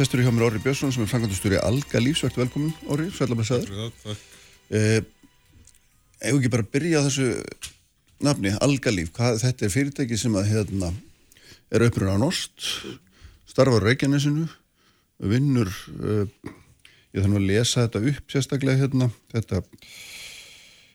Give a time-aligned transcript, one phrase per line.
[0.00, 2.40] sestur í hjá mér Orri Björnsson sem er frangandustúri Alga Lífsvægt.
[2.40, 3.68] Velkomin Orri, sælabæsaður.
[3.68, 4.28] Já, takk.
[4.70, 5.00] Eh,
[6.20, 7.30] Ef ekki bara byrja á þessu
[8.20, 9.08] nafni, Alga Líf.
[9.16, 10.90] Hvað, þetta er fyrirtæki sem að hérna
[11.72, 12.66] er uppruna á Nost,
[13.48, 14.44] starfar á Reykjanesinu,
[15.30, 16.26] vinnur, uh,
[17.16, 19.62] ég þannig að lesa þetta upp sérstaklega hérna, þetta...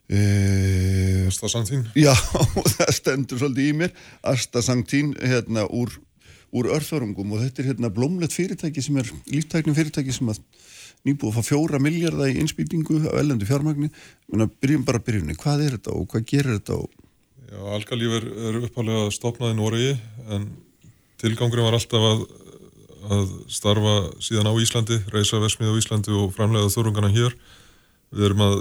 [0.05, 1.87] Uh, Asta Santín.
[1.97, 2.13] Já,
[2.75, 3.95] það stendur svolítið í mér
[4.29, 5.89] Asta Sanktín hérna úr,
[6.53, 10.41] úr örþörungum og þetta er hérna blómlegt fyrirtæki sem er líftæknum fyrirtæki sem að
[11.05, 13.91] nýbúið að fá fjóra miljardar í innspýtingu á ellendu fjármagni.
[14.31, 17.03] Menna, byrjum bara byrjunni, hvað er þetta og hvað gerir þetta og
[17.45, 19.91] Já, Algalíf er, er uppalega stopnað í Noregi
[20.33, 20.47] en
[21.21, 22.23] tilgangurinn var alltaf að,
[23.15, 23.93] að starfa
[24.25, 27.35] síðan á Íslandi, reysa vesmið á Íslandi og framlega þörungana hér.
[28.15, 28.57] Við erum að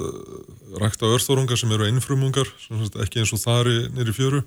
[0.83, 4.45] rækta örþörungar sem eru einfrumungar, sem sagt ekki eins og þari nýri fjöru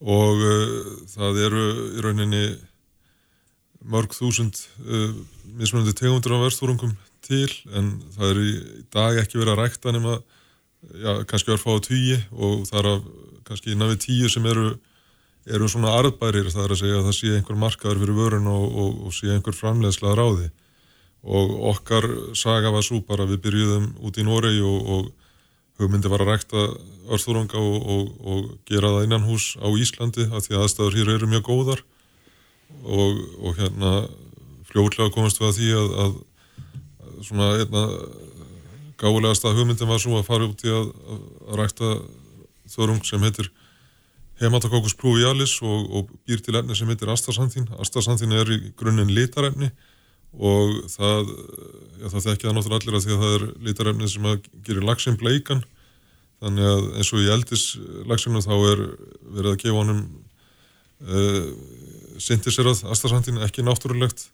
[0.00, 2.46] og uh, það eru í rauninni
[3.86, 5.12] mörg þúsund uh,
[5.56, 6.96] mismunandi tegundur af örþörungum
[7.26, 8.50] til en það er í
[8.92, 10.18] dag ekki verið að rækta nema
[10.94, 13.08] já, kannski að fá að tugi og það er að
[13.46, 14.74] kannski innan við tíu sem eru,
[15.46, 18.64] eru svona arðbærir það er að segja að það sé einhver markaður fyrir vörun og,
[18.66, 20.48] og, og sé einhver framleiðslega ráði.
[21.26, 22.06] Og okkar
[22.38, 25.15] saga var svo bara við byrjuðum út í Noregi og, og
[25.80, 26.62] hugmyndi var að rækta
[27.12, 31.44] örþúranga og gera það innan hús á Íslandi að því að aðstæður hér eru mjög
[31.50, 31.82] góðar
[32.86, 33.92] og hérna
[34.70, 36.16] fljóðlega komast við að því að, að,
[37.04, 37.84] að svona einna
[39.00, 40.90] gáðulegast að hugmyndin var svo að fara út í að,
[41.46, 41.92] að rækta
[42.72, 43.50] þörung sem heitir
[44.40, 47.68] hematakokus pluvialis og, og býr til efni sem heitir astasantín.
[47.80, 49.70] Astasantín er í grunninn litarefni
[50.36, 51.32] og það,
[52.00, 54.86] já, það þekkja það náttúrulega allir að því að það er litarefni sem að gerir
[54.86, 55.64] lagsin bleikan.
[56.44, 57.66] Þannig að eins og í eldis
[58.10, 58.82] lagsinu þá er
[59.38, 60.02] verið að gefa honum
[61.06, 61.46] uh,
[62.20, 64.28] syntiserað astasantín ekki náttúrulegt.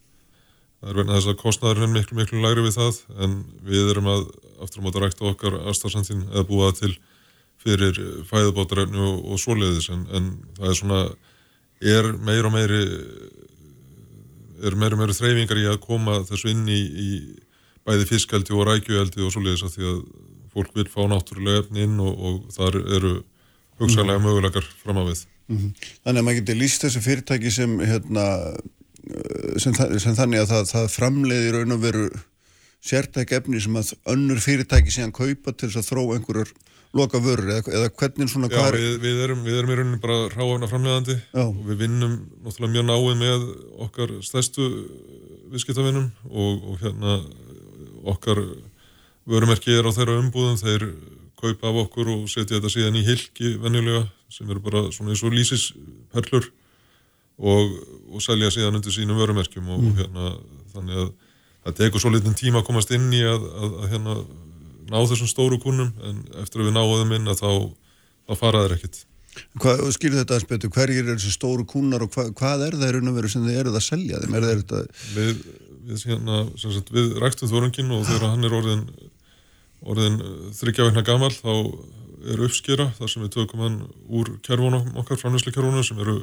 [0.83, 3.93] Það er verið að þess að kostnæðurinn er miklu miklu lægri við það en við
[3.93, 4.25] erum að
[4.65, 6.91] aftur á móta rækta okkar astasantín eða búa til
[7.63, 7.95] fyrir
[8.27, 9.87] fæðubátarefni og, og svoleiðis.
[9.93, 11.01] En, en það er svona
[11.83, 12.83] er meir og meiri
[14.63, 17.09] er meir og meiri þreyfingar í að koma þessu inn í, í
[17.87, 20.01] bæði fiskaldi og rækjueldi og svoleiðis að því að
[20.53, 23.13] fólk vil fá náttúrulega efni inn og, og þar eru
[23.81, 24.27] hugsaðlega mm.
[24.27, 25.71] mögulegar fram á við mm -hmm.
[26.03, 28.25] Þannig að maður getur líst þessu fyrirtæki sem hérna
[29.59, 32.05] sem, sem þannig að það, það framleiði raun og veru
[32.83, 36.53] sértæk efni sem að önnur fyrirtæki síðan kaupa til þess að þróa einhverjur
[36.93, 40.27] loka vörur eða, eða hvernig svona Já, við, við, erum, við erum í rauninni bara
[40.33, 43.47] ráðan af framlegandi og við vinnum náttúrulega mjög náið með
[43.87, 44.67] okkar stærstu
[45.53, 47.17] viðskiptavinnum og, og hérna
[48.13, 48.43] okkar
[49.29, 50.87] vörumerki er á þeirra umbúðum, þeir
[51.39, 55.23] kaupa af okkur og setja þetta síðan í hilki venjulega sem eru bara svona eins
[55.25, 56.49] og lísisperlur
[57.41, 57.75] og,
[58.13, 59.99] og selja síðan undir sínum vörumerkjum og mm.
[59.99, 60.31] hérna
[60.75, 61.11] þannig að
[61.63, 64.17] það tekur svo litin tíma að komast inn í að, að, að hérna
[64.93, 67.51] ná þessum stóru kunnum en eftir að við náðum inn að þá,
[68.29, 69.01] þá faraður ekkit.
[69.57, 72.91] Hvað, skilur þetta að spötu, hverjir er þessi stóru kunnar og hva, hvað er það
[72.91, 74.35] í raun og veru sem þið eruð að selja þeim?
[74.37, 74.81] Er þetta...
[75.15, 75.41] Við,
[75.87, 78.83] við, hérna, sagt, við ræktum þorungin og þegar hann er orðin,
[79.89, 80.19] orðin
[80.59, 81.49] þryggjaveikna gammal þá
[82.33, 86.19] er uppskera þar sem við tökum hann úr kervunum okkar, framlýsli kervunum sem eru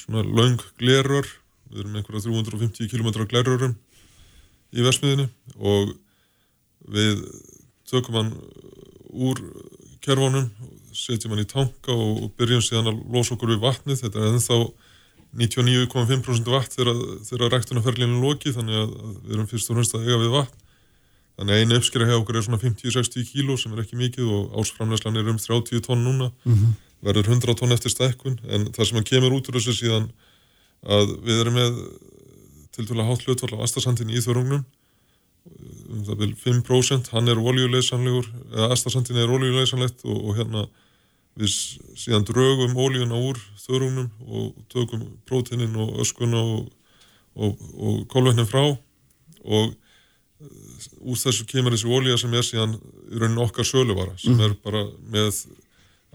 [0.00, 1.28] svona laung glerur,
[1.70, 3.76] við erum einhverja 350 km glerurum
[4.72, 5.28] í versmiðinu
[5.60, 5.92] og
[6.90, 7.20] við
[7.90, 8.30] tökum hann
[9.10, 9.40] úr
[10.04, 10.48] kervónum,
[10.96, 14.00] setjum hann í tanka og byrjum síðan að losa okkur við vatnið.
[14.04, 14.58] Þetta er ennþá
[15.40, 20.34] 99,5% vatn þegar, ræktunarferlinu loki þannig að við erum fyrst og hrunst að eiga við
[20.34, 20.64] vatn.
[21.38, 24.56] Þannig að einu uppskera hjá okkur er svona 50-60 kíló sem er ekki mikið og
[24.60, 26.74] ásframlegslan er um 30 tónn núna, mm -hmm.
[27.06, 30.10] verður 100 tónn eftir stekkun en það sem kemur út úr þessu síðan
[30.82, 31.78] að við erum með
[32.74, 34.64] til dæla hátt hlutfall á astasandin í þörungnum
[35.90, 40.66] um það vil 5% hann er oljuleysanlegur eða astasantin er oljuleysanlegt og, og hérna
[41.38, 41.54] við
[41.98, 46.70] síðan draugum oljuna úr þörunum og tökum prótinin og öskuna og,
[47.34, 49.76] og, og kólvetnin frá og
[51.00, 52.76] úr þessu kemur þessi olja sem er síðan
[53.10, 54.46] í raunin okkar söluvara sem mm.
[54.46, 55.44] er bara með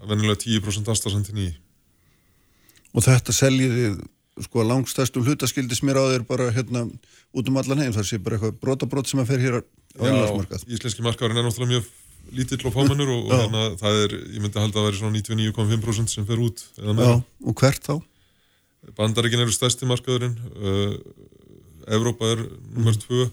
[0.06, 1.52] venilega 10% astasantin í
[2.96, 3.90] Og þetta seljiði
[4.44, 6.84] sko langstæstum hlutaskildis mér á þér bara hérna
[7.36, 9.60] út um allan heim þar sé bara eitthvað brotabrót sem að fer hér á
[10.00, 10.66] einlagsmarkað.
[10.66, 11.88] Já, íslenski markaðurinn er náttúrulega mjög
[12.36, 15.20] lítill og fámennur og, og hérna það er, ég myndi að halda að vera svona
[15.20, 16.64] 99,5% sem fer út.
[16.76, 17.14] Já,
[17.46, 17.94] og hvert þá?
[18.96, 20.94] Bandaríkin eru stærsti markaðurinn uh,
[21.96, 22.44] Evrópa er
[22.74, 23.32] nummer 2 mm.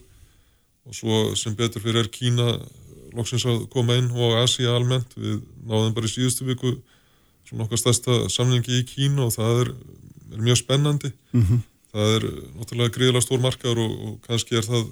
[0.88, 2.56] og svo sem betur fyrir er Kína
[3.14, 6.74] loksins að koma inn og Asia almennt, við náðum bara í síðustu viku
[7.46, 9.72] svona okkar stærsta samlingi í Kína og það er
[10.34, 11.64] er mjög spennandi mm -hmm.
[11.94, 12.28] það er
[12.58, 14.84] náttúrulega gríðilega stór markaður og, og kannski er það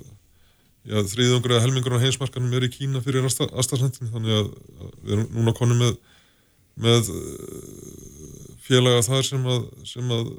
[0.86, 4.50] já, þriðungur eða helmingur á heimsmarkanum er í Kína fyrir aðstafsendin þannig að,
[4.82, 5.96] að við erum núna konum með,
[6.76, 10.34] með eh, félaga þar sem að, sem að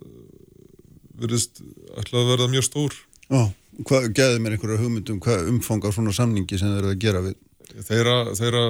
[1.24, 1.64] verðist
[2.00, 3.00] ætla að verða mjög stór
[3.30, 3.44] Já,
[3.88, 7.24] hvað geði mér einhverja hugmyndum hvað umfang á svona samningi sem þeir eru að gera
[7.24, 7.40] við?
[7.74, 8.64] Þeirra, þeirra,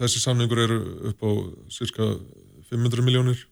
[0.00, 0.78] þessi samningur eru
[1.12, 1.30] upp á
[1.70, 2.08] cirka
[2.70, 3.44] 500 miljónir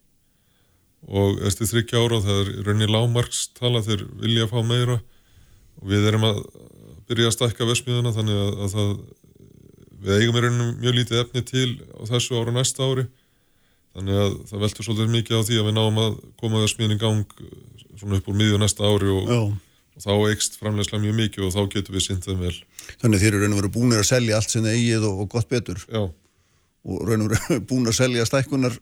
[1.07, 4.97] og eftir þryggja ára það er rauninni lágmarkstala þeir vilja að fá meira
[5.77, 6.41] og við erum að
[7.07, 8.91] byrja að stækka vesmiðuna þannig að, að það,
[10.07, 13.07] við eigum í rauninu mjög lítið efni til á þessu ára næsta ári
[13.97, 17.01] þannig að það veltur svolítið mikið á því að við náum að koma vesmiðin í
[17.01, 17.39] gang
[17.97, 21.63] svona upp úr miðju næsta ári og, og þá eikst framlegslega mjög mikið og þá
[21.73, 22.57] getur við syndið vel.
[23.01, 25.49] Þannig þeir eru rauninu verið búinir að selja allt sem þeir eigið og, og gott
[25.49, 26.03] betur Já.
[26.05, 28.77] og rauninu verið búin að selja stækkunar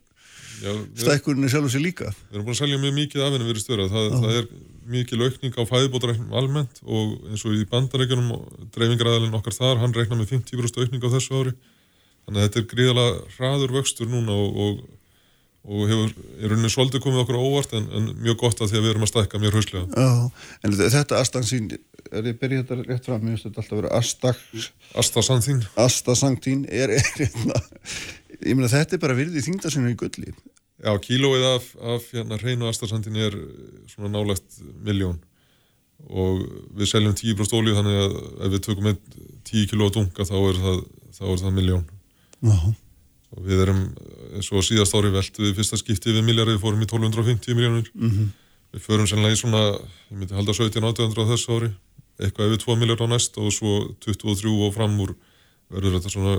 [0.99, 2.13] stækkurinni sjálf og sér líka.
[2.31, 3.87] Við erum búin að selja mjög mikið af henni verið störa.
[3.93, 4.49] Það, það er
[4.95, 9.95] mikið aukning á fæðibótaræknum almennt og eins og í bandarækjunum og dreifingaræðalinn okkar þar, hann
[9.97, 11.55] reikna með 50% aukning á þessu ári.
[12.25, 14.85] Þannig að þetta er gríðalega hraður vöxtur núna og, og,
[15.65, 18.87] og hefur í rauninni svolítið komið okkur óvart en, en mjög gott að því að
[18.87, 19.85] við erum að stækka mjög hauslega.
[19.93, 21.71] Já, en þetta astansín,
[22.11, 24.69] er ég byrjið þetta rétt fram, ég veist þetta alltaf verið.
[25.05, 25.65] Astasantín.
[25.85, 27.61] Astasantín er, er, hérna,
[28.45, 30.35] ég meina þetta er bara virðið þingdarsinu í gulli.
[30.85, 33.37] Já, kílóið af, af hérna hreinu astasandin er
[33.89, 35.21] svona nálegt miljón
[36.11, 36.43] og
[36.77, 38.99] við seljum 10% ólíu þannig að ef við tökum einn
[39.49, 40.81] 10 kíló að dunga þá er það,
[41.17, 41.85] þá er það miljón
[42.45, 42.57] Já.
[43.35, 43.83] og við erum
[44.35, 47.89] eins og síðast ári veld við fyrsta skipti við miljardi við fórum í 1250 miljónur
[47.95, 48.29] mm -hmm.
[48.75, 49.63] við förum sérlega í svona
[50.11, 51.71] ég myndi halda 17-18 á þessu ári
[52.19, 55.15] eitthvað yfir 2 miljard á næst og svo 23 og fram úr
[55.71, 56.37] verður þetta svona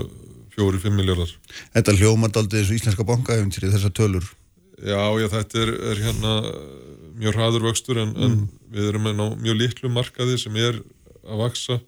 [0.56, 1.30] fjóri-fimm miljardar.
[1.76, 4.28] Þetta hljómand aldrei þessu íslenska bankaæfintýri þessar tölur?
[4.76, 6.32] Já, já, þetta er, er hérna
[7.16, 8.24] mjög hraður vöxtur en, mm.
[8.26, 10.82] en við erum með ná, mjög liklu markaði sem er
[11.26, 11.78] að vaksa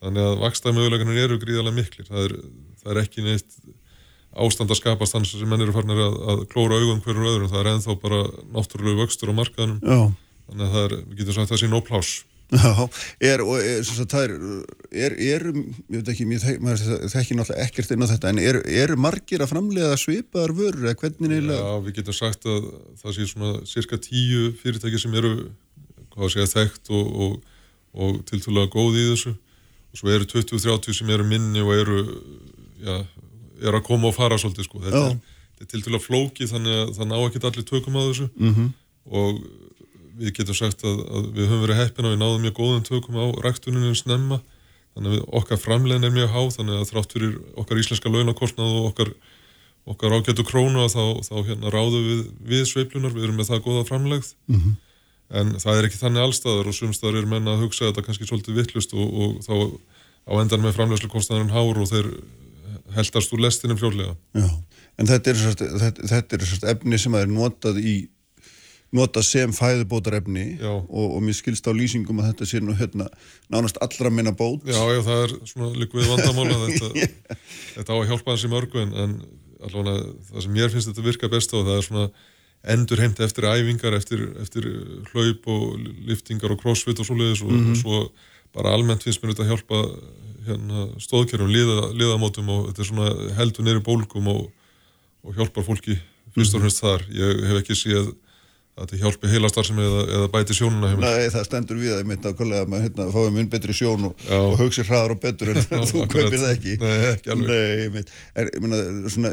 [0.00, 2.08] þannig að vaksta möguleganir eru gríðarlega miklir.
[2.08, 2.34] Það er,
[2.80, 3.60] það er ekki neitt
[4.30, 7.52] ástand að skapast þannig sem menn eru farinir að, að klóra augum hverjum öðrum.
[7.52, 8.20] Það er enþá bara
[8.54, 9.80] náttúrulega vöxtur á markaðinum.
[9.84, 10.00] Já.
[10.50, 12.12] Þannig að það er, við getum sagt að það sé nóplás.
[12.50, 12.88] Já,
[13.22, 14.32] er, og er, sagt, það er,
[14.90, 19.44] er, er, ég veit ekki, mér þekki náttúrulega ekkert inn á þetta, en eru margir
[19.44, 21.58] að framlega svipaðar vörur eða hvernig neila?
[21.60, 22.66] Já, við getum sagt að
[23.02, 25.32] það sé svona cirka tíu fyrirtæki sem eru,
[26.16, 27.62] hvað sé að þekkt og, og,
[27.94, 29.36] og tiltúlega góð í þessu
[29.90, 32.02] og svo eru 20-30 sem eru minni og eru,
[32.82, 32.98] já,
[33.62, 34.82] eru að koma og fara svolítið, sko.
[34.86, 35.06] Þetta
[35.60, 38.70] er tiltúlega flóki þannig að það ná ekki allir tökum á þessu mm -hmm.
[39.06, 39.42] og
[40.20, 43.20] við getum sagt að, að við höfum verið heppin og við náðum mjög góðum tökum
[43.20, 44.40] á ræktuninu snemma.
[44.94, 48.88] Þannig að okkar framlegin er mjög há þannig að þrátt fyrir okkar íslenska launakostnað og
[48.90, 49.12] okkar,
[49.94, 53.64] okkar ágætu krónu að þá, þá hérna ráðum við við sveiplunar, við erum með það
[53.68, 54.32] góða framlegð.
[54.50, 54.76] Mm -hmm.
[55.40, 58.60] en það er ekki þannig allstaðar og sumstaðar er menna að hugsa þetta kannski svolítið
[58.60, 59.54] vittlust og, og þá
[60.26, 62.08] á endan með framlegslu kostnaðurinn hár og þeir
[62.96, 64.48] heldast úr lestinum fjórlega Já,
[64.98, 65.92] en þetta er,
[66.36, 67.94] er efni sem er notað í
[68.96, 73.06] nota sem fæðubótarefni og, og mér skilst á lýsingum að þetta sé nú hérna
[73.52, 77.38] nánast allra minna bót Já, já, það er svona líkvið vandamála þetta, yeah.
[77.76, 79.14] þetta á að hjálpa í mörgu en, en
[79.60, 82.08] allavega það sem mér finnst þetta virka best á það er svona
[82.74, 84.66] endur heimt eftir æfingar, eftir, eftir
[85.12, 85.78] hlaup og
[86.08, 87.70] liftingar og crossfit og svoleiðis og, mm -hmm.
[87.70, 88.00] og svo
[88.52, 89.78] bara almennt finnst mér þetta að hjálpa
[90.46, 94.50] hérna, stóðkerfum, liða, liðamótum og þetta er svona heldur neyri bólkum og,
[95.22, 95.98] og hjálpar fólki
[96.34, 97.04] fyrst og fremst þar.
[97.12, 98.12] Ég hef ekki séð
[98.80, 101.04] að þetta hjálpi heilastarfsemi eða, eða bæti sjónuna heimil.
[101.04, 104.08] Nei, það stendur við að ég að kollega að maður hérna, fáið mun betri sjón
[104.08, 105.60] og, og hugsi hraðar og betur en
[105.90, 106.76] þú kaupir það ekki.
[106.80, 107.94] Nei, ekki alveg.
[107.98, 108.04] Nei.
[108.40, 109.32] Er, ég myndi, svona,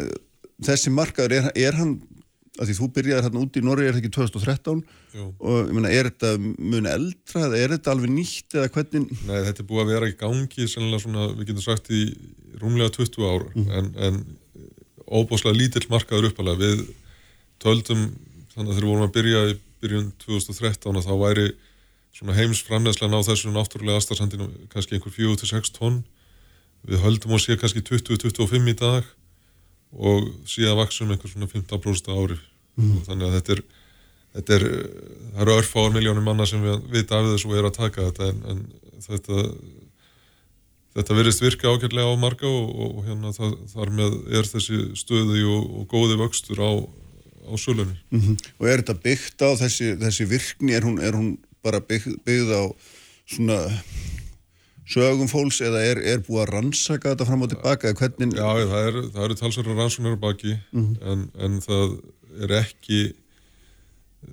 [0.67, 1.95] þessi markaður, er, er hann,
[2.57, 4.83] að því þú byrjaði hérna út í Norri, er þetta ekki 2013?
[5.15, 5.29] Jú.
[5.39, 9.11] Og ég myndi, er þetta mun eldra er þetta alveg nýtt eða hvernig?
[9.29, 12.03] Nei, þetta er búið að vera í gangi, svona, við getum sagt í
[12.57, 13.67] rúmlega 20 ára, mm.
[13.77, 14.23] en, en
[15.07, 16.65] óbúslega lítill markaður uppalega.
[16.65, 16.87] Við
[17.63, 18.09] töldum
[18.57, 21.47] þannig að þegar við vorum að byrja í byrjun 2013 þá væri
[22.33, 26.01] heims framlegslega á þessu náttúrulega aðstarsandinu kannski einhver 4-6 tonn
[26.87, 29.05] við höldum að sé kannski 20-25 í dag
[29.93, 32.39] og síðan vaksum einhver svona 15% ári
[32.79, 33.03] mm.
[33.05, 33.63] þannig að þetta er
[34.37, 34.67] þetta er,
[35.33, 38.31] það eru örfáar miljónum manna sem við vita af þessu og er að taka þetta
[38.31, 39.45] en, en þetta
[40.97, 45.67] þetta verist virka ákveðlega á marga og, og hérna þar með er þessi stöði og,
[45.81, 46.71] og góði vöxtur á
[47.47, 47.95] á sölunni.
[48.11, 48.37] Mm -hmm.
[48.59, 52.51] Og er þetta byggt á þessi, þessi virkni, er hún, er hún bara bygg, byggð
[52.53, 52.63] á
[53.27, 53.59] svona
[54.87, 57.93] sögum fólks eða er, er búið að rannsaka þetta fram og tilbaka?
[57.93, 58.35] Hvernig...
[58.37, 61.11] Já, það eru er talsverðar rannsóknar baki mm -hmm.
[61.11, 61.97] en, en það
[62.43, 63.13] er ekki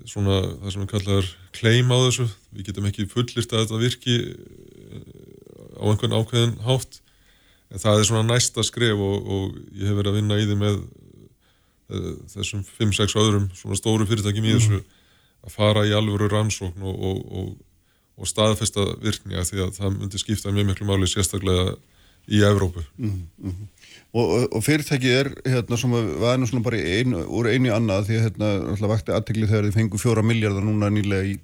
[0.09, 4.17] svona það sem við kallaðum kleim á þessu, við getum ekki fullist að þetta virki
[5.75, 7.01] á einhvern ákveðin hátt
[7.71, 10.59] en það er svona næsta skref og, og ég hef verið að vinna í því
[10.61, 10.79] með
[12.33, 14.81] þessum 5-6 öðrum svona stóru fyrirtækjum í þessu
[15.45, 17.49] að fara í alvöru rannsókn og, og,
[18.17, 21.75] og staðfesta virkni að því að það myndi skipta mjög miklu máli sérstaklega
[22.31, 23.67] í Evrópu mm -hmm.
[24.15, 28.23] Og fyrirtækið er hérna sem var nú svona bara ein, úr einu annað því að
[28.23, 31.39] hérna alltaf vakti aðtegli þegar þið fengu fjóra miljardar núna nýlega í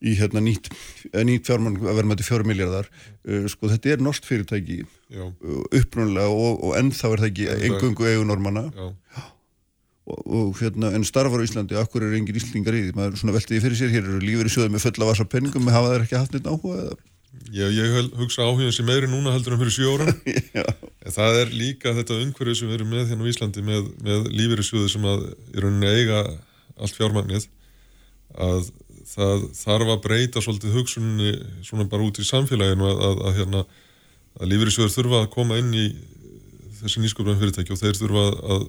[0.00, 0.70] í hérna nýtt,
[1.12, 5.28] nýtt fjármann að vera með þetta fjóra miljardar uh, sko þetta er norsk fyrirtæki uh,
[5.76, 8.64] upprunlega og, og ennþá er það ekki engungu eigunormanna
[10.10, 12.96] og, og hérna en starfar á Íslandi, akkur er engin íslingar í því?
[12.96, 15.92] Maður svona veltiði fyrir sér, hér eru lífur í sjöðu með fulla vasa penningum, hafa
[15.94, 16.98] þeir ekki haft neitt áhuga eða?
[17.54, 20.10] Já, ég hugsa áhugin sem meiri núna heldur en fyrir sjó ára
[21.06, 24.28] en það er líka þetta umhverfið sem við erum með hérna á Íslandi með, með
[24.34, 26.20] lífur í sjöðu sem að í rauninni eiga
[26.80, 27.46] allt fjármagnið
[28.34, 28.72] að
[29.10, 31.32] það þarf að breyta svolítið hugsunni
[31.66, 33.62] svona bara út í samfélaginu að, að, að, hérna,
[34.38, 35.86] að lífeyrisjóður þurfa að koma inn í
[36.80, 38.66] þessi nýsköpunum fyrirtæki og þeir þurfa að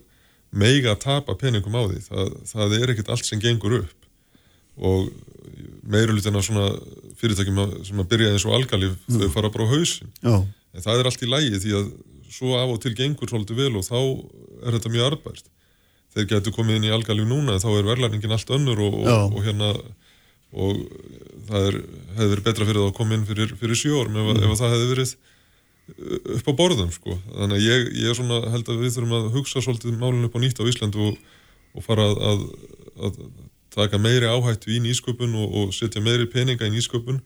[0.51, 1.99] meiga að tapa peningum á því.
[2.09, 3.97] Það, það er ekkert allt sem gengur upp
[4.81, 5.11] og
[5.91, 6.67] meirulutina svona
[7.19, 9.21] fyrirtækjum sem að byrja eins og algalíf mm.
[9.21, 10.11] þau fara bara á hausin.
[10.19, 10.35] Já.
[10.71, 11.89] En það er allt í lægi því að
[12.31, 15.49] svo af og til gengur svolítið vel og þá er þetta mjög arbært.
[16.11, 19.35] Þeir getur komið inn í algalíf núna en þá er verðlæningin allt önnur og, og,
[19.35, 19.73] og hérna
[20.51, 20.79] og
[21.47, 21.77] það er,
[22.15, 24.41] hefði verið betra fyrir það að koma inn fyrir, fyrir sjórum ef, mm.
[24.47, 25.13] ef það hefði verið
[26.37, 27.17] upp á borðum sko.
[27.29, 30.39] Þannig að ég, ég svona held að við þurfum að hugsa svolítið málun upp á
[30.43, 31.21] nýtt á Íslandu og,
[31.75, 32.45] og fara að, að,
[33.07, 33.21] að
[33.75, 37.21] taka meiri áhættu í nýsköpun og, og setja meiri peninga í nýsköpun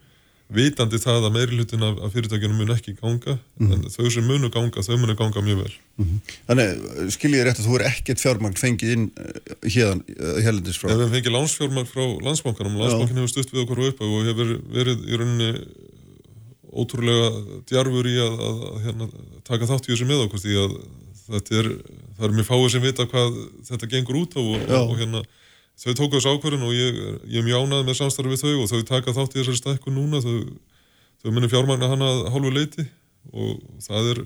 [0.53, 3.71] vitandi það að meiri hlutin af, af fyrirtækjunum mun ekki ganga mm.
[3.73, 6.35] en þau sem munu ganga, þau munu ganga mjög vel mm -hmm.
[6.49, 6.83] Þannig,
[7.15, 9.07] skiljið rétt að þú er ekkert fjármagn fengið inn
[9.63, 10.03] hérna
[10.45, 14.29] hérlendis frá Ef við fengið lánsfjármagn frá landsbankanum landsbankin hefur stutt við okkur upp og
[14.29, 15.51] hefur verið í rauninni
[16.75, 17.31] ótrúlega
[17.65, 19.09] djarfur í að, að, að hérna,
[19.47, 20.77] taka þátt í þessu með okkur því að
[21.25, 21.71] þetta er,
[22.19, 25.23] það er mjög fáið sem vita hvað þetta gengur út á og, og hérna
[25.81, 28.71] þau tóku þessu ákverðin og ég, ég er mjög ánað með samstarfi við þau og
[28.71, 30.21] þau taka þátt í þessari stækku núna.
[30.23, 30.35] Þau,
[31.23, 32.87] þau munir fjármagna hana hálfu leiti
[33.33, 34.25] og það er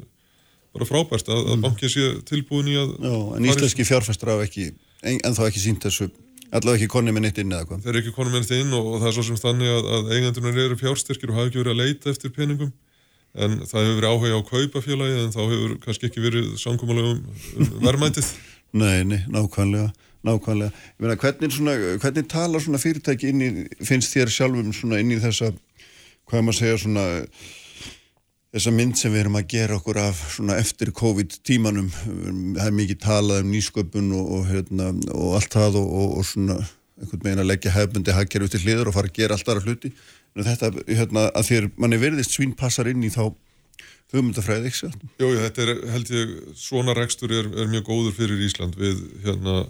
[0.75, 1.65] bara frábært að, að mm.
[1.65, 5.63] bankið sé tilbúin í að Já, en íslenski fjárfæstur af ekki en, en þá ekki
[5.63, 6.09] sínt þessu
[6.49, 7.81] allavega ekki konið með neitt inn eða hvað?
[7.85, 9.89] Þeir eru ekki konið með neitt inn og, og það er svo sem þannig að,
[9.95, 12.71] að eigandunar eru fjárstyrkir og hafa ekki verið að leita eftir peningum.
[13.37, 17.73] En það hefur verið áhuga á kaupafélagi en þá hefur kannski ekki verið samkómalega um
[17.85, 18.31] verðmæntið
[18.81, 19.91] Nei, nei, nákvæmlega
[20.27, 20.73] Nákvæmlega.
[20.99, 23.49] Ég meina, hvernig, svona, hvernig talar svona fyrirtæki inn í,
[23.87, 25.53] finnst þér sjálfum svona inn í þessa,
[26.27, 27.05] hvað maður segja svona,
[28.51, 31.87] þessa mynd sem við erum að gera okkur af svona eftir COVID-tímanum.
[31.93, 36.59] Það er mikið talað um nýsköpun og, og, hérna, og allt það og, og svona
[36.99, 39.93] einhvern veginn að leggja hefbundi hagkerfi til hliður og fara að gera allt aðra hluti.
[40.35, 43.29] Þetta, hérna, að þér manni verðist svín passar inn í þá
[44.13, 44.89] hugmyndafræði, ekki svo?
[45.21, 49.61] Jú, þetta er, held ég, svona rekstur er, er mjög góður fyrir Ísland við, hérna,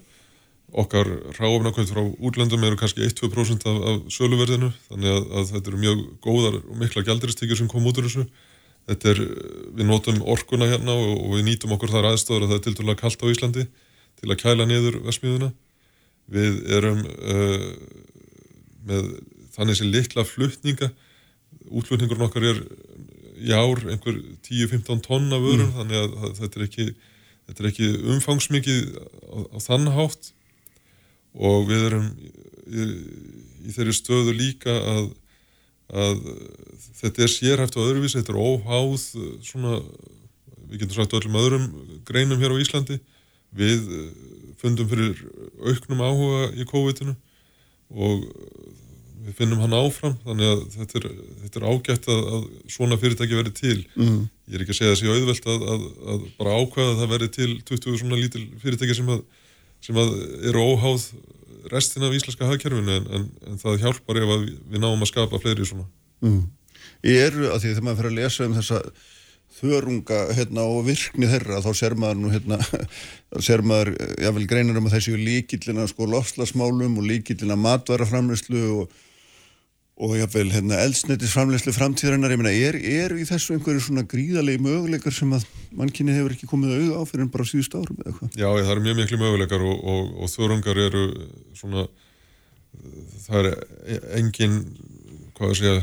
[0.72, 1.08] okkar
[1.40, 6.04] ráfnakvæmt frá útlöndum eru kannski 1-2% af, af söluverðinu þannig að, að þetta eru mjög
[6.24, 8.26] góðar og mikla gælduristíkjur sem kom út úr þessu.
[8.90, 9.24] Þetta er,
[9.78, 12.76] við notum orkuna hérna og, og við nýtum okkur þar aðstofur að það er til
[12.80, 13.66] dæla kallt á Íslandi
[14.20, 15.52] til að kæla niður vesmiðuna
[16.30, 17.70] við erum uh,
[18.90, 19.12] með
[19.56, 20.92] þannig sem litla flutninga.
[21.70, 22.64] Útflutningurinn okkar er
[23.40, 25.78] í ár einhver 10-15 tonna vörum mm.
[25.78, 26.90] þannig að, að þetta er ekki,
[27.48, 30.34] þetta er ekki umfangsmikið á, á þann hátt
[31.40, 32.08] og við erum
[32.68, 32.88] í,
[33.66, 35.10] í þeirri stöðu líka að,
[36.06, 36.24] að
[37.00, 38.98] þetta er sérhæft á öðruvísi, þetta er óháð
[39.48, 39.80] svona,
[40.70, 41.70] við getum sagt öllum öðrum
[42.08, 43.00] greinum hér á Íslandi
[43.56, 43.88] við
[44.60, 45.24] fundum fyrir
[45.64, 47.16] auknum áhuga í COVID-inu
[47.90, 48.28] og
[49.30, 51.08] við finnum hann áfram þannig að þetta er,
[51.44, 54.20] þetta er ágætt að, að svona fyrirtæki verði til mm.
[54.50, 57.30] ég er ekki að segja þessi auðvelt að, að, að bara ákvæða að það verði
[57.36, 59.24] til 20 svona lítil fyrirtæki sem að
[59.84, 61.10] sem eru óháð
[61.72, 65.40] restin af íslenska hagkerfinu en, en, en það hjálpar ef við, við náum að skapa
[65.42, 65.88] fleiri svona.
[66.24, 66.44] Mm.
[67.08, 68.82] Ég eru að því þegar maður fyrir að lesa um þessa
[69.60, 72.60] þörunga hérna, og virkni þeirra þá ser maður nú hérna,
[73.48, 79.00] ser maður jável greinar um að þessi líkillina sko lofslagsmálum og líkillina matvaraframlöslu og
[80.00, 85.16] og jáfnveil hérna, eldsnettisframlegslu framtíðarinnar, ég meina, er, er í þessu einhverju svona gríðalegi möguleikar
[85.16, 85.44] sem að
[85.76, 88.38] mannkynni hefur ekki komið auða á fyrir en bara síðust árum eða eitthvað?
[88.40, 91.04] Já, það eru mjög miklu möguleikar og, og, og þörungar eru
[91.60, 91.84] svona
[93.26, 94.58] það er engin
[95.36, 95.78] hvað að segja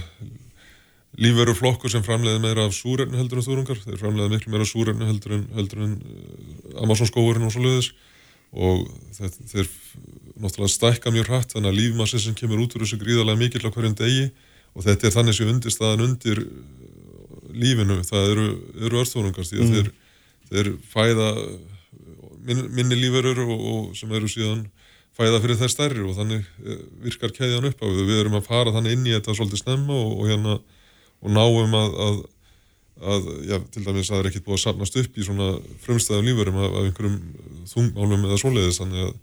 [1.20, 5.08] lífveru flokkur sem framleiði meira af súrefni heldur en þörungar, þeir framleiði miklu meira súrefni
[5.08, 7.92] heldur en, heldur en uh, Amazon skóurinn og svo leiðis
[8.52, 8.86] og
[9.16, 9.68] þeir
[10.36, 13.74] náttúrulega stækka mjög hratt þannig að lífmassin sem kemur út úr þessu gríðarlega mikill á
[13.74, 14.26] hverjum degi
[14.76, 16.42] og þetta er þannig sem undir staðan undir
[17.56, 18.46] lífinu, það eru,
[18.84, 19.76] eru örþórungast því að mm.
[19.76, 19.92] þeir,
[20.50, 21.30] þeir fæða
[22.46, 24.66] min, minni lífurur og, og sem eru síðan
[25.16, 28.48] fæða fyrir þær stærri og þannig eh, virkar kæðjan upp á við, við erum að
[28.50, 30.58] fara þannig inn í þetta svolítið snemma og, og hérna
[31.24, 32.18] og náum að, að,
[32.96, 35.48] að já, til dæmis að það er ekkit búið að sapnast upp í svona
[35.84, 37.16] frumstæðum lífurum af, af einhverjum
[37.68, 39.16] þungmálum eða svoleiðis þannig að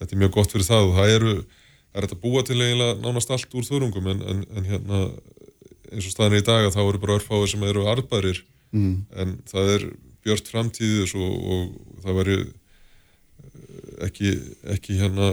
[0.00, 2.98] þetta er mjög gott fyrir það og það eru það er þetta búa til eiginlega
[3.00, 5.00] nánast allt úr þörungum en, en, en hérna
[5.94, 8.42] eins og staðin í dag að þá eru bara örfáið sem eru arðbærir
[8.74, 8.94] mm.
[9.22, 9.86] en það er
[10.24, 12.38] björnt framtíðis og, og það veri
[14.04, 14.34] ekki,
[14.74, 15.30] ekki hérna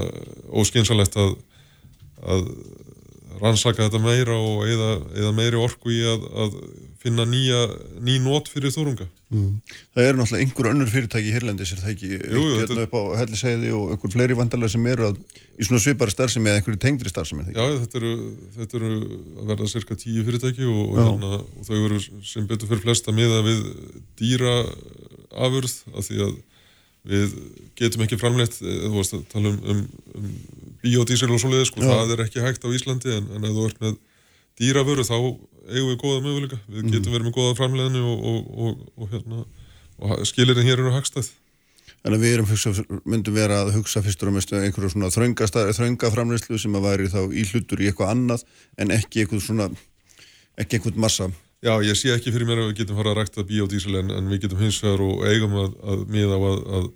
[0.48, 1.36] óskynsalegt að,
[2.24, 2.48] að
[3.42, 6.58] rannsaka þetta meira og eða meiri orku í að, að
[7.02, 7.60] finna nýja,
[8.04, 9.08] ný nót fyrir þórunga.
[9.32, 9.56] Mm.
[9.96, 13.72] Það eru náttúrulega einhver önnur fyrirtæki í Hirlandis, er það ekki hérna upp á helliseiði
[13.78, 15.18] og einhver fleiri vandalega sem eru að,
[15.58, 17.48] í svona svipari starfsemi eða einhverju tengdri starfsemi?
[17.56, 18.14] Já, þetta eru,
[18.60, 22.70] þetta eru að verða cirka tíu fyrirtæki og, og, hérna, og þau eru sem betur
[22.70, 23.66] fyrir flesta miða við
[24.22, 24.56] dýra
[25.32, 26.38] afurð af því að
[27.12, 27.34] við
[27.80, 29.84] getum ekki framleitt, eh, þú veist að tala um, um,
[30.20, 30.32] um
[30.84, 33.82] biodísil og svoleiði, sko, það er ekki hægt á Íslandi en, en ef þú ert
[33.82, 34.00] með
[34.62, 35.16] dýravöru þá
[35.70, 36.96] eigum við goða möguleika, við mm.
[36.96, 39.44] getum verið með goða framleiðinu og, og, og, hérna,
[40.02, 41.30] og skilirinn hér eru hagstæð.
[42.02, 42.72] Þannig að við erum hugsa,
[43.06, 47.20] myndum vera að hugsa fyrstur og mestu einhverju svona þrönga framleiðslu sem að væri þá
[47.30, 48.46] í hlutur í eitthvað annað
[48.82, 49.68] en ekki eitthvað svona,
[50.58, 51.30] ekki eitthvað massa.
[51.62, 54.34] Já, ég sé ekki fyrir mér að við getum fara að rækta biodísil en, en
[54.34, 56.88] við getum hins vegar og eigum að, að miða á að, að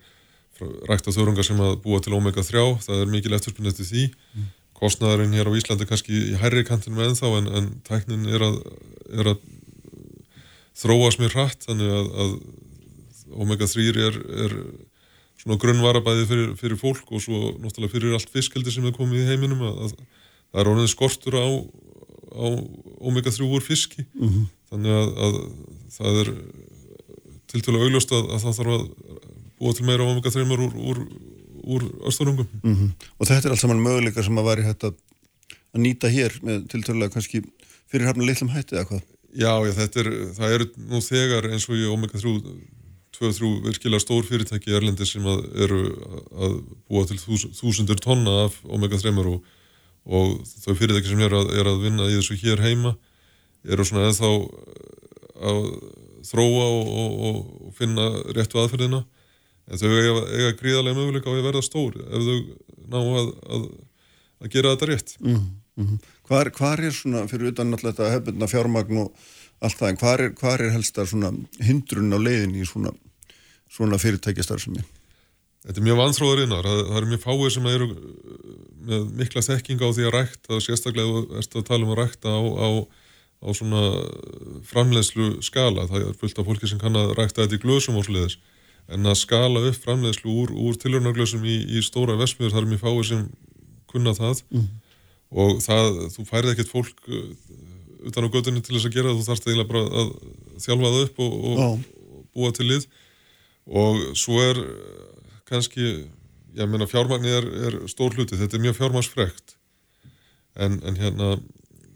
[0.90, 4.08] rækta þörungar sem að búa til omega-3, það er mikil eftirspunni eftir því.
[4.34, 4.48] Mm.
[4.76, 8.58] Kostnæðurinn hér á Íslandi kannski í hærri kantinu með ennþá en, en tæknin er að,
[9.16, 9.46] er að
[10.76, 12.36] þróast mér hratt þannig að
[13.36, 14.58] omega-3 er, er
[15.40, 19.30] svona grunnvarabæði fyrir, fyrir fólk og svo náttúrulega fyrir allt fiskeldi sem er komið í
[19.32, 21.48] heiminum að það er ónið skortur á
[22.36, 22.46] á
[23.00, 24.46] omega-3 úr fiski mm -hmm.
[24.70, 25.36] þannig að, að
[25.98, 26.30] það er
[27.48, 28.84] til til að augljósta að, að það þarf að
[29.60, 31.00] búa til meira omega-3 úr, úr,
[31.66, 33.10] úr östurungum mm -hmm.
[33.20, 34.94] Og þetta er allt saman möguleikar sem að væri hægt að,
[35.76, 37.44] nýta hér með til til að kannski
[37.92, 39.02] fyrirhafna litlum hætti eða hvað?
[39.36, 42.42] Já, já þetta er, það eru nú þegar eins og í omega-3
[43.16, 45.82] 2-3 virkilega stór fyrirtæki í Erlendi sem að eru
[46.36, 46.54] að
[46.88, 47.18] búa til
[47.60, 49.44] þúsundur tonna af omega-3 og
[50.06, 52.94] og þau fyrirtæki sem er að, er að vinna í þessu hér heima
[53.66, 54.92] eru svona eða þá eh,
[55.50, 55.62] að
[56.26, 57.16] þróa og, og,
[57.70, 58.06] og finna
[58.38, 59.02] réttu aðferðina
[59.66, 62.38] en þau eiga, eiga gríðarlega möguleika á að verða stór ef þau
[62.92, 63.64] ná að, að,
[64.42, 65.16] að gera þetta rétt.
[65.22, 65.40] Mm
[65.76, 66.04] -hmm.
[66.30, 69.32] hvar, hvar er svona fyrir utan alltaf þetta hefðbundna fjármagn og
[69.66, 72.94] allt það en hvar er, hvar er helst að svona hindrun á leiðin í svona,
[73.72, 74.86] svona fyrirtækistar sem er
[75.66, 77.86] Þetta er mjög vanþróður innar, það, það er mjög fáið sem eru
[78.86, 82.42] með mikla þekking á því að rækta, sérstaklega erstu að tala um að rækta á,
[82.46, 82.70] á,
[83.42, 83.82] á svona
[84.70, 88.06] framleiðslu skala, það er fullt af fólki sem kann að rækta þetta í glösum og
[88.06, 88.38] sliðis,
[88.92, 92.84] en að skala upp framleiðslu úr, úr tilhörnarglösum í, í stóra vesmiður, það er mjög
[92.84, 93.24] fáið sem
[93.92, 94.44] kunna það.
[94.54, 94.68] Mm.
[95.36, 97.24] og það, þú færði ekkert fólk uh,
[98.06, 100.12] utan á gödunni til þess að gera þú þarfst eiginlega bara að
[100.62, 102.88] þjálfa það upp og, og, og búa til lið.
[103.66, 104.62] Og svo er
[105.50, 105.90] kannski,
[106.56, 109.56] ég meina fjármagnir er, er stór hluti, þetta er mjög fjármagsfrekt
[110.56, 111.36] en, en hérna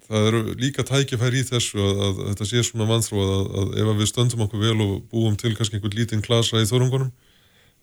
[0.09, 3.73] það eru líka tækifæri í þessu að, að, að þetta sé svona vanþróað að, að
[3.83, 7.11] ef við stöndum okkur vel og búum til kannski einhvern lítinn klasa í þörungunum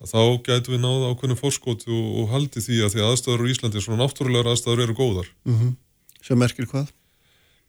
[0.06, 3.82] þá gætu við náða ákveðinu fórskóti og, og haldi því að því aðstæður í Íslandi,
[3.84, 5.74] svona náttúrulegar aðstæður eru góðar mm -hmm.
[6.26, 6.90] Sem merkir hvað?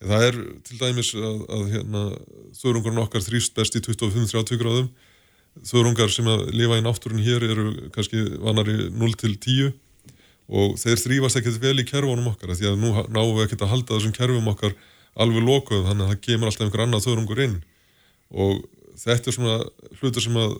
[0.01, 2.01] Það er til dæmis að hérna,
[2.57, 4.89] þörungurinn okkar þrýst best í 25-30 gráðum
[5.65, 9.73] þörungar sem að lifa í náttúrun hér eru kannski vanari 0-10
[10.47, 13.73] og þeir þrýfast ekkert vel í kerfunum okkar því að nú náum við ekkert að
[13.73, 14.75] halda þessum kerfum okkar
[15.17, 17.57] alveg lokuð þannig að það kemur alltaf einhver annað þörungur inn
[18.31, 18.61] og
[19.01, 19.57] þetta er svona
[19.99, 20.57] hlutur sem að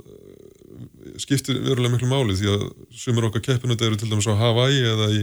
[1.21, 2.63] skiptir verulega miklu máli því að
[3.00, 5.21] sumur okkar keppinu eru til dæmis á Hawaii eða í,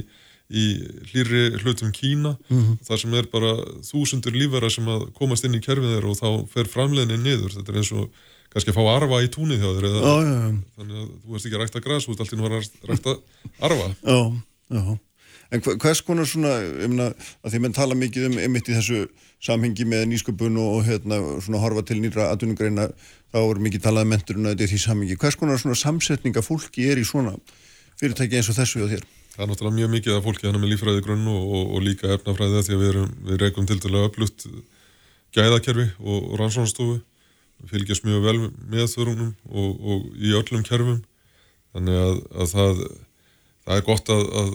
[0.48, 0.64] í
[1.11, 2.79] hlýri hlutum Kína mm -hmm.
[2.88, 3.53] þar sem er bara
[3.85, 7.72] þúsundur lífara sem að komast inn í kerfið þeir og þá fer framleginni niður þetta
[7.72, 8.09] er eins og
[8.55, 10.50] kannski að fá arfa í túnið hjá þér eða, já, já.
[10.79, 13.14] þannig að þú veist ekki að rækta græs þú veist alltaf að rækta
[13.61, 14.18] arfa Já,
[15.55, 17.11] en hvers konar svona, ég meina,
[17.44, 19.05] að því menn tala mikið um einmitt í þessu
[19.44, 22.88] samhengi með nýsköpun og hérna svona horfa til nýra aðunugreina,
[23.35, 26.44] þá er mikið talað um menturinn að þetta er því samhengi, hvers konar svona samsetninga
[26.44, 27.37] fólki er í svona
[28.00, 29.05] fyrirtæki eins og þessu og þér?
[29.35, 32.12] Það er náttúrulega mjög mikið að fólki hann með lífræði grunn og, og, og líka
[32.14, 34.46] efnafræði því að við, erum, við rekum til dæla öflutt
[35.35, 37.00] gæðakerfi og, og rannsónastofu
[37.70, 38.37] fylgjast mjög vel
[38.70, 41.00] með þörunum og, og í öllum kerfum.
[41.74, 42.83] Þannig að, að það,
[43.64, 44.55] það er gott að, að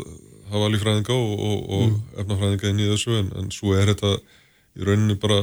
[0.49, 1.99] hafa lífræðinga og, og, og mm.
[2.23, 4.15] efnafræðinga inn í þessu en, en svo er þetta
[4.79, 5.39] í rauninni bara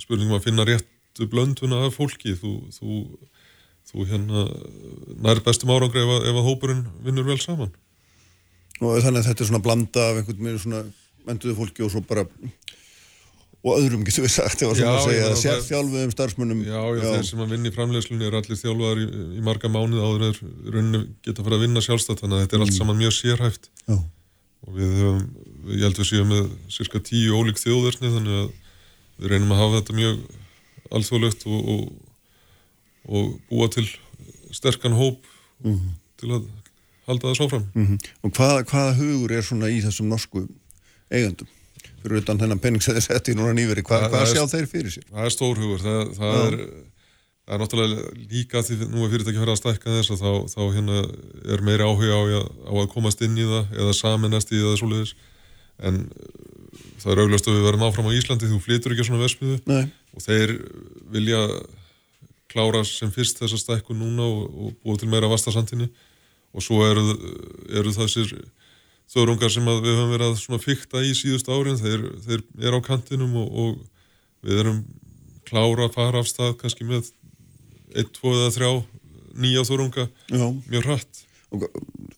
[0.00, 3.02] spurningum að finna réttu blönduna af fólki þú, þú,
[3.90, 4.46] þú hérna
[5.22, 7.72] nær bestum árangri ef, ef að hópurinn vinnur vel saman
[8.80, 10.84] og þannig að þetta er svona blanda af einhvern veginn svona
[11.28, 12.24] mentuðu fólki og svo bara
[13.60, 16.60] og öðrum getur við sagt, það var svona já, að segja að sér þjálfuðum starfsmönnum
[16.64, 17.10] Já, já, já.
[17.10, 20.40] þeir sem að vinna í framlegslunni er allir þjálfaðar í, í marga mánuð áður er
[20.76, 22.78] rauninni geta fara að vinna sjálfstætt þannig að þetta er allt mm.
[22.78, 23.98] saman mjög sérhæft já.
[24.64, 25.20] og við höfum,
[25.74, 28.48] ég held að við séum með cirka tíu ólík þjóðverðni þannig að
[29.20, 30.24] við reynum að hafa þetta mjög
[30.96, 31.84] alþjóðlegt og, og,
[33.12, 33.86] og búa til
[34.56, 35.20] sterkan hóp
[35.60, 35.94] mm -hmm.
[36.16, 36.48] til að
[37.10, 37.98] halda það svo fram mm -hmm.
[38.22, 40.48] Og hvaða hvað hugur er svona í þessum norsku
[41.10, 41.48] eigandum?
[42.02, 45.06] Fyrir utan þennan penning sem þið setti núna nýveri, Hva, hvað sjá þeir fyrir sér?
[45.10, 46.56] Það er stórhugur, það, það er
[47.50, 50.32] það er náttúrulega líka því nú er fyrirtæki að vera að stækka þess að þá,
[50.52, 50.98] þá hérna
[51.50, 55.14] er meiri áhuga á, á að komast inn í það eða saminast í það svoleiðis.
[55.88, 59.24] En uh, það er auglast að við verðum áfram á Íslandi þú flytur ekki svona
[59.24, 59.58] vesmiðu
[60.14, 60.54] og þeir
[61.10, 61.42] vilja
[62.50, 65.90] klára sem fyrst þessa stækku núna og, og búið til meira vastasandinni
[66.54, 67.02] og svo eru,
[67.80, 68.30] eru þessir
[69.10, 73.34] þörungar sem við höfum verið að fykta í síðust árin, þeir, þeir er á kantinum
[73.40, 74.84] og, og við erum
[75.48, 77.10] klára að fara af stað kannski með
[77.98, 78.70] 1, 2 eða 3
[79.40, 81.24] nýja þörunga mjög hratt.
[81.50, 81.64] Og,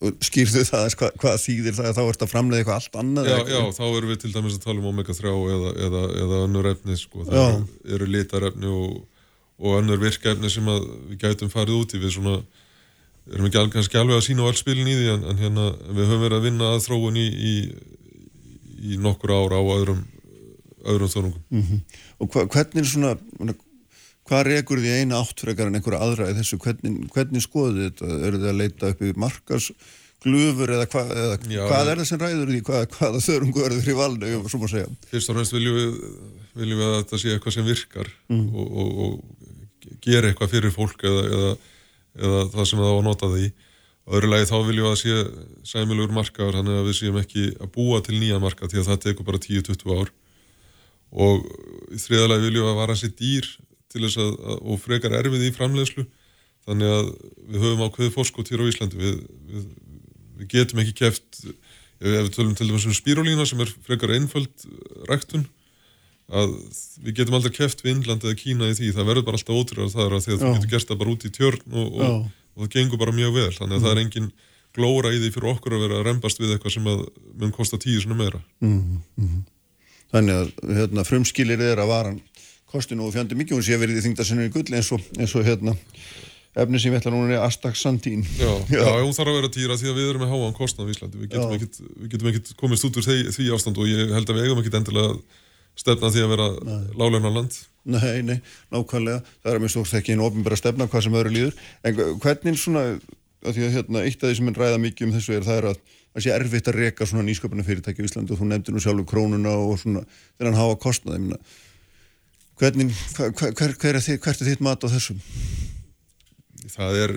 [0.05, 1.87] og skýrðu það hvað, hvað þýðir það?
[1.89, 3.31] Að þá ert að framlega eitthvað allt annað?
[3.31, 6.69] Já, já, þá erum við til dæmis að tala um omega-3 eða, eða, eða önnur
[6.69, 7.63] efni, sko, það eru,
[7.97, 8.99] eru litarefni og,
[9.63, 12.03] og önnur virkefni sem við gætum farið út í.
[12.03, 12.35] Við svona
[13.31, 15.67] erum ekki alveg, kannski alveg að sína á all spilin í því en, en hérna
[15.87, 17.55] við höfum verið að vinna að þróun í, í,
[18.93, 20.03] í nokkur ára á öðrum,
[20.83, 21.45] öðrum þörungum.
[21.53, 22.01] Mm -hmm.
[22.19, 23.15] Og hva, hvernig svona,
[24.27, 28.13] hvað rekur því eina áttfrekar en einhverja aðra í þessu, hvernig, hvernig skoðu þetta?
[28.27, 32.23] Eru þið að leita upp í markasglufur eða, hva, eða Já, hvað er það sem
[32.23, 34.91] ræður því, hvað, hvaða þörungu eru því valda, svo má segja?
[35.15, 35.93] Fyrst og fremst viljum við,
[36.59, 38.49] viljum við að þetta sé eitthvað sem virkar mm.
[38.51, 41.53] og, og, og gera eitthvað fyrir fólk eða, eða
[42.19, 43.51] eða það sem það á að nota það í
[44.13, 45.19] öðru lagi þá viljum við að sé
[45.73, 49.03] sæmilugur markaður þannig að við séum ekki að búa til nýja marka því að það
[49.05, 50.11] tekur bara 10-20 ár.
[51.13, 51.47] Og
[51.93, 53.49] í þriðalagi viljum við að vara sér dýr
[53.93, 56.07] til þess að, og frekar erfið í framlegslu
[56.67, 57.09] þannig að
[57.53, 58.99] við höfum ákveðið fórskótt hér á Íslandi.
[58.99, 59.23] Við,
[59.53, 59.67] við,
[60.41, 61.43] við getum ekki kæft
[62.03, 64.67] ef við tölum til dæmis um spírólína sem er frekar einföld
[65.11, 65.47] ræktun
[66.31, 66.55] að
[67.03, 69.93] við getum aldrei kæft við Indland eða Kína í því, það verður bara alltaf ótrúar
[69.93, 72.65] þar að því að þú getur gert það bara út í tjörn og, og, og
[72.65, 73.87] það gengur bara mjög vel þannig að mm.
[73.87, 74.33] það er engin
[74.73, 77.03] glóra í því fyrir okkur að vera að reymbast við eitthvað sem að
[77.43, 79.01] mun kosta tíu svona meira mm.
[79.21, 79.41] Mm.
[80.13, 82.21] Þannig að hérna, frumskilir er að varan
[82.73, 85.45] kostinu og fjandi mikið og sé verið í þingdarsinu í gull eins og, eins og
[85.45, 85.77] hérna
[86.53, 88.85] efni sem við ætla núna er Astaxantín Já, já.
[89.01, 91.31] hún þarf að vera týra því að við erum með háan kostnað í Íslandi, við
[92.13, 94.79] getum ekkert komist út úr því, því ástand og ég held að við eigum ekkert
[94.81, 95.15] endilega
[95.79, 96.49] stefna því að vera
[96.99, 97.57] láleina land?
[97.83, 98.37] Nei, nei,
[98.71, 99.25] nákvæmlega.
[99.43, 101.59] Það er mjög stórt ekki einu ofinbæra stefna hvað sem öðru líður.
[101.83, 102.85] En hvernig svona
[103.43, 105.59] að því að hérna, eitt af því sem er ræða mikið um þessu er það
[105.59, 105.83] er að
[106.13, 109.09] það sé erfitt að reyka svona nýsköpuna fyrirtæki í Íslandi og þú nefndi nú sjálfur
[109.09, 110.05] krónuna og svona
[110.39, 111.39] hann hafa kostnaði
[112.61, 115.23] hvernig, hver, hver, hver er þitt, hvert er þitt mat á þessum?
[116.71, 117.15] Það er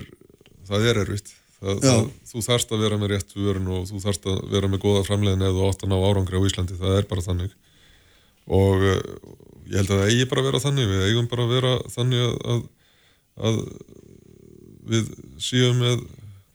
[0.66, 1.34] það er erfitt.
[1.56, 4.82] Það, það, þú þarfst að vera með rétt vörun og þú þarfst að vera með
[4.82, 7.54] goða framlegin eða átt að ná árangri á Íslandi, það er bara þannig
[8.46, 9.00] og uh,
[9.66, 10.90] ég held að það eigi bara að vera þannig.
[10.90, 12.62] Við eigum bara að vera þannig að, að,
[13.50, 13.60] að
[14.86, 15.08] við
[15.42, 16.04] síðum með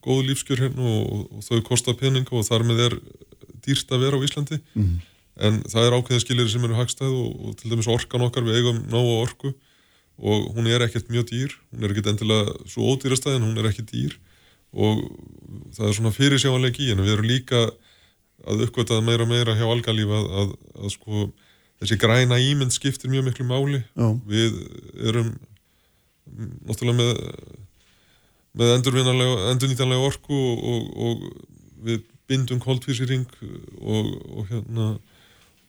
[0.01, 2.97] góð lífskjör hérna og, og þau kostar peninga og þar með er
[3.65, 4.61] dýrst að vera á Íslandi.
[4.73, 5.09] Mm -hmm.
[5.47, 8.57] en það er ákveðin skilir sem eru hagstæð og, og til dæmis orkan okkar við
[8.61, 9.53] eigum nógu orku
[10.21, 13.69] og hún er ekkert mjög dýr, hún er ekkert endilega svo ódýrastæð en hún er
[13.69, 14.17] ekkert dýr.
[14.71, 15.01] Og
[15.75, 17.71] það er svona fyrirsjáanleik í en við erum líka
[18.47, 21.31] að uppgötað meira og meira hjá algalíf að, að, að sko
[21.81, 24.07] þessi græna ímynd skiptir mjög miklu máli Já.
[24.29, 24.57] við
[25.09, 25.33] erum
[26.67, 27.11] náttúrulega með
[28.57, 33.25] með endurnýtanlega orku og, og, og við bindum koldvísýring
[33.79, 34.87] og, og hérna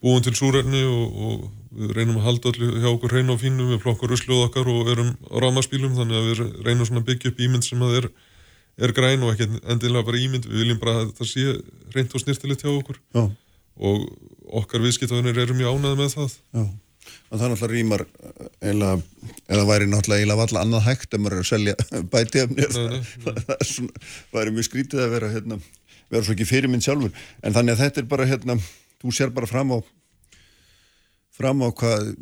[0.02, 3.82] búum til súrefni og við reynum að halda allir hjá okkur reyna og fínu við
[3.84, 7.66] plokkur rusluð okkar og erum á rámaspílum þannig að við reynum svona byggja upp ímynd
[7.66, 8.08] sem að er,
[8.82, 11.46] er græn og ekki endilega bara ímynd, við viljum bara að það sé
[11.94, 13.24] reynd og snirtilegt hjá okkur Já.
[13.80, 14.06] Og
[14.62, 16.34] okkar viðskiptaðunir eru mjög ánað með það.
[16.52, 16.64] Já,
[17.32, 18.04] og það náttúrulega rýmar
[18.72, 18.90] eða,
[19.48, 21.76] eða væri náttúrulega eila valla annað hægt ef maður er að selja
[22.12, 22.76] bætiðafnir
[23.24, 23.90] það
[24.34, 25.58] væri mjög skrítið að vera hérna,
[26.12, 27.14] vera svo ekki fyrir minn sjálfur.
[27.42, 28.58] En þannig að þetta er bara hérna,
[29.02, 29.78] þú sér bara fram á
[31.32, 32.12] fram á hvað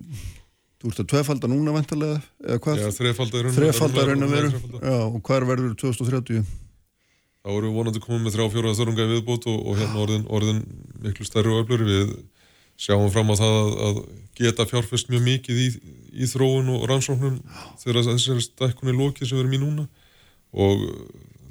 [0.80, 2.78] þú ert að tvefalda núna vantarlega eða hvað?
[2.80, 4.50] Já, þrefalda raun að veru.
[4.80, 6.44] Og hvað verður 2030?
[7.40, 10.26] Þá erum við vonandi komið með þrjá fjóra þörunga í viðbót og, og hérna orðin,
[10.28, 10.60] orðin
[11.04, 12.12] miklu stærri og öflur við
[12.80, 14.00] sjáum fram á það að, að
[14.40, 15.68] geta fjárfest mjög mikið í,
[16.24, 17.40] í þróun og rannsóknum
[17.82, 19.86] þegar þessari stækkunni lóki sem við erum í núna
[20.50, 20.86] og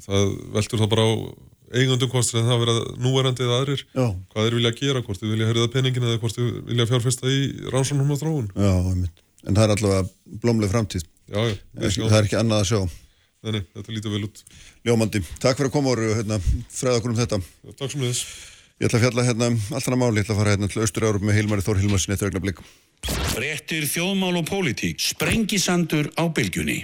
[0.04, 1.12] það veltur það bara á
[1.70, 4.06] eigundum hvort það verða núverandi eða aðrir Já.
[4.32, 7.42] hvað þeir vilja gera, hvort þeir vilja herriða peningin eða hvort þeir vilja fjárfesta í
[7.70, 8.72] rannsóknum og þróun Já.
[9.46, 11.06] En það er allavega blómleg framtíð.
[11.30, 11.38] Já,
[11.78, 12.80] Það er ekki annað að sjá.
[13.40, 14.40] Nei, nei, þetta lítur vel út.
[14.84, 15.22] Ljómandi.
[15.40, 16.36] Takk fyrir að koma og hérna,
[16.68, 17.38] fræða okkur um þetta.
[17.40, 18.26] Já, takk sem þess.
[18.80, 20.20] Ég ætla að fjalla hérna allt hana máli.
[20.20, 22.60] Ég ætla að fara hérna til Austur-Európ með Hilmari Þór Hilmarsin eftir augna blik.
[23.32, 25.00] Fréttir þjóðmál og pólitík.
[25.00, 26.82] Sprengisandur á bylgjunni.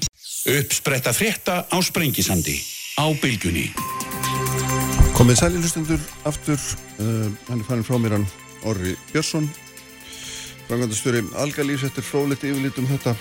[0.54, 2.56] Uppspretta frétta á Sprengisandi.
[2.96, 3.68] Á bylgjunni.
[5.16, 6.60] Komið sæli hlustendur aftur.
[6.96, 8.28] Uh, hann er farin frá mér hann
[8.64, 9.48] Orri Björnsson.
[10.70, 13.12] Frangandastöri Algalífs eftir frólitt yfirlit um þetta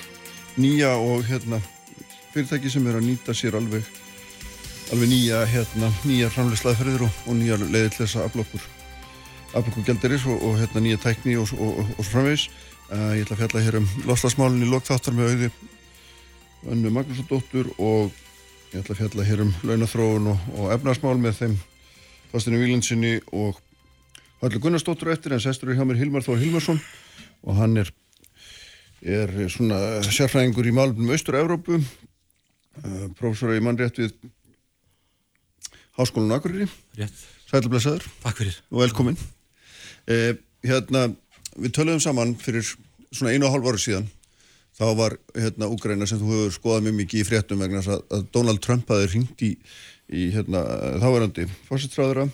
[0.55, 1.59] nýja og hérna
[2.35, 3.85] fyrirtæki sem er að nýta sér alveg
[4.91, 8.65] alveg nýja hérna nýja framleiðslaðferðir og, og nýja leiði til þess að afla okkur
[9.55, 12.49] afla okkur gældiris og, og hérna nýja tækni og, svo framvegis.
[12.85, 15.49] Uh, ég ætla að fjalla hér um loslasmálinn í lokþáttar með auði
[16.73, 18.11] önnu Magnúsdóttur og
[18.73, 21.59] ég ætla að fjalla hér um launathróun og, og efnarsmál með þeim
[22.33, 23.61] Fastinu Vílandsinni og
[24.41, 26.83] Haldur Gunnarsdóttur eftir en sestur er hjá mér Hilmar Þór Hilmarsson
[27.47, 27.93] og hann er
[29.05, 31.79] er svona sérfræðingur í málum Austur-Európu
[32.83, 34.15] uh, professor í mannrétt við
[35.95, 36.67] Háskólan Akureyri.
[36.99, 37.23] Rétt,
[38.35, 38.57] fyrir.
[38.71, 39.17] og velkomin.
[40.11, 40.35] Eh,
[40.65, 41.07] hérna,
[41.55, 42.67] við töluðum saman fyrir
[43.15, 44.07] svona einu og hálf ára síðan.
[44.75, 48.25] Þá var hérna Úgræna sem þú hefur skoðað mjög mikið í fréttum vegna að, að
[48.35, 49.53] Donald Trump hafi ringt í,
[50.11, 50.65] í hérna,
[50.99, 52.27] þáverandi fórsittráðura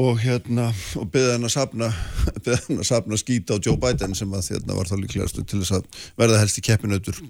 [0.00, 1.92] og hérna og beðið hann að sapna
[2.44, 5.62] beðið hann að sapna skýta á Joe Biden sem að hérna var þá líklegastu til
[5.62, 7.22] þess að verða helst í keppinautur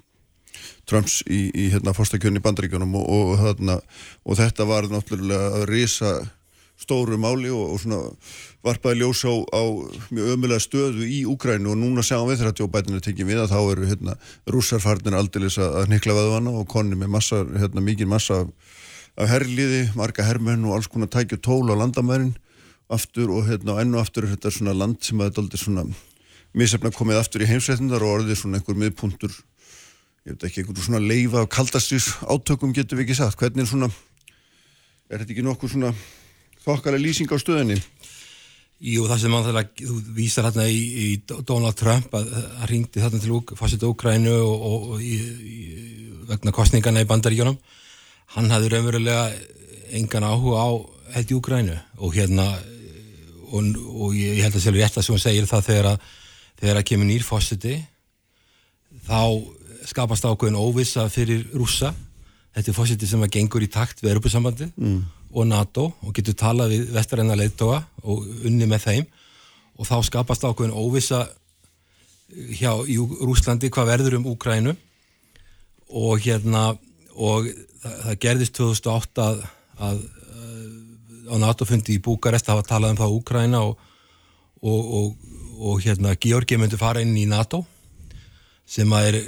[0.91, 3.79] Trumps í, í hérna fórstakjörn í bandaríkjunum og, og, þarna,
[4.27, 6.13] og þetta var náttúrulega að risa
[6.81, 7.99] stóru máli og, og svona
[8.65, 9.61] varpaði ljós á, á
[10.13, 13.59] mjög ömulega stöðu í Úgrænu og núna sjáum við þegar er tekið við að þá
[13.61, 14.15] eru hérna
[14.49, 18.79] rússarfarnir aldeilis að, nikla veðvana og konni með massa, hérna mikið massa af,
[19.21, 22.33] af herliði, marga hermenn og alls konar tækju tól á landamærin
[22.91, 25.85] aftur og hérna og ennu aftur er þetta svona land sem að þetta aldrei svona
[26.57, 29.37] misefna komið aftur í heimsveitindar og orðið svona einhver miðpuntur
[30.21, 33.89] ég veit ekki, einhverju svona leifa af kaldastís átökum getur við ekki sagt, hvernig svona
[35.09, 35.93] er þetta ekki nokkuð svona
[36.65, 37.79] þokkalega lýsing á stöðinni
[38.81, 41.07] Jú, það sem mann þarf að, þú vísar hérna í, í
[41.45, 45.57] Donald Trump að hann ringdi þarna til fórsett Úkrænu og, og, og í, í,
[46.31, 47.59] vegna kostningana í bandaríkjónum
[48.33, 49.27] hann hafði raunverulega
[49.99, 50.69] engan áhuga á
[51.13, 52.47] held í Úkrænu og hérna
[53.51, 56.09] og, og ég held að sjálfur rétt að sem hún segir það þegar að
[56.61, 57.77] þegar að kemur nýr fórseti
[59.05, 59.21] þá
[59.91, 61.91] skapast ákveðin óvissa fyrir rússa.
[62.55, 65.01] Þetta er fórseti sem að gengur í takt við Europasambandi mm.
[65.31, 69.09] og NATO og getur talað við vestaræna leittóa og unni með þeim.
[69.79, 71.25] Og þá skapast ákveðin óvissa
[72.31, 74.75] hjá í Rúslandi hvað verður um Úkrænu
[75.91, 76.71] og hérna
[77.11, 77.49] og
[77.81, 79.41] það, það gerðist 2008 að,
[79.87, 80.69] að, að
[81.31, 83.83] á NATO-fundi í Búkarest hafa talað um það Úkræna og,
[84.63, 87.63] og, og, og hérna Georgi myndi fara inn í NATO
[88.71, 89.21] sem að er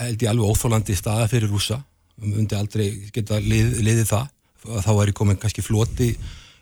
[0.00, 1.80] held ég alveg óþólandi staða fyrir rúsa
[2.20, 4.30] við myndi aldrei geta lið, liðið það.
[4.60, 6.10] Þá er komin kannski floti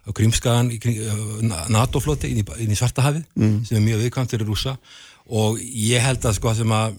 [0.07, 0.70] á Grímskagan,
[1.72, 3.57] NATO-floti inn, inn í Svartahafið mm.
[3.66, 4.76] sem er mjög viðkvæmt fyrir rúsa
[5.28, 6.98] og ég held að sko sem að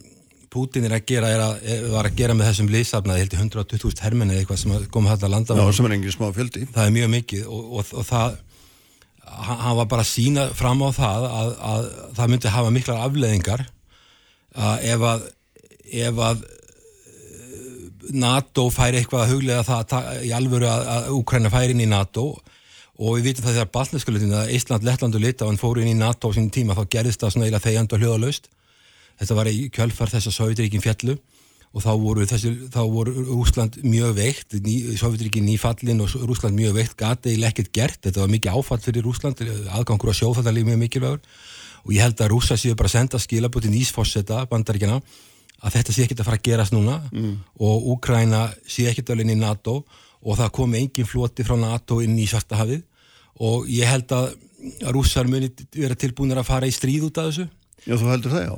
[0.50, 3.42] Putin er að gera, er að, er, var að gera með þessum liðsafnaði, held ég
[3.44, 5.58] 120.000 hermenni eða eitthvað sem kom hægt að landa.
[5.60, 6.64] Já, sem er engin smá fjöldi.
[6.74, 8.40] Það er mjög mikið og, og, og það
[9.30, 13.66] hann var bara að sína fram á það að, að það myndi hafa miklar afleðingar
[14.56, 15.28] að ef að
[15.90, 16.46] ef að
[18.10, 21.90] NATO færi eitthvað að huglega það að, í alvöru að, að Úkræna færi inn í
[21.90, 22.32] NATO
[23.00, 26.32] og við vitum það þegar Baltneskulitin að Ísland, Lettland og Litáin fóru inn í NATO
[26.32, 28.50] á sínum tíma þá gerðist það svona eiginlega þegjand og hljóðalaust.
[29.20, 31.16] Þetta var í kjölfar þess að Sovjetiríkin fjallu
[31.70, 34.58] og þá voru, þessi, þá voru Rúsland mjög veikt,
[35.00, 39.06] Sovjetiríkin nýfallin og Rúsland mjög veikt, gati eða ekkert gert, þetta var mikið áfall fyrir
[39.06, 41.22] Rúsland aðgangur á sjófættalíf mjög mikilvægur
[41.86, 45.00] og ég held að Rúsa séu bara að senda skilabúti nýsfosseta bandaríkjana
[45.60, 47.34] að þetta sé ekkert að fara að gerast núna mm.
[47.60, 49.82] og Úkræna sé ekkert alveg inn í NATO
[50.20, 52.84] og það komi engin floti frá NATO inn í Svartahafið
[53.40, 54.34] og ég held að
[54.92, 57.48] rússar muni vera tilbúinir að fara í stríð út af þessu
[57.88, 58.56] Já, þú heldur það, já.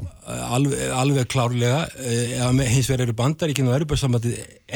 [0.49, 4.31] Alveg, alveg klárlega, ef hins vegar eru bandaríkinu og Europasambandi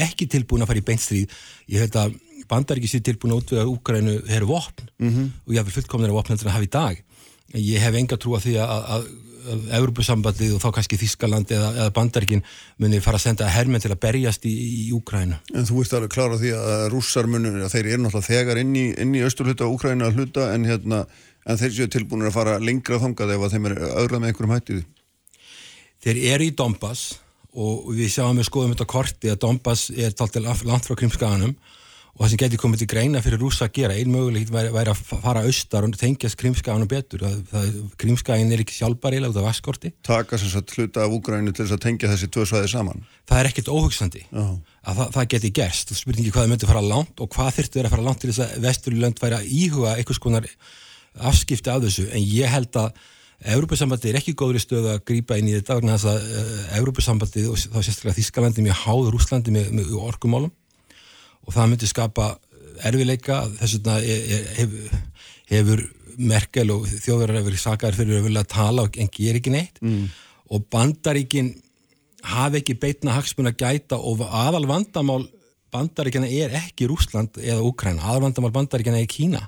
[0.06, 1.34] ekki tilbúin að fara í beinstríð,
[1.74, 2.14] ég held að
[2.50, 5.32] bandaríki sé tilbúin að útvega Úkrænu eru vopn mm -hmm.
[5.48, 7.04] og ég hef fullkomnir að vopn heldur að hafa í dag.
[7.54, 9.08] Ég hef enga trú að því að, að
[9.78, 12.42] Evropasambandið og þá kannski Þískaland eða, eða Bandaríkin
[12.82, 15.38] muni fara að senda hermenn til að berjast í, í Úkrænu.
[15.54, 18.74] En þú veist alveg klára því að rússar munir, að þeir eru náttúrulega þegar inn
[18.80, 21.04] í, inn í austurhluta Úkrænu að hluta en, hérna,
[21.46, 24.82] en þeir séu tilbúinir að fara lengra þangað ef þeim er auðrað með einhverjum hættið.
[26.06, 27.06] Þeir eru í Donbass
[27.56, 31.56] og við sjáum við skoðum þetta korti að Donbass er talt langt frá Krimskaganum
[32.16, 34.92] og það sem getur komið til greina fyrir rúsa að gera einn mögulegt væri, væri
[34.94, 37.26] að fara austar og tengjast krimskaðanum betur.
[38.00, 41.76] Krimskaðin er ekki sjálfbarilega út af vaskorti Taka sem sagt hluta af úgrænu til þess
[41.76, 43.04] að tengja þessi tvö svæði saman.
[43.28, 44.46] Það er ekkert óhugsandi Já.
[44.88, 45.92] að það, það geti gerst.
[45.92, 48.44] Þú spurningi hvað það myndi fara langt og hvað þurftu að fara langt til þess
[48.46, 50.48] að vesturlönd væri að íhuga einhvers konar
[51.20, 52.08] afskipti af þessu.
[52.16, 52.90] En ég held að
[53.52, 55.76] Európa-sambandi er ekki góður í stöðu að grýpa inn í þetta
[61.46, 62.32] og það myndi skapa
[62.86, 64.00] erfileika þess vegna
[64.60, 64.98] hefur,
[65.52, 69.82] hefur Merkel og þjóðverðar hefur sakar fyrir að vilja tala en ger ekki neitt.
[69.84, 70.08] Mm.
[70.54, 71.56] og bandaríkin
[72.26, 75.26] hafi ekki beitna hagsmun að gæta og aðal vandamál
[75.74, 79.42] bandaríkjana er ekki Rúsland eða Ukræn, aðal vandamál bandaríkjana er Kína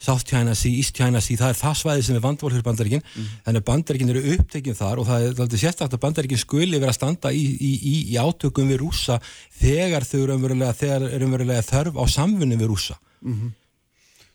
[0.00, 3.02] South China Sea, East China Sea, það er það svæði sem er vandvál fyrir bandaríkinn,
[3.04, 3.32] mm.
[3.44, 6.94] þannig að bandaríkinn eru upptekinn þar og það er alltaf sérstaklega að bandaríkinn skuli vera
[6.94, 9.18] að standa í, í, í, í átökum við rúsa
[9.60, 12.96] þegar þau eru umverulega, þörf á samfunni við rúsa.
[13.20, 13.56] Mm -hmm.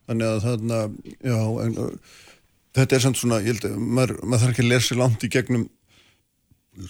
[0.05, 0.81] Þannig að þarna,
[1.25, 1.77] já, en,
[2.77, 5.31] þetta er samt svona, ég held að maður, maður þarf ekki að lesa langt í
[5.33, 5.65] gegnum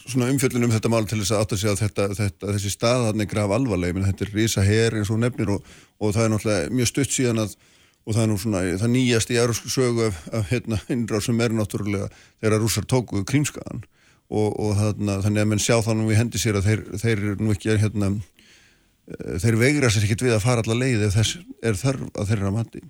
[0.10, 3.54] svona umfjöldunum þetta mál til þess að átta sig að þetta, þetta, þessi staðarni graf
[3.54, 5.68] alvarleg, menn þetta er rísa her eins og nefnir og,
[6.02, 7.56] og það er náttúrulega mjög stutt síðan að
[8.06, 11.42] og það er nú svona, það nýjast í európsku sögu af, af hérna innráð sem
[11.42, 13.82] er náttúrulega þegar rússar tókuðu krímskaðan
[14.30, 17.54] og, og þarna, þannig að menn sjá þannig við hendi sér að þeir, þeir nú
[17.54, 18.12] ekki hérna,
[19.10, 22.32] eh, þeir veigra sér ekkit við að fara alla leið ef þess er þörf að
[22.32, 22.84] þeirra mati.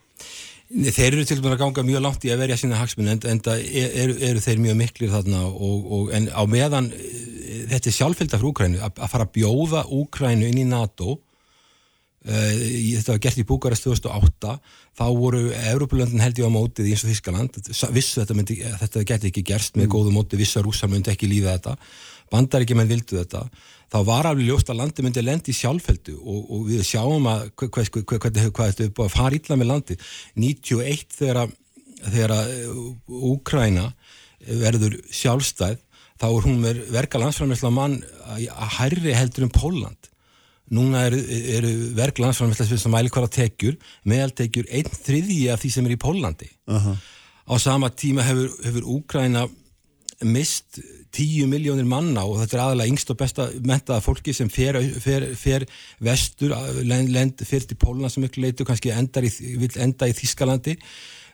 [0.66, 3.42] Þeir eru til dæmis að ganga mjög langt í að verja sína hagsmunni en, en
[3.46, 3.68] það
[4.02, 8.40] eru, eru þeir mjög miklir þarna og, og en á meðan eh, þetta er sjálfhælda
[8.40, 11.20] fyrir Úkrænu að, að fara að bjóða Úkrænu inn í NATO
[12.26, 14.56] þetta var gert í Búkarest 2008
[14.98, 17.60] þá voru Európa-löndin held ég á mótið eins og Þískaland
[17.94, 19.94] vissu þetta, myndi, þetta geti ekki gerst með mm.
[19.94, 21.76] góðu móti vissu að rússar myndi ekki líða þetta.
[22.34, 23.44] Bandar ekki menn vildu þetta.
[23.94, 27.46] Þá var alveg ljóst að landi myndi lendi í sjálfheldu og, og við sjáum að
[27.62, 27.92] hvað
[28.26, 30.00] þetta er búið að fara ítla með landi
[30.42, 31.46] 91 þegar
[32.06, 32.34] þegar
[33.06, 33.92] Úkræna
[34.46, 35.78] verður sjálfstæð
[36.16, 38.00] þá er hún verka landsframleysla mann
[38.34, 40.10] að hærri heldur um Póland
[40.74, 41.20] Núna eru,
[41.58, 43.76] eru verk landsframleyslega sem mæli hverja tekjur,
[44.10, 46.50] meðaltekjur einn þriðji af því sem er í Pólandi.
[46.66, 46.98] Uh -huh.
[47.46, 49.46] Á sama tíma hefur, hefur Úgræna
[50.24, 50.80] mist
[51.12, 55.36] tíu miljónir manna og þetta er aðalega yngst og besta mentaða fólki sem fer, fer,
[55.36, 55.66] fer
[56.00, 60.78] vestur, lend, fer til Póluna sem ykkur leitu, kannski í, vil enda í Þískalandi.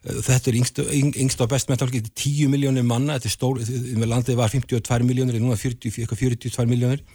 [0.01, 0.79] Þetta er yngst,
[1.23, 3.59] yngst og best mentaða fólki, þetta er tíu miljónir manna, þetta er stór,
[4.05, 7.05] landið var 52 miljónir, núna 40, 42 miljónir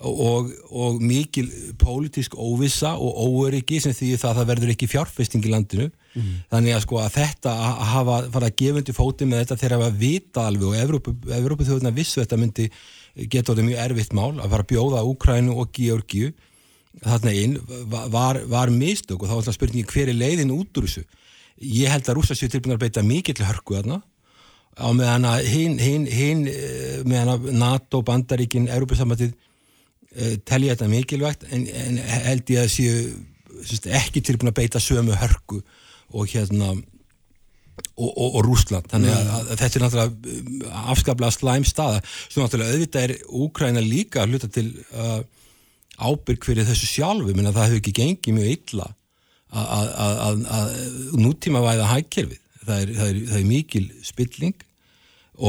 [0.00, 5.52] og, og mikil pólitísk óvissa og óöryggi sem því það, það verður ekki fjárfesting í
[5.52, 5.90] landinu.
[6.10, 6.30] Mm.
[6.50, 10.46] þannig að sko að þetta að hafa fara undir fóti með þetta þegar að vita
[10.48, 12.64] alveg og Evrópu þjóðuna vissu þetta myndi
[13.14, 16.32] geta þetta mjög erfitt mál að fara að bjóða Úkrænu og Georgiu
[17.04, 17.54] þarna inn
[18.10, 21.04] var, var mistök og þá er alltaf spurningi hver er leiðin út úr þessu.
[21.60, 24.00] Ég held að rúsa sér tilbúin að beita mikill hörku þarna.
[24.80, 29.38] Á meðan að hinn hin, hin, eh, meðan að NATO, Bandaríkin, Európa-samvætið uh,
[30.46, 32.94] telja þetta mikilvægt en, en held ég að séu
[33.94, 35.60] ekki tilbúin að beita sömu hörku
[36.10, 41.34] og hérna og, og, og Rúsland, þannig að, að, að þetta er náttúrulega eh, afskaplega
[41.36, 42.00] slæm staða.
[42.26, 45.20] Svo náttúrulega auðvitað er Úkræna líka að hluta til uh,
[46.00, 48.88] ábyrg fyrir þessu sjálfu, menn að það hefur ekki gengið mjög illa
[49.50, 50.44] að,
[51.18, 54.66] nútíma væða hægkerfið það er, það, er, það er mikil spilling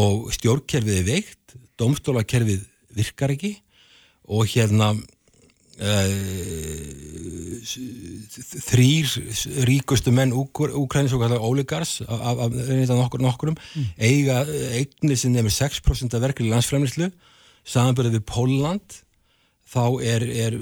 [0.01, 2.63] og stjórnkerfið er veikt domstólakerfið
[2.97, 3.53] virkar ekki
[4.31, 5.01] og hérna uh,
[8.65, 9.11] þrýr
[9.67, 13.85] ríkustu menn Úkrænis og óligars af, af, af nokkur, nokkurum mm.
[13.99, 14.41] eiga
[14.77, 17.11] eignir sem nefnir 6% af verkefni landsfremlislu
[17.67, 19.01] samanbyrðið við Póland
[19.71, 20.57] þá er, er,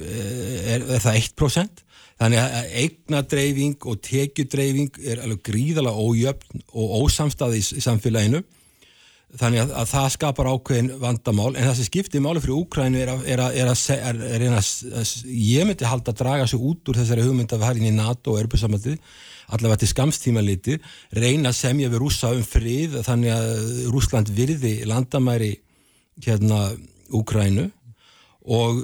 [0.75, 1.83] er, er það 1%
[2.19, 8.43] þannig að eignadreifing og tekjudreifing er alveg gríðala ójöfn og ósamstæði í, í samfélaginu
[9.37, 13.11] þannig að, að það skapar ákveðin vandamál en það sem skiptir máli fyrir Úkrænu er
[13.13, 17.53] að, er að, er að, ég myndi halda að draga sig út úr þessari hugmynd
[17.53, 18.95] að við hægum í NATO og erbjörnsamöndi
[19.53, 20.77] allavega til skamstíma liti
[21.13, 23.51] reyna að semja við rúsa um frið þannig að
[23.93, 25.53] Rúsland virði landamæri
[26.25, 26.63] hérna
[27.13, 27.69] Úkrænu
[28.49, 28.81] og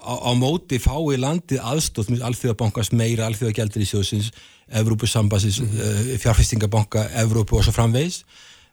[0.00, 4.32] á, á móti fái landið aðstótt með alþjóðabankast meira alþjóðagjaldir í sjóðsins
[4.70, 6.14] Evrópusambassins, mm -hmm.
[6.14, 8.24] uh, fjárfestingabanka Evrópu og svo framvegs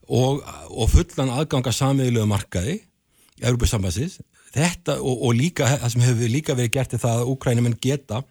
[0.08, 0.42] og,
[0.72, 2.80] og fullan aðganga samiðilegu markaði
[3.44, 4.20] Európa-sambansins
[4.56, 8.24] þetta og, og líka, það sem hefur líka verið gert er það að Úkrænumenn geta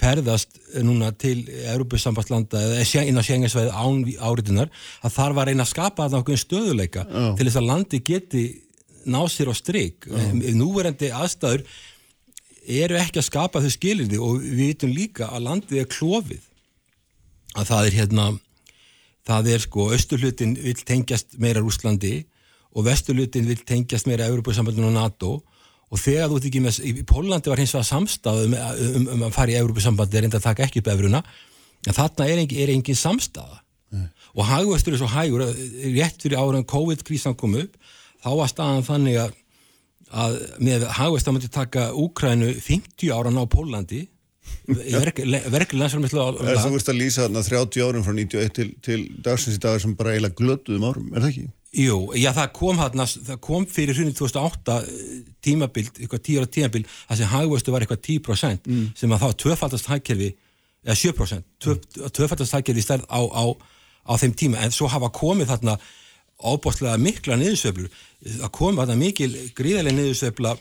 [0.00, 4.70] ferðast núna til Európa-sambandslanda eða inn á sjenginsveið án áritunar
[5.04, 7.32] að þar var einn að skapa að nákvæm stöðuleika oh.
[7.36, 8.44] til þess að landi geti
[9.10, 10.28] ná sér á stryk oh.
[10.56, 11.64] núverandi aðstæður
[12.70, 16.46] eru ekki að skapa þau skilirði og við vitum líka að landið er klófið
[17.58, 18.26] að það er hérna
[19.30, 22.18] það er sko, austurlutin vil tengjast meira Rúslandi
[22.76, 25.30] og vesturlutin vil tengjast meira Európa-sambandinu og NATO.
[25.90, 29.24] Og þegar þú ert ekki með, í Pólandi var hins vegar samstað um, um, um
[29.26, 31.24] að fara í Európa-sambandi er enda að taka ekki upp efruðuna
[31.88, 33.62] en þarna er engin, er engin samstaða.
[33.90, 34.06] Mm.
[34.38, 37.72] og hagvöstur er svo hægur rétt fyrir ára en COVID-krísan kom upp
[38.22, 39.32] þá var staðan þannig að,
[40.14, 44.04] að með hagvöstur myndi taka Úkrænu 50 ára ná Pólandi
[44.66, 49.62] verkefni landsfjármæslu Þú veist að lýsa þarna 30 árum frá 91 til, til dagsins í
[49.62, 51.48] dagar sem bara eiginlega glötuðum árum, er það ekki?
[51.70, 54.78] Jú, já það kom hann það kom fyrir hrunni 2008
[55.46, 58.88] tímabild, eitthvað 10 ára tímabild það sem hagvöstu var eitthvað 10% mm.
[58.98, 60.32] sem að þá tvöfaldast hagkerfi
[60.82, 61.44] eða 7%,
[62.16, 63.44] tvöfaldast hagkerfi stærð á, á,
[64.02, 65.76] á þeim tíma en svo hafa komið þarna
[66.40, 67.90] ábústlega mikla niðursöflur
[68.40, 70.56] það kom þarna mikil gríðarlega niðursöfla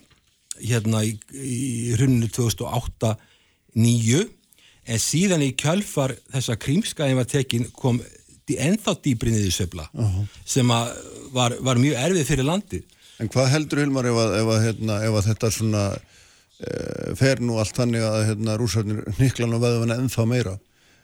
[0.60, 3.16] hérna í, í hrunni 2008
[3.78, 4.24] nýju
[4.90, 8.02] en síðan í kjölfar þessa krímskæðin var tekin kom
[8.50, 10.28] ennþá dýbri niður söfla uh -huh.
[10.46, 12.84] sem var, var mjög erfið fyrir landið.
[13.20, 16.72] En hvað heldur Hilmar ef að, ef að, hérna, ef að þetta svona e,
[17.20, 20.56] fer nú allt þannig að hérna, rúsarnir niklan og veðum ennþá meira?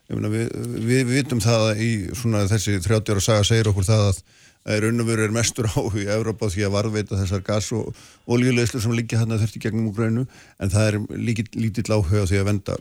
[0.07, 0.49] Við, við,
[0.85, 4.23] við vitum það að í svona, þessi 30 ára saga segir okkur það að
[4.65, 7.93] að raunveru er mestur á í Európa því að varðveita þessar gas- og
[8.25, 10.25] oljuleyslu sem líka hann að þurfti gegnum Úgrænu
[10.59, 12.77] en það er lítill, lítill áhuga því að venda,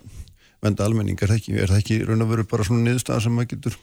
[0.64, 1.18] venda almenning.
[1.20, 3.76] Er það ekki, er það ekki raunveru bara svona niðurstaðan sem maður getur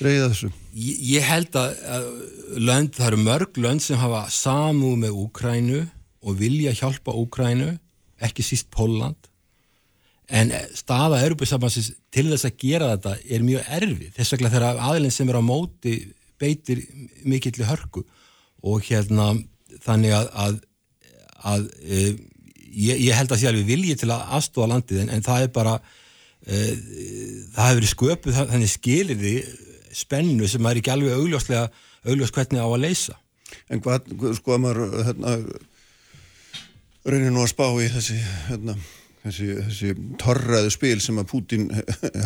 [0.00, 0.50] reyðið þessu?
[0.72, 2.08] Ég, ég held að, að
[2.64, 5.84] lönd, það eru mörg lönd sem hafa samúð með Úgrænu
[6.24, 7.74] og vilja hjálpa Úgrænu
[8.24, 9.30] ekki síst Póland
[10.32, 14.12] en staða Európa-sambansins til þess að gera þetta er mjög erfið.
[14.16, 15.98] Þess vegna þegar aðilinn sem er á móti
[16.40, 16.82] beitir
[17.24, 18.04] mikill hörku.
[18.64, 19.32] Og hérna
[19.84, 20.54] þannig að, að,
[21.50, 22.04] að e,
[22.70, 25.46] ég, ég held að því að við viljum til að aðstóða landið en, en það
[25.46, 25.74] er bara
[26.46, 26.62] e,
[27.54, 29.34] það hefur sköpuð þannig skilir því
[29.94, 31.68] spennu sem er ekki alveg augljóslega
[32.04, 33.16] augljós hvernig á að leysa.
[33.70, 35.36] En hvað, sko að maður hérna,
[37.06, 38.16] reynir nú að spá í þessi
[38.48, 38.76] hérna,
[39.24, 41.68] þessi, þessi torraðu spil sem að Pútin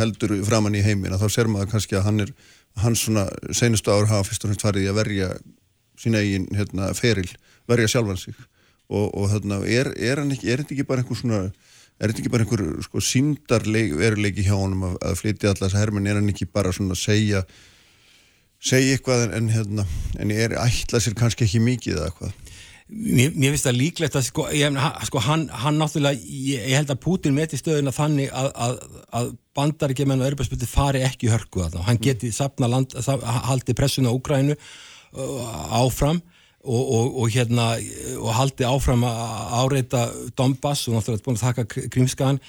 [0.01, 2.35] heldur framann í heimin að þá ser maður kannski að hann er
[2.83, 5.31] hans svona senustu ár hafa fyrst og fremst farið í að verja
[5.99, 7.29] sín eigin hérna, feril,
[7.71, 8.37] verja sjálfan sig.
[8.89, 11.41] Og, og hérna, er, er hann ekki, er þetta ekki bara einhver svona,
[11.99, 15.83] er þetta ekki bara einhver sko síndarveruleiki hjá honum að, að flytja allar þess að
[15.85, 17.43] hermin, er hann ekki bara svona að segja
[18.59, 19.85] segja eitthvað en, en hérna,
[20.19, 22.48] en er ætlað sér kannski ekki mikið eða eitthvað
[22.89, 26.93] Mér, mér finnst það líklegt að sko, ég, sko hann, hann náttúrulega, ég, ég held
[26.95, 28.79] að Putin meti stöðuna þannig að, að,
[29.19, 29.29] að
[29.59, 32.97] bandaríkjumenn og Erbjörnsbyrti fari ekki hörku að það, hann geti sapna land,
[33.49, 34.57] haldi pressuna á Úgrænu
[35.13, 36.23] áfram
[36.65, 37.69] og, og, og hérna
[38.19, 42.41] og haldi áfram að áreita Donbass og náttúrulega búin að taka Krímskaðan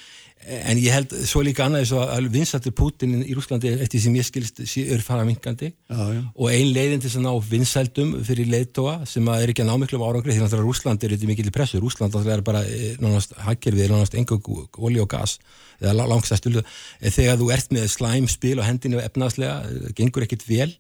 [0.49, 4.27] en ég held svo líka annað þess að vinsættir Putin í Rúslandi eftir sem ég
[4.27, 9.53] skilst er fara minkandi og ein leiðin til að ná vinsældum fyrir leiðtóa sem er
[9.53, 11.81] ekki að ná miklum árangri því að Rúslandi er eitthvað mikil pressu.
[11.83, 14.39] Rúsland er bara eh, nánast hakkerfið er nánast enga
[14.77, 15.37] olí og gas
[15.79, 16.63] eða langstæðstu
[17.03, 20.71] þegar þú ert með slæm spil og hendinu efnaðslega eh, gengur ekkit vel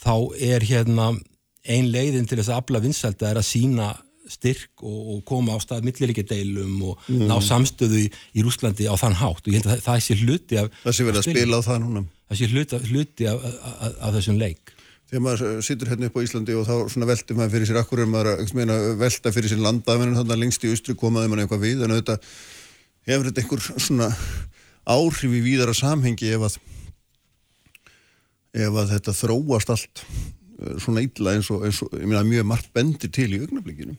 [0.00, 1.12] þá er hérna
[1.68, 3.90] ein leiðin til þess að afla vinsælda er að sína
[4.30, 7.26] styrk og, og koma á stað milliríkja deilum og mm.
[7.30, 9.44] ná samstöðu í, í Rúslandi á þann hátt.
[9.44, 11.80] Og ég held að það, sé hluti af það sé verið að spila á það
[11.84, 12.04] núna.
[12.30, 14.74] Það sé hluti, hluti af, af, af þessum leik.
[15.10, 18.12] Þegar maður sittur hérna upp á Íslandi og þá veldur maður fyrir sér akkur en
[18.12, 21.82] maður meina, velta fyrir sér landa þannig að lengst í austri komaði maður eitthvað við?
[21.82, 22.28] En auðvitað
[23.10, 24.10] hefur þetta einhver svona
[24.86, 26.60] áhrif í víðara samhengi ef að
[28.54, 33.12] ef að þetta þróast allt eh, svona illa eins og, eins og mjög margt bendir
[33.14, 33.96] til í augnablikinu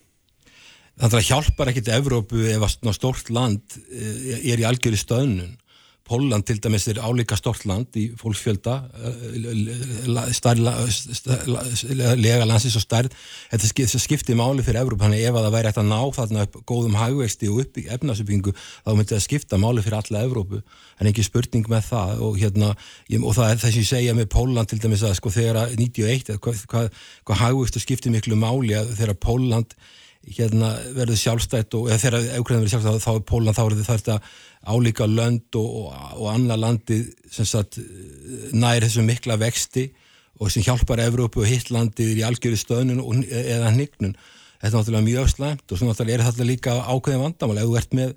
[1.01, 5.57] Það hjálpar ekkit Evrópu ef að stórt land eh, er í algjörði stöðnun.
[6.11, 8.73] Póland til dæmis er álíka stórt land í fólksfjölda,
[12.19, 13.13] lega landsins og stærð.
[13.53, 16.57] Þetta skiptir máli fyrir Evrópu, þannig ef að það væri eftir að ná þarna upp
[16.67, 20.61] góðum hagvexti og upp í efnasuppbyggingu, þá myndi það skipta máli fyrir alla Evrópu.
[20.99, 22.73] En ekki spurning með það og, hérna,
[23.21, 26.35] og það er þess að ég segja með Póland til dæmis að sko þegar 91,
[26.43, 26.91] hvað, hvað,
[27.23, 29.79] hvað hagvextu skiptir miklu máli að þegar Póland
[30.27, 34.17] hérna verður sjálfstætt og þegar Ukraina verður sjálfstætt þá er Pólan þá er þetta
[34.69, 36.99] álíka lönd og, og, og annað landi
[37.33, 37.79] sem sagt
[38.53, 39.87] nær þessu mikla vexti
[40.41, 44.15] og sem hjálpar Evrópu og Hittlandið í algjöru stöðnun og, eða hnignun.
[44.61, 47.59] Þetta er náttúrulega mjög slæmt og svo náttúrulega er þetta líka ákveðin vandamál.
[47.61, 48.15] Ef þú ert með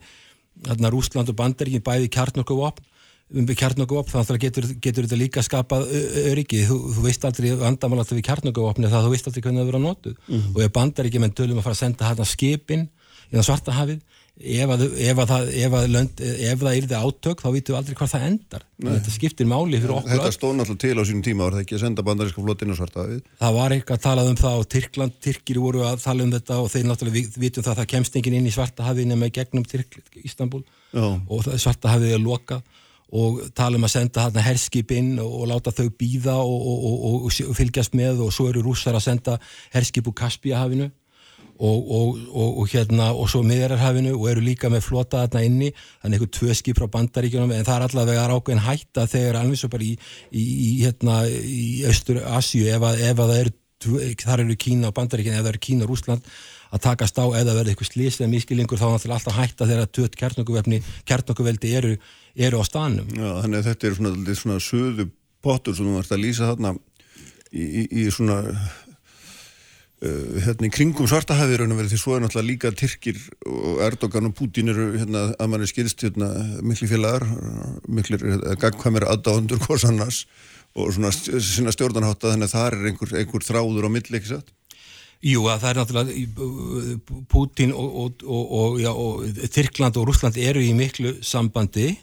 [0.64, 2.93] þarna, Rúsland og Bandaríkin bæði kjarnokuvopn
[3.34, 5.88] um kjarnokuvopn þá getur, getur þetta líka skapað
[6.30, 9.70] öryggi, þú, þú veist aldrei vandamál alltaf við kjarnokuvopni það þú veist aldrei hvernig það
[9.70, 10.54] verður að notu mm -hmm.
[10.54, 12.88] og ef Bandaríkin menn tölum að fara að senda hérna skipin
[13.30, 14.00] í það svarta hafið
[14.34, 17.74] ef, að, ef, að það, ef, að lönd, ef það er það átök þá vitum
[17.74, 18.64] við aldrei hvað það endar.
[18.84, 21.76] Þetta skiptir máli fyrir okkur Þetta stóð náttúrulega til á sínum tíma var það ekki
[21.76, 25.18] að senda bandaríska flottinu svarta við Það var eitthvað að tala um það og Tyrkland,
[25.22, 28.38] Tyrkir voru að tala um þetta og þeir náttúrulega vitum það að það kemst enginn
[28.40, 31.06] inn í svarta hafið nema gegnum Tyrk, Ístanbul Já.
[31.06, 32.66] og svarta hafið er lokað
[33.12, 37.24] og tala um að senda hérna herskip inn og, og láta þau býða og, og,
[37.28, 39.38] og fylgjast með og svo eru rússar að senda
[39.74, 40.90] herskip úr Kaspíahafinu
[41.58, 45.70] og, og, og, og hérna og svo miðjararhafinu og eru líka með flota þarna inni,
[46.02, 49.70] þannig einhver tvö skip frá bandaríkjunum en það er allavega ákveðin hætta þegar alveg svo
[49.72, 49.92] bara í,
[50.32, 53.54] í, í hérna í Östur Asju ef að, ef að það eru,
[54.24, 56.34] þar eru Kína og bandaríkjun ef það eru Kína og Rúsland
[56.74, 59.84] að takast á eða verði eitthvað slís eða miskilingur þá er náttúrulega alltaf hætta þegar
[59.84, 61.92] að tött kjarnokuvefni, kjarnokuveldi eru,
[62.34, 63.12] eru á stanum.
[63.14, 65.08] Já, þannig að þetta er svona, svona söðu
[65.44, 66.74] potur sem þú vart að lýsa þarna
[67.54, 68.40] í, í svona
[70.04, 73.78] Uh, hérna í kringum svartahæði raun og verið því svo er náttúrulega líka Tyrkir og
[73.86, 76.28] Erdogan og Putin eru hérna að mann er skilst hérna
[76.66, 77.24] miklu félagar
[77.86, 78.18] miklu
[78.60, 80.18] gagkvæmir aðdáðundur hvors annars
[80.74, 84.52] og svona stjórnarhátta þannig að það er einhver, einhver þráður á milli ekki satt?
[85.24, 90.74] Jú að það er náttúrulega Putin og, og, og, og Tyrkland og Rúsland eru í
[90.76, 91.94] miklu sambandi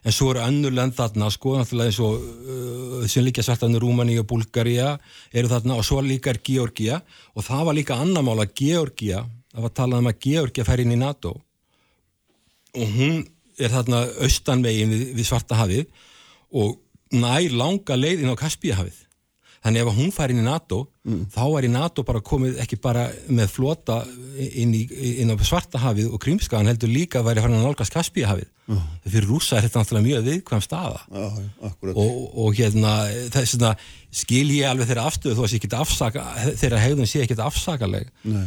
[0.00, 4.16] en svo eru annur land þarna sko náttúrulega eins og uh, sem líka svartafnir Rúmani
[4.22, 4.94] og Bulgaria
[5.28, 7.02] eru þarna og svo líka er Georgia
[7.34, 11.00] og það var líka annamála Georgia það var talað um að Georgia fær inn í
[11.00, 11.34] NATO.
[12.78, 13.22] Og hún
[13.60, 15.86] er þarna austanvegin við, við Svartahafið
[16.60, 16.78] og
[17.10, 19.00] nær langa leiðin á Kaspíahafið
[19.60, 21.24] Þannig ef hún fær inn í NATO, mm.
[21.34, 23.98] þá er í NATO bara komið ekki bara með flota
[24.40, 24.86] inn, í,
[25.20, 28.46] inn á Svartahafið og Krímskagan heldur líka að væri farin að nálgast Kaspíahafið.
[28.70, 28.86] Mm.
[29.04, 31.02] Fyrir rúsa er þetta náttúrulega mjög viðkvæm staða.
[31.12, 31.26] Já,
[31.92, 32.94] og, og hérna,
[33.34, 33.74] þess vegna
[34.22, 36.24] skil ég alveg þeirra afstöðu þó að geta afsaka,
[36.62, 38.08] þeirra hegðun sé ekki afsakaleg.
[38.24, 38.46] Nei.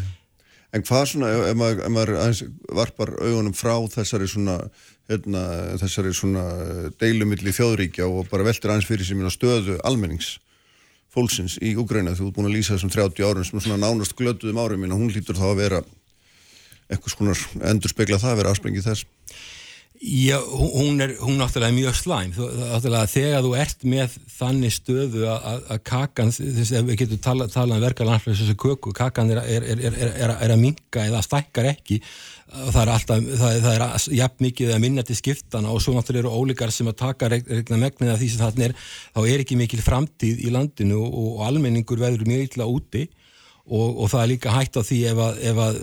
[0.73, 2.47] En hvað svona, ef maður, ef maður
[2.79, 4.57] varpar augunum frá þessari svona,
[5.11, 5.43] hérna,
[5.83, 6.47] þessari svona
[6.97, 10.39] deilumilli þjóðríkja og bara veltir aðeins fyrir sem stöðu almennings
[11.13, 14.15] fólksins í Úgræna þú ert búin að lýsa þessum 30 árun sem er svona nánast
[14.17, 15.83] glötuðum árum minna, hún lítur þá að vera
[16.89, 19.05] eitthvað svona endur spekla það að vera afsprengið þess
[20.05, 22.31] Já, hún er, hún náttúrulega er mjög slæm.
[22.35, 27.53] Þú, náttúrulega þegar þú ert með þannig stöðu að kakan þess að við getum talað
[27.53, 29.95] tala um verka landflöðs þessu köku, kakan er, er,
[30.27, 32.01] er að minga eða stækkar ekki.
[32.51, 36.25] Það er alltaf, það, það er jafn mikið að minna til skiptana og svo náttúrulega
[36.25, 38.77] eru ólíkar sem að taka regna megnið af því sem þarna er,
[39.15, 43.07] þá er ekki mikil framtíð í landinu og, og almenningur veður mjög illa úti
[43.69, 45.79] og, og það er líka hægt á því ef að, ef að,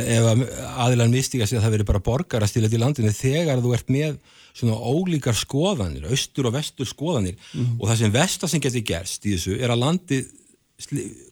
[0.00, 0.44] ef að
[0.86, 4.18] aðilan mistiga sig að það veri bara borgarastillet í landinu þegar þú ert með
[4.50, 7.76] svona ólíkar skoðanir, austur og vestur skoðanir mm.
[7.78, 10.20] og það sem vestar sem getur gerst í þessu er að landi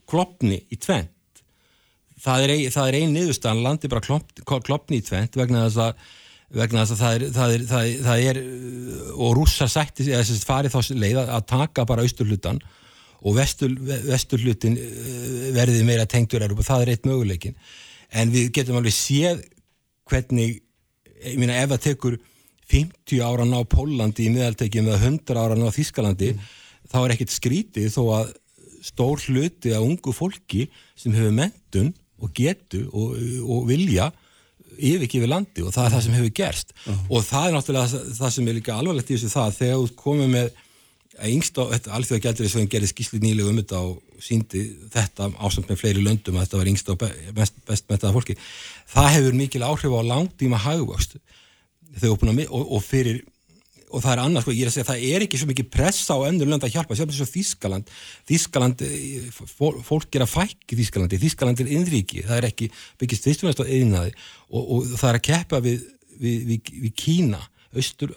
[0.09, 1.43] klopni í tvent
[2.23, 6.09] það er, er ein niðurstaðan, landi bara klopni, klopni í tvent vegna þess að
[6.59, 8.39] vegna þess að það er, það er, það er, það er
[9.19, 12.61] og rússar sætti, að farið þá leið að taka bara austurlutan
[13.23, 13.75] og vestur,
[14.07, 17.57] vestur hlutin eh, verði meira tengtur og það er eitt möguleikin
[18.14, 19.43] en við getum alveg séð
[20.09, 20.61] hvernig
[21.25, 22.19] ég minna ef það tekur
[22.69, 26.53] 50 ára ná Pólandi í miðaltekjum eða 100 ára ná Þískalandi mm.
[26.93, 28.37] þá er ekkert skrítið þó að
[28.85, 31.91] stór hluti af ungu fólki sem hefur mentun
[32.23, 34.11] og getu og, og vilja
[34.79, 37.03] yfirkið við landi og það er það sem hefur gerst uh.
[37.09, 40.33] og það er náttúrulega það sem er líka alvarlegt í þessu það þegar þú komið
[40.35, 40.64] með að
[41.27, 44.62] yngst á, þetta alþjóða gældur þess að hann gerði skýsli nýlega um þetta og síndi
[44.93, 47.03] þetta ásamt með fleiri löndum að þetta var yngst og
[47.35, 48.37] best, best þetta fólki
[48.93, 51.19] það hefur mikil áhrif á langtíma hagvöxt.
[51.99, 53.25] Og, og fyrir
[53.89, 55.69] og það er annars, sko, ég er að segja að það er ekki svo mikið
[55.73, 57.93] pressa á önnur lönd að hjálpa, sem þess að Þískaland
[58.29, 59.29] Þískaland, eh,
[59.89, 62.69] fólk er að fækki Þískalandi, Þískaland er innríki það er ekki
[63.01, 64.12] byggist þýstunast á einaði
[64.51, 65.87] og, og það er að keppa við,
[66.19, 67.41] við, við, við Kína
[67.77, 68.14] austur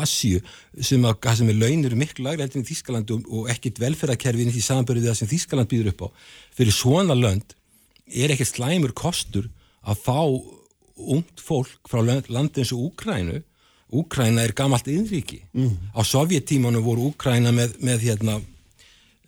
[0.00, 0.40] Asju
[0.80, 4.54] sem, að, sem er launir miklu lagri heldur en Þískaland og, og ekkit velferðarkerfin í
[4.54, 6.08] því samanbörðu það sem Þískaland býður upp á
[6.56, 7.56] fyrir svona lönd
[8.08, 9.50] er ekkert slæmur kostur
[9.84, 10.20] að fá
[10.94, 13.42] ungt fólk frá landi eins og Úkrænu
[13.94, 15.94] Úkræna er gamalt innríki mm.
[15.94, 18.38] á sovjettímanu voru Úkræna með, með hérna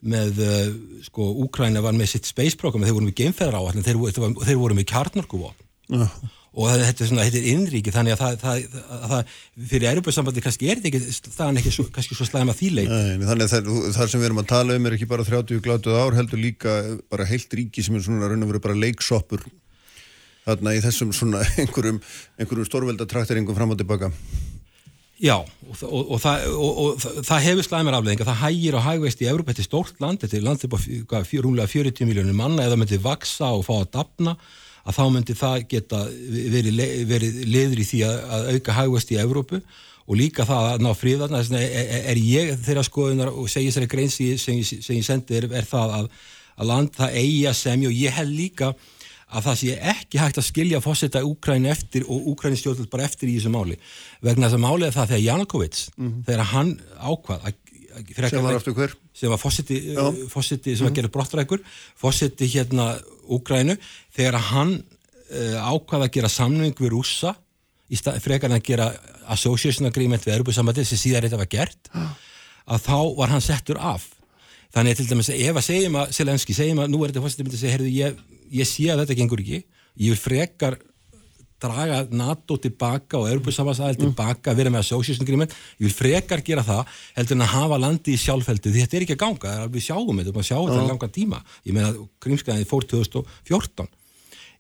[0.06, 0.72] með, uh,
[1.06, 4.60] sko, Úkræna var með sitt space program þeir voru með geimferðar á þeir, þeir, þeir
[4.62, 6.08] voru með kjarnorkuvopn Já.
[6.56, 9.34] Og þetta er svona, þetta er innríki þannig að það, það, það, það
[9.72, 13.70] fyrir erubæðsambandi kannski er þetta ekki staðan ekki svo, kannski svo slæma þýleit Þannig að
[13.98, 16.80] það sem við erum að tala um er ekki bara 30 glátuð ár, heldur líka
[17.12, 19.44] bara heilt ríki sem er svona raun og veru bara leiksoppur
[20.46, 22.02] þarna í þessum svona einhverjum,
[22.38, 24.12] einhverjum stórveldatrakteringum fram og tilbaka.
[25.16, 29.54] Já, og, og, og, og það hefur slæmir afleðinga, það hægir og hægveist í Európa,
[29.54, 33.48] þetta er stórt land, þetta er land á rúmlega 40 miljónir manna, eða myndi vaksa
[33.56, 34.34] og fá að dapna,
[34.86, 36.80] að þá myndi það geta verið,
[37.10, 39.60] verið liður í því að, að auka hægveist í Európu
[40.06, 44.28] og líka það að ná fríðarna, er, er ég þeirra skoðunar og segja þessari greinsi
[44.38, 46.10] sem, sem ég sendi er, er það að,
[46.56, 48.70] að land það eigi að semja og ég held líka
[49.26, 53.30] að það sé ekki hægt að skilja fósita Úkræni eftir og Úkræni stjórnvöld bara eftir
[53.32, 53.74] í þessu máli
[54.22, 56.20] vegna þess að málið er það þegar Janukovic mm -hmm.
[56.28, 57.48] þegar hann ákvað
[58.30, 58.94] sem var aftur hver?
[59.14, 59.80] sem var fósiti,
[60.32, 60.96] fósiti sem var -hmm.
[60.96, 61.64] gerðið brottrækur
[61.96, 63.76] fósiti hérna Úkrænu
[64.14, 64.76] þegar hann
[65.30, 67.34] uh, ákvað að gera samning við rúsa
[68.20, 68.92] frekar en að gera
[69.26, 71.90] association agreement við Europasambandi sem síðan þetta var gert
[72.66, 74.08] að þá var hann settur af.
[74.74, 77.58] Þannig til dæmis ef að segjum að Selenski segjum að nú er þetta fósiti myndið
[77.58, 78.16] að segja heyrðu ég
[78.52, 79.62] ég sé að þetta gengur ekki.
[79.96, 80.78] Ég vil frekar
[81.62, 85.54] draga NATO tilbaka og Europasamansæðil tilbaka að vera með association agreement.
[85.80, 89.16] Ég vil frekar gera það heldur en að hafa landi í sjálfheldu þetta er ekki
[89.16, 91.44] að ganga við sjáum þetta, við sjáum þetta í langa tíma.
[91.64, 93.88] Ég meina Krímskaðin fór 2014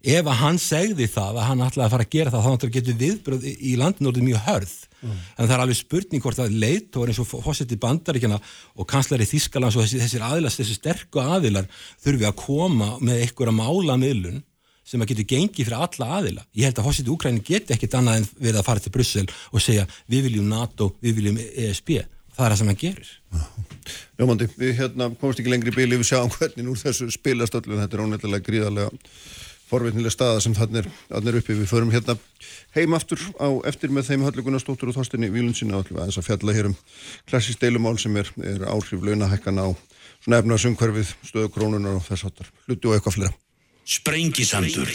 [0.06, 2.98] ef að hann segði það að hann ætlaði að fara að gera það þá getur
[3.00, 4.76] viðbröð í landin orðið mjög hörð.
[4.96, 5.16] Mm.
[5.36, 8.38] en það er alveg spurning hvort að leit og eins og fósetti bandaríkjana
[8.80, 11.68] og kanslari Þískalands og þessi, þessir aðilast, þessi sterku aðilar
[12.02, 14.40] þurfi að koma með einhverja mála miðlun
[14.86, 16.44] sem að getur gengið fyrir alla aðila.
[16.54, 19.64] Ég held að fósetti Úkræni geti ekkit annað en verið að fara til Brussel og
[19.64, 21.96] segja við viljum NATO, við viljum ESB.
[22.36, 23.10] Það er það sem hann gerir.
[24.20, 27.96] Jómandi, við hérna komumst ekki lengri í bíli við sjáum hvernig úr þessu spilastöldlu þetta
[27.96, 28.90] er ónættilega gríðarlega
[29.66, 31.56] forveitnilega staða sem þannig er uppi.
[31.56, 32.16] Við förum hérna
[32.76, 36.56] heim aftur á eftir með þeim Höllu Gunnarsdóttur og Þorstinni Vílundsina og þess að fjalla
[36.56, 36.76] hér um
[37.26, 39.66] klassísk deilumál sem er, er áhrif launahækkan á
[40.22, 42.52] svona efnaðsumhverfið, stöðu krónunar og þess áttar.
[42.66, 43.34] Hluti og eitthvað fleira.
[43.86, 44.88] Sprengisandur.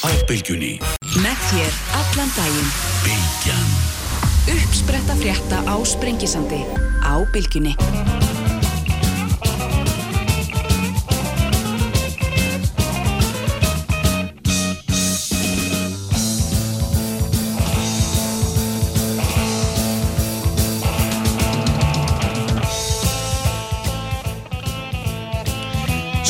[0.00, 0.78] Á bylgjunni
[1.20, 2.70] Með þér allan daginn.
[3.04, 3.68] Bylgjan.
[4.56, 6.64] Uppspretta frétta á Sprengisandi.
[7.04, 7.76] Á bylgjunni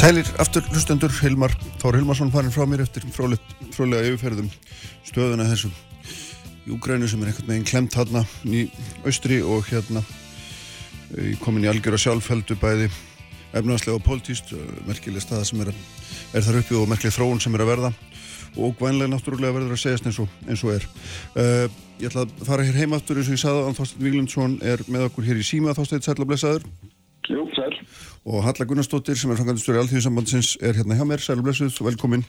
[0.04, 4.50] Sælir aftur hlustendur, Hilmar Þór Hilmarsson farin frá mér eftir frólega yfirferðum
[5.08, 5.72] stöðuna þessum
[6.66, 8.66] í Úgrænu sem er einhvern veginn klemt hérna í
[9.08, 10.02] austri og hérna
[11.40, 12.90] komin í algjör og sjálfheldu bæði
[13.56, 14.52] efnaðslega og pólitíst
[14.84, 17.92] merkileg staða sem er, er þar uppi og merkileg þróun sem er að verða
[18.60, 20.90] og grænlega náttúrulega verður að segjast eins og, eins og er.
[21.32, 21.64] Uh,
[22.02, 24.84] ég ætla að fara hér heim aftur eins og ég saði að Þorstein Víglundsson er
[24.84, 25.72] með okkur hér í síma.
[25.72, 26.68] Þorstein Sælablessaður
[27.28, 27.76] Jú, sæl.
[28.24, 32.24] Og Halla Gunnarsdóttir sem er fangandistur í Alþjóðsambandsins er hérna hjá mér, sælu blessuð, velkomin.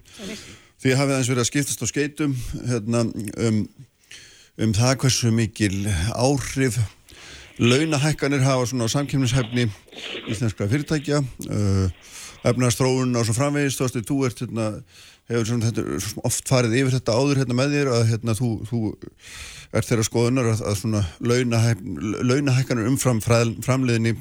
[0.83, 2.35] Því hafið aðeins verið að skiptast á skeitum
[2.69, 3.03] hérna,
[3.47, 3.61] um,
[4.61, 5.81] um það hversu mikil
[6.15, 6.79] áhrif
[7.59, 9.69] launahækkanir hafa svona á samkjöfnishefni
[10.31, 11.87] íslenskra fyrirtækja uh,
[12.43, 14.69] efnastróun og svo framvegist þú, þú ert hérna
[15.31, 18.81] hefur svona, þetta, oft farið yfir þetta áður hérna með þér að hérna þú, þú
[19.71, 24.17] ert þeirra skoðunar að, að svona launahækkanir umfram framleiðinni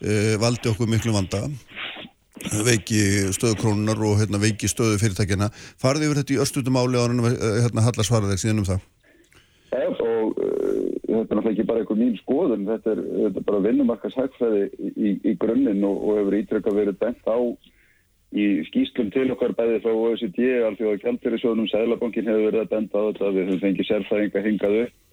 [0.00, 1.44] e, valdi okkur miklu vanda.
[2.66, 7.04] Veiki stöðu krónunar og hérna, veiki stöðu fyrirtækjana farði yfir þetta í örstutum áli á
[7.06, 8.88] hérna Hallarsvaraðeg síðan um það.
[9.72, 12.66] Já og uh, þetta er náttúrulega ekki bara einhver mín skoðun.
[12.68, 17.30] Þetta er, þetta er bara vinnumarkashækfæði í, í grunninn og, og hefur ítrekka verið bent
[17.30, 17.38] á
[18.32, 23.02] í skýslum til okkar bæði frá OECD alþjóða kjaldfyrirsjónum, Sælabankin hefur verið að benda á
[23.08, 23.32] þetta.
[23.36, 24.92] Við höfum fengið sérfæðinga hingað upp.
[24.92, 25.11] Uh,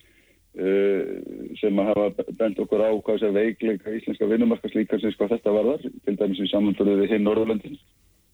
[1.60, 6.16] sem að hafa bent okkur á hvað sé veikleika íslenska vinnumarkaslíkansins hvað þetta varðar, til
[6.18, 7.78] dæmis í samanförðu við hinn Norðurlöndin.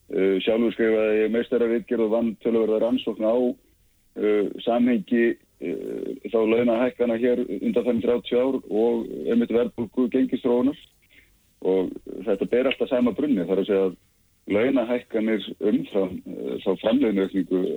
[0.05, 5.35] Uh, sjálfur skrifaði ég meistararriðgerð og vann tölurverðar ansókn á uh, samhengi
[6.29, 10.77] þá launahækkana hér undan þeim 30 ár og einmitt verðbúrku gengistróðunar
[11.65, 11.93] og
[12.27, 13.95] þetta ber alltaf sama brunni þar að segja að
[14.51, 16.19] launahækkanir umfram
[16.61, 17.25] þá framleginu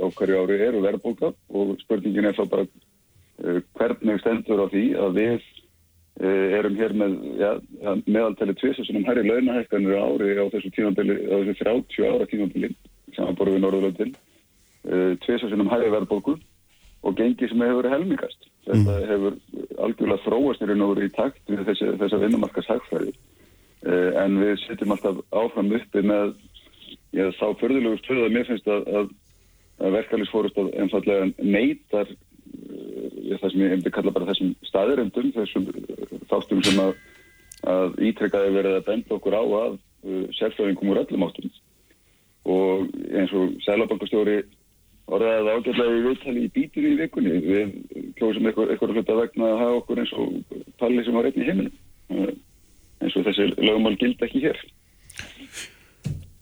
[0.04, 2.66] á hverju ári eru verðbúrka og spurningin er þá bara
[3.38, 7.52] hvernig stendur á því að við eh, erum hér með ja,
[8.06, 12.72] meðaltæli tviðsessunum hærri launahækkanir ári á þessu tímabili, á þessu 30 ára tímabili
[13.14, 14.14] sem að boru við Norðurlöndin.
[14.88, 16.36] Eh, tviðsessunum hærri verðbólku
[17.06, 18.50] og gengi sem hefur verið helmingast.
[18.66, 19.08] Þetta mm.
[19.12, 19.38] hefur
[19.86, 23.16] algjörlega þróast í raun og verið í takt við þessi, þessa vinnumarkas hægfræði
[24.18, 26.32] en við setjum alltaf áfram uppi með
[27.14, 29.12] já, þá förðulegu stöðu að mér finnst að, að
[29.78, 32.10] að verkefælisfórust að einfallega neytar
[33.40, 36.92] það sem ég hefði kalla bara þessum staðirendum, þessum uh, þáttum sem að,
[37.74, 41.52] að ítrekkaði verið að benda okkur á að uh, sérfræðingum úr öllum áttum.
[42.48, 44.38] Og eins og sælabankastjóri
[45.08, 47.74] orðaði það ágætlega í viðtali í bítinu í vikunni við
[48.18, 51.48] klóðum eitthvað hlut að vegna að hafa okkur eins og palli sem var einn í
[51.48, 51.80] heiminum.
[52.08, 52.32] Uh,
[53.04, 54.64] eins og þessi lögumál gild ekki hér.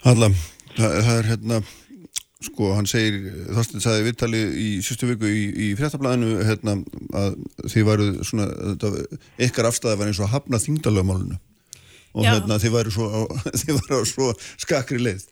[0.06, 0.30] Halla,
[0.76, 1.60] það, það er hérna
[2.46, 3.18] sko, hann segir,
[3.50, 6.78] Þorstein sagði viðtali í sýstu viku í, í fréttablaðinu hérna
[7.16, 11.40] að þið varu svona, þetta, ykkar afstæði var eins og hafna þingdalögmálunu
[12.16, 13.24] og hérna þið varu svo,
[13.62, 14.30] þið varu á svo
[14.62, 15.26] skakri leið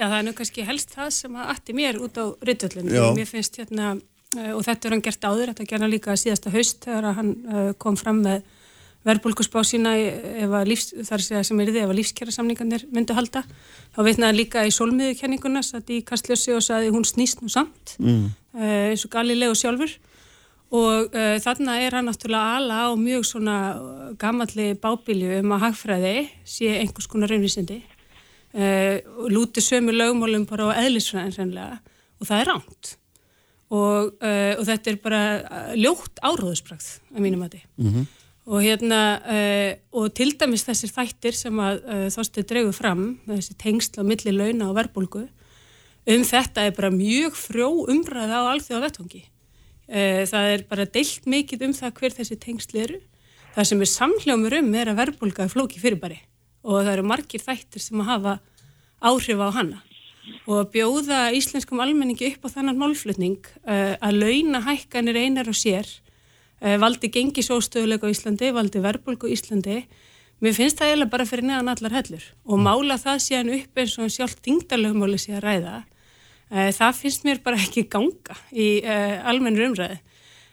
[0.00, 3.02] Já, það er nú kannski helst það sem að atti mér út á ryttullinu.
[3.18, 3.90] Mér finnst hérna,
[4.38, 7.66] uh, og þetta er hann gert áður, þetta hann líka síðasta haust þegar hann uh,
[7.76, 8.46] kom fram með
[10.68, 13.44] lífs, þar segja sem er þið, ef að lífskjara samningarnir myndu halda.
[13.90, 18.28] Þá veitnaði líka í sólmiðukenninguna, satt í kastljósi og saði hún snýst nú samt, mm.
[18.54, 19.96] uh, eins og Galileo sjálfur.
[20.70, 25.64] Og uh, þarna er hann náttúrulega ala á mjög svona uh, gamalli bábílju um að
[25.66, 26.14] hagfræði
[26.46, 27.80] sé einhvers konar raunvísindi.
[28.54, 31.78] Uh, lúti sömu lögmálum bara á eðlisfræðin sennilega
[32.18, 32.88] og það er ránt
[33.70, 35.20] og, uh, og þetta er bara
[35.78, 37.62] ljótt áróðusbrakt að mínum mati
[38.50, 43.54] og hérna uh, og til dæmis þessir þættir sem að uh, þóstu dregur fram þessi
[43.60, 45.26] tengsl á milli launa og verbulgu
[46.10, 51.30] um þetta er bara mjög frjó umræða á alþjóða vettvangi uh, það er bara deilt
[51.30, 52.98] mikið um það hver þessi tengsl eru.
[53.54, 56.20] Það sem er samhljómur um er að verbulga er flóki fyrirbæri
[56.62, 58.34] og það eru margir þættir sem að hafa
[59.00, 59.80] áhrif á hana.
[60.44, 65.88] Og að bjóða íslenskum almenningi upp á þannan málflutning að launa hækkanir einar og sér
[66.60, 69.78] valdi gengisóstöðuleika á Íslandi, valdi verbulgu á Íslandi.
[70.40, 72.26] Mér finnst það eiginlega bara fyrir neðan allar hellur.
[72.44, 77.26] Og mála það síðan upp eins og sjálf þingdarlegumóli sé að ræða uh, það finnst
[77.28, 80.00] mér bara ekki ganga í uh, almennur umræði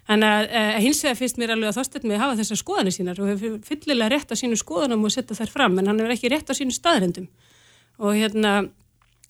[0.08, 3.28] Þannig að hins vegar finnst mér alveg að með að hafa þessar skoðanir sínar og
[3.34, 6.48] hefur fyllilega rétt á sínu skoðanum og setja þær fram en hann hefur ekki rétt
[6.48, 7.26] á sínu staðrendum
[8.00, 8.54] og hérna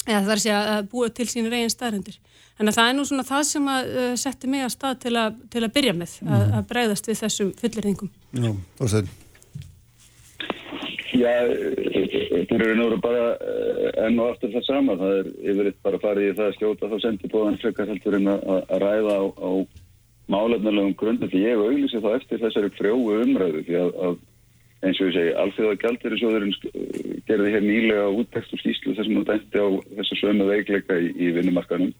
[0.07, 2.17] eða það er að segja að búa til sínu reygin staðrendir.
[2.57, 5.15] Þannig að það er nú svona það sem að uh, setti mig að stað til
[5.21, 8.11] að, til að byrja með að, að bregðast við þessum fullirðingum.
[8.33, 8.51] Já,
[8.81, 9.15] Þorstein
[11.17, 14.97] Já, þetta eru náttúrulega bara eh, enn og aftur það sama.
[14.99, 18.31] Það er yfirleitt bara farið í það að skjóta þá sendi bóðan frekar heldur en
[18.33, 19.51] að, að ræða á, á
[20.35, 21.31] málefnilegum grundum.
[21.31, 24.19] Því ég auglýsi þá eftir þessari frjóu umræðu því að, að
[24.86, 29.30] eins og ég segi, Alþjóða Gjaldeirisjóðurinn gerði hér nýlega úttekst og skýslu þess að maður
[29.32, 29.67] dæmti á
[29.97, 31.93] þessa sömu veikleika í, í vinnumarkanum.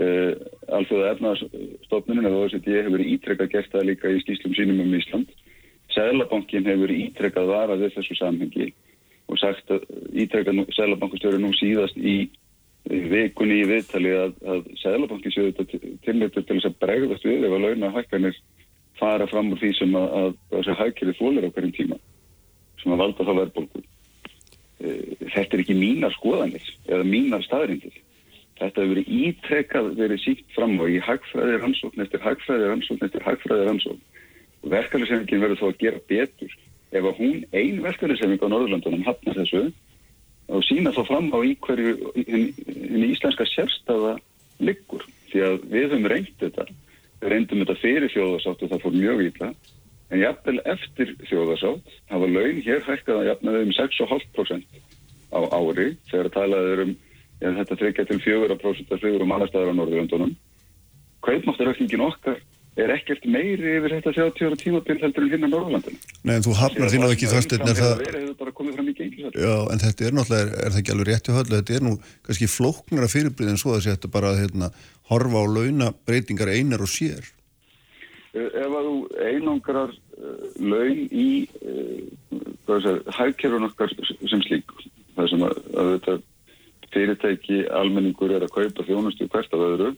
[0.00, 0.32] Uh,
[0.74, 5.32] Alþjóða efnaðarstofnunin eða OECD hefur ítrekka gert það líka í skýslum sínum um Ísland.
[5.94, 8.70] Sælabankin hefur ítrekkað varað við þessu samhengi
[9.30, 9.86] og sagt að
[10.24, 12.30] ítrekkað Sælabankastjóri nú síðast í
[12.88, 17.54] vikunni í viðtali að, að Sælabankin séu þetta tilnættur til þess að bregðast við ef
[17.54, 18.38] að launa hækkanir
[19.00, 21.98] fara fram úr því sem að, að, þessi hækjari fólir á hverjum tíma
[22.80, 23.82] sem að valda þá verðbólgu.
[24.80, 24.92] E,
[25.34, 27.98] þetta er ekki mínar skoðanir eða mínar staðrindir.
[28.60, 33.24] Þetta hefur verið ítrekkað verið síkt fram á í hagfræði rannsókn eftir hagfræði rannsókn eftir
[33.24, 34.02] hagfræði rannsókn.
[34.72, 36.56] Verkefnisefingin verður þá að gera betur.
[36.90, 39.62] Ef að hún ein verkefnisefing á Norðurlandunum hafnar þessu
[40.50, 44.16] og sína þá fram á í hverju hinn hin íslenska sérstafa
[44.60, 45.04] liggur.
[45.30, 46.66] Því að við höfum reynt þetta
[47.20, 49.50] reyndum þetta fyrir þjóðarsátt og það fór mjög ítla
[50.10, 54.78] en jafnvel eftir þjóðarsátt hafa laun hér hækkað að jafnaði um 6,5%
[55.30, 56.94] á ári þegar talaður um
[57.40, 60.34] ja, þetta þryggja til 4% að flygur um annar staðar á Norðurlandunum
[61.26, 62.40] Kaupmáttaraukningin okkar
[62.78, 66.44] er ekkert meiri yfir þetta 30 ára tímabil heldur en hinn á Norðurlandunum Nei, en
[66.46, 69.38] þú hafnar því nú ekki Þorstein er það, Það hefur bara komið fram í genglisar
[69.42, 71.84] já, en þetta er náttúrulega, er, er það ekki alveg rétt í höllu, þetta er
[71.86, 71.94] nú
[72.28, 74.70] kannski flóknara fyrirbrið en svo að þetta bara hérna,
[75.10, 77.26] horfa á launa breytingar einar og sér.
[78.30, 78.96] Ef að þú
[79.26, 81.28] einangrar uh, laun í
[81.66, 84.70] uh, hægkerfun okkar sem slík
[85.16, 86.18] það sem að, að þetta
[86.94, 89.90] fyrirtæki almenningur er að kaupa þjónustu hvert af öðru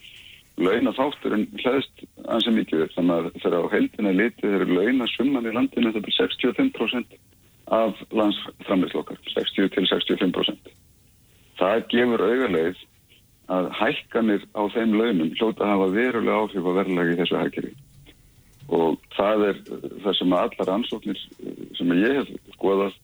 [0.66, 2.96] launa þátturinn hlæðist ansið mikið upp.
[2.96, 7.20] Þannig að þegar á heldina litið eru launa summan í landinu þetta er 65%
[7.72, 10.72] af landsframleyslokkar 60 til 65%
[11.60, 12.82] það gefur auðarleið
[13.52, 17.72] að hækkanir á þeim launum hljóta að hafa verulega áhrif á verðlagi þessu hækjari
[18.72, 19.62] og það er
[20.04, 21.22] það sem að allar ansóknir
[21.78, 22.94] sem ég hef skoðað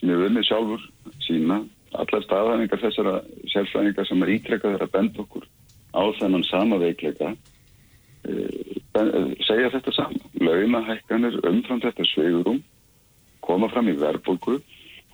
[0.00, 0.86] sem ég hef unnið sjálfur
[1.26, 1.60] sína
[1.96, 3.14] allar staðhæfingar þessara
[3.52, 5.46] sérfræðingar sem að ítrekka þeirra bend okkur
[5.96, 7.32] á þennan sama veikleika
[9.46, 12.62] segja þetta sama launahækkanir umfram þetta sveigurum
[13.46, 14.58] koma fram í verðbólgu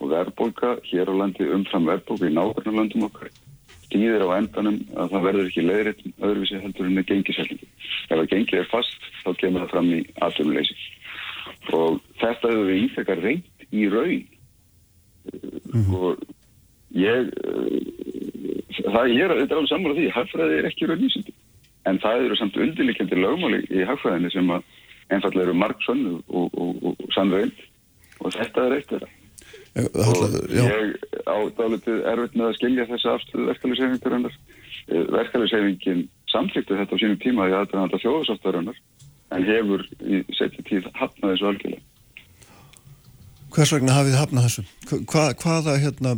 [0.01, 3.31] og verðbólga hér á landi umfram verðbólgu í nákvæmlega landum okkar
[3.93, 7.67] þýðir á endanum að það verður ekki leiðritt öðruvísi heldur en með gengisællingu.
[8.09, 10.77] Ef að gengið er fast þá kemur það fram í aðtöfumleysi.
[11.77, 14.23] Og þetta hefur við íþekkar reynd í raun.
[15.73, 15.93] Mm.
[15.97, 16.23] Og
[16.97, 17.29] ég,
[18.83, 21.35] það er, þetta er alveg sammála því, hagfræði er ekki raun vísindi.
[21.89, 24.63] En það eru samt undirlikjandi lögmáli í hagfræðinni sem að
[25.11, 27.59] einfallega eru marg sönnu og, og, og, og sannveind
[28.23, 29.11] og þetta er eitt þeirra.
[29.73, 30.91] Og ég
[31.25, 34.35] á dálitið erfitt með að skilja þessa afstöðu verkefæliseyfingarinnar.
[35.15, 38.79] Verkefæliseyfingin samtlíktu þetta á sínum tíma í aðdæðanda þjóðsáttarinnar
[39.33, 41.83] en hefur í setja tíð hafnað þessu algjörlega.
[43.53, 44.63] Hvers vegna hafið hafnað þessu?
[45.09, 46.13] Hva, hvaða, hérna,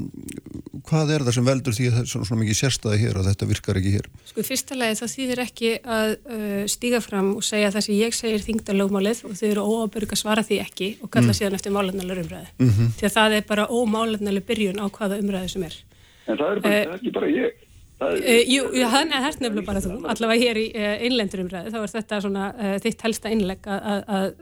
[0.88, 3.26] hvað er það sem veldur því að það er svona, svona mikið sérstæði hér og
[3.28, 4.08] þetta virkar ekki hér?
[4.30, 8.16] Sko fyrsta lagi það þýðir ekki að uh, stíga fram og segja það sem ég
[8.16, 11.40] segir þingdalögmálið og þau eru óábyrg að svara því ekki og kalla mm.
[11.42, 12.50] síðan eftir málefnalega umræði.
[12.62, 12.96] Mm -hmm.
[13.02, 15.78] Því að það er bara ómálefnalega byrjun á hvaða umræði sem er.
[16.26, 17.65] En það er, bara, uh, það er ekki bara ég.
[17.96, 21.78] Uh, jú, það er hægt nefnilega bara þú, allavega hér í uh, einlendur umræði, þá
[21.80, 24.34] er þetta svona uh, þitt helsta innlegg að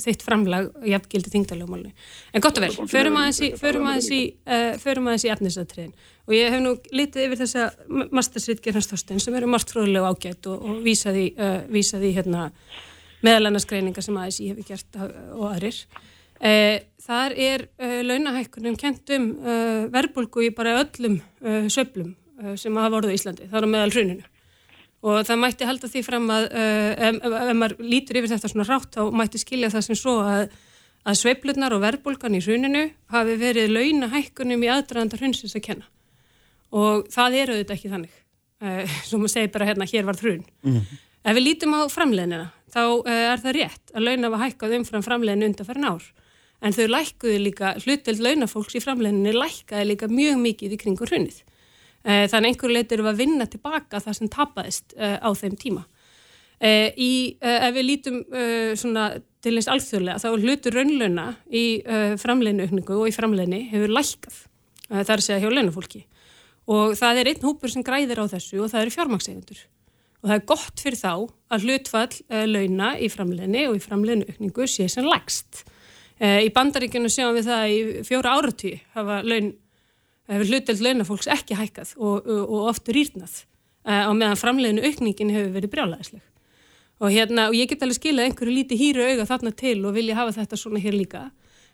[0.00, 1.92] þitt framlag jafngildi þingdalögmálni.
[2.32, 3.42] En gott og vel, förum aðeins
[4.16, 4.22] í,
[5.34, 5.92] efnisatriðin.
[6.24, 7.66] Og ég hef nú litið yfir þessa
[8.14, 11.26] mastersrit Gerhans Þorstein sem eru margt fróðulega ágætt og, og vísaði,
[11.68, 12.46] vísaði hérna,
[13.26, 15.82] meðalannaskreininga sem aðeins ég hef gert og aðrir.
[17.02, 17.68] Þar er
[18.08, 19.28] launahækkunum kent um
[19.92, 21.20] verbulgu í bara öllum
[21.68, 22.21] söblum Eh,
[22.60, 24.28] sem hafa orðið í Íslandi, það er meðal hruninu.
[25.02, 28.52] Og það mætti halda því fram að eh, ef, ef, ef maður lítur yfir þetta
[28.52, 30.44] svona rátt þá mætti skilja það sem svo að,
[31.02, 35.88] að sveiflurnar og verðbólgan í hruninu hafi verið launahækkunum í aðdraðandar hrunsins að kenna.
[36.72, 38.20] Og það eru auðvitað ekki þannig.
[38.62, 40.46] Uh, sem maður segir bara hérna hér var hrun.
[40.62, 40.84] Mm
[41.22, 45.06] ef við lítum á framleginina þá uh, er það rétt að launa var hækkað umfram
[45.06, 46.08] framleginu undan fyrir nár
[46.62, 51.42] en þau lækkuðu líka, hlutild launafólks í framleginu lækkaði líka mjög mikið í kringur hrunnið
[52.02, 55.84] þannig einhverju leitur eru að vinna tilbaka það sem tapaðist eh, á þeim tíma.
[56.62, 58.20] Eh, í, ef við lítum
[58.78, 59.08] svona,
[59.42, 61.82] til eins alþjóðlega þá hlutur raunlauna í
[62.22, 64.40] framleinu aukningu og í framleinu hefur lækkað.
[64.92, 66.02] Það er að segja hjá launafólki
[66.72, 69.62] og það er einn hópur sem græðir á þessu og það eru fjármakseigundur.
[70.22, 71.14] Og það er gott fyrir þá
[71.50, 75.64] að hlutfall launa í framleinu og í framleinu aukningu sé sem lægst.
[76.22, 79.50] Í bandaríkjunu sjáum við það í fjóra áratví hafa laun
[80.30, 83.42] hefur hluteld launafólks ekki hækkað og, og oftur rýrnað
[83.88, 86.24] uh, á meðan framleginu aukningin hefur verið brjálæðisleg.
[87.02, 90.18] Og, hérna, og ég get alveg skilað einhverju líti hýru auga þarna til og vilja
[90.20, 91.24] hafa þetta svona hér líka.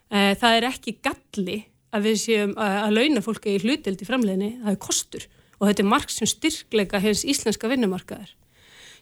[0.09, 1.59] Uh, það er ekki galli
[1.92, 5.28] að við séum að, að launafólk er í hluteld í framleginni, það er kostur
[5.59, 8.30] og þetta er marg sem styrkleika hens íslenska vinnumarkaðar.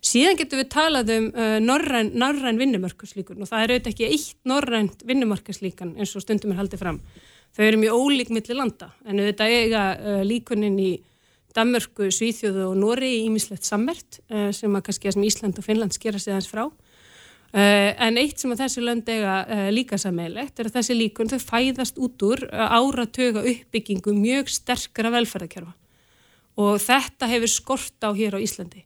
[0.06, 4.36] Síðan getum við talað um uh, norræn, norræn vinnumarkaslíkun og það er auðvitað ekki eitt
[4.48, 7.00] norrænt vinnumarkaslíkan eins og stundum er haldið fram
[7.56, 10.90] þau eru mjög ólík millir landa en auðvitað eiga uh, líkunin í
[11.56, 16.20] Danmörku, Svíþjóðu og Nóri ímislegt sammert uh, sem að kannski að Ísland og Finnland skera
[16.20, 16.66] sig þess frá.
[17.56, 19.38] Uh, en eitt sem að þessi lönd eiga
[19.72, 25.72] líka sammeilegt er að þessi líkun þau fæðast út úr áratöga uppbyggingu mjög sterkara velferðarkerfa.
[26.60, 28.84] Og þetta hefur skort á hér á Íslandi.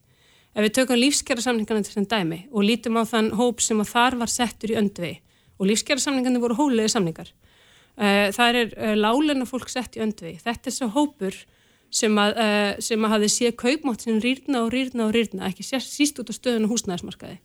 [0.54, 3.92] Ef við tökum lífskjara samningarna til þessum dæmi og lítum á þann hóp sem að
[3.94, 5.12] þar var settur í öndvei
[5.58, 7.30] og lífskjara samningarnir voru hólegi samningar
[8.34, 10.36] það er uh, lálenna fólk sett í öndvi.
[10.41, 11.36] Þetta er svo hópur
[11.91, 15.66] sem að, uh, sem að hafi séð kaupmátt sem rýrna og rýrna og rýrna, ekki
[15.66, 17.38] síst út á stöðun og húsnæðismarkaði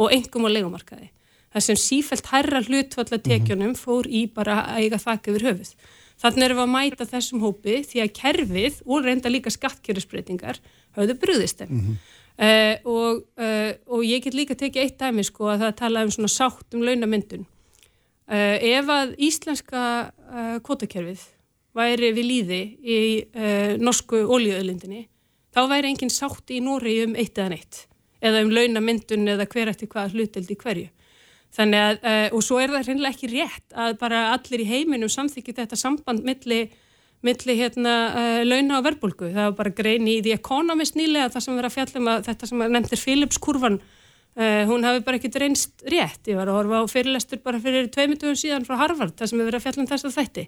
[0.00, 1.10] og engum á legumarkaði.
[1.52, 5.74] Það sem sífælt herra hlutvallatekjunum fór í bara að eiga þakka yfir höfuð.
[6.22, 10.60] Þannig erum við að mæta þessum hópi því að kerfið og reynda líka skattkerfisbreytingar
[10.96, 11.72] hafðu brúðist þeim.
[11.72, 12.88] Mm -hmm.
[12.88, 13.24] og,
[13.86, 16.84] og ég get líka tekið eitt dæmi sko að það tala um svona sátt um
[16.86, 17.44] launamyndun
[18.30, 21.24] Uh, ef að íslenska uh, kvotakerfið
[21.74, 22.98] væri við líði í
[23.34, 25.08] uh, norsku ólíuöðlindinni,
[25.50, 27.80] þá væri enginn sátt í Nóri um eitt eða neitt
[28.22, 30.86] eða um launamyndun eða hver eftir hvað hluteldi hverju.
[31.52, 35.56] Þannig að, og svo er það hreinlega ekki rétt að bara allir í heiminum samþykja
[35.56, 36.60] þetta samband milli,
[37.26, 37.96] milli hérna,
[38.46, 39.32] launa og verbulgu.
[39.34, 42.48] Það var bara greini í The Economist nýlega það sem verið að fjallum að þetta
[42.48, 43.80] sem nefndir Philips kurvan
[44.32, 46.22] Uh, hún hafi bara ekkert reynst rétt.
[46.30, 49.50] Ég var að horfa á fyrirlestur bara fyrir tveimundugum síðan frá Harvard, það sem hefur
[49.50, 50.44] verið að fjalla um þess að þætti.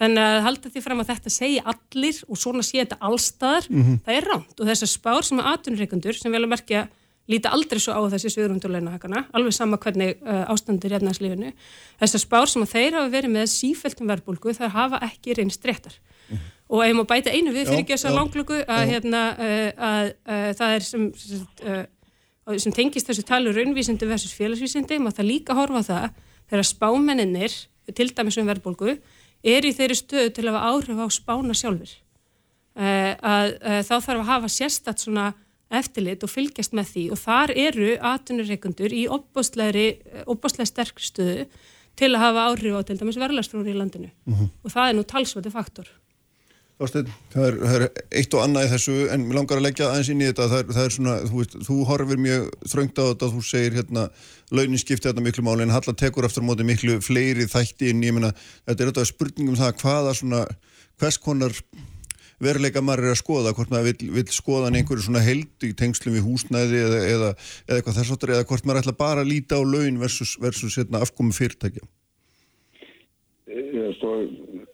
[0.00, 3.84] Þannig að halda því fram að þetta segja allir og svona sé þetta allstaðar mm
[3.84, 4.00] -hmm.
[4.08, 6.88] það er ránt og þessar spár sem er aðtunreikundur sem vel að merkja
[7.30, 11.52] líta aldrei svo á þessi sviðrundulegnahakana alveg sama hvernig uh, ástandir í efnarslífinu
[12.00, 15.94] þessar spár sem að þeir hafa verið með sífæltum verbulgu þar hafa ekki reynst réttar.
[16.30, 16.50] Mm -hmm.
[16.74, 20.12] og ef maður bæta einu við fyrir ekki þessa langlöku að, hérna, uh, að
[20.58, 21.86] það er sem, sem
[22.58, 26.06] sem tengist þessu talu raunvísindi versus félagsvísindi, maður það líka horfa það
[26.50, 27.56] þegar spámenninir,
[27.94, 28.96] til dæmis um verðbólgu,
[29.46, 31.92] er í þeirri stöðu til að hafa áhrif á spána sjálfur.
[32.80, 35.32] uh, að uh, þá þarf að hafa sérstatt svona
[35.70, 41.46] eftirlit og fylgjast með því og þar eru atvinnureikundur í opbóstlega sterk stöðu
[41.98, 45.52] til að hafa áhrif á til dæmis verðlastróri í landinu og það er nú talsvöldi
[45.54, 45.86] faktor.
[46.80, 47.82] Það er, það er
[48.16, 50.46] eitt og annað í þessu en mér langar að leggja aðeins inn í þetta.
[50.48, 53.76] Það er, það er svona, þú veist, þú horfir mjög þröngt á þetta, þú segir
[53.76, 54.06] hérna
[54.56, 58.16] launin skipti þetta miklu máli en Halla tekur eftir móti miklu fleiri þætti inn ég
[58.16, 58.32] meina,
[58.64, 60.42] þetta er þetta spurningum það hvaða svona,
[61.00, 61.54] hvers konar
[62.40, 66.16] veruleika maður er að skoða, hvort maður vil, vil skoða einhverju svona held í tengslum
[66.16, 67.32] við húsnæði eða, eða,
[67.68, 70.78] eða eitthvað þess aftur eða hvort maður ætla bara að líta á laun versus, versus
[70.80, 71.84] hérna, afkomi fyrirtækja.
[73.50, 74.14] Ég, sko,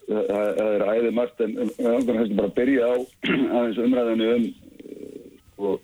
[0.07, 2.95] það, er æðið margt en við ánum hefðum bara að byrja á
[3.57, 4.47] aðeins umræðinu um
[5.57, 5.79] og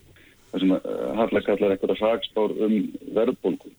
[0.50, 0.74] það sem
[1.18, 2.76] Halla kallar einhverja sagspár um
[3.16, 3.72] verðbólku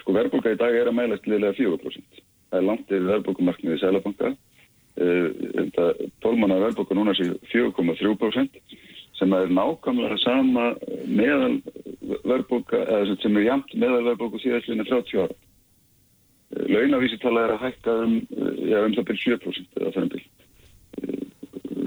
[0.00, 3.82] sko verðbólka í dag er að mælast liðlega 4% það er langt yfir verðbólkumarkniði í
[3.82, 4.32] Sælabanka
[6.24, 8.62] tólmanna verðbólku núna sé 4,3%
[9.20, 10.72] sem er nákvæmlega sama
[11.06, 11.60] meðal
[12.24, 15.38] verðbólka sem er jamt meðal verðbólku síðastlinni 30 ára
[16.50, 18.14] launavísitala er að hækka um,
[18.66, 20.30] já, um það byrjum 7% eða það er byrjum.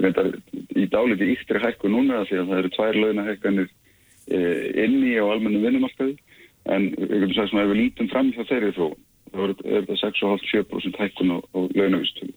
[0.04, 0.30] Reyndar
[0.74, 4.38] í dáliti íktri hækku núna því að það eru tvær launahækkanir e,
[4.84, 6.16] inni á almennum vinnumarkaði
[6.72, 8.86] en við getum sagt sem að ef við lítum fram þá þeirri þó,
[9.34, 12.34] þá er þetta 6,5-7% hækkun á, á launavísitölu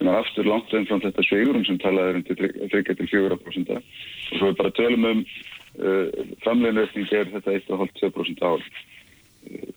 [0.00, 2.36] sem er aftur langt enn frá þetta sveigurum sem talaði um til
[2.72, 3.82] 3-4% og
[4.30, 6.06] svo við bara tölum um uh,
[6.44, 6.86] framleginu
[7.18, 8.64] er þetta 1,5-2% ár.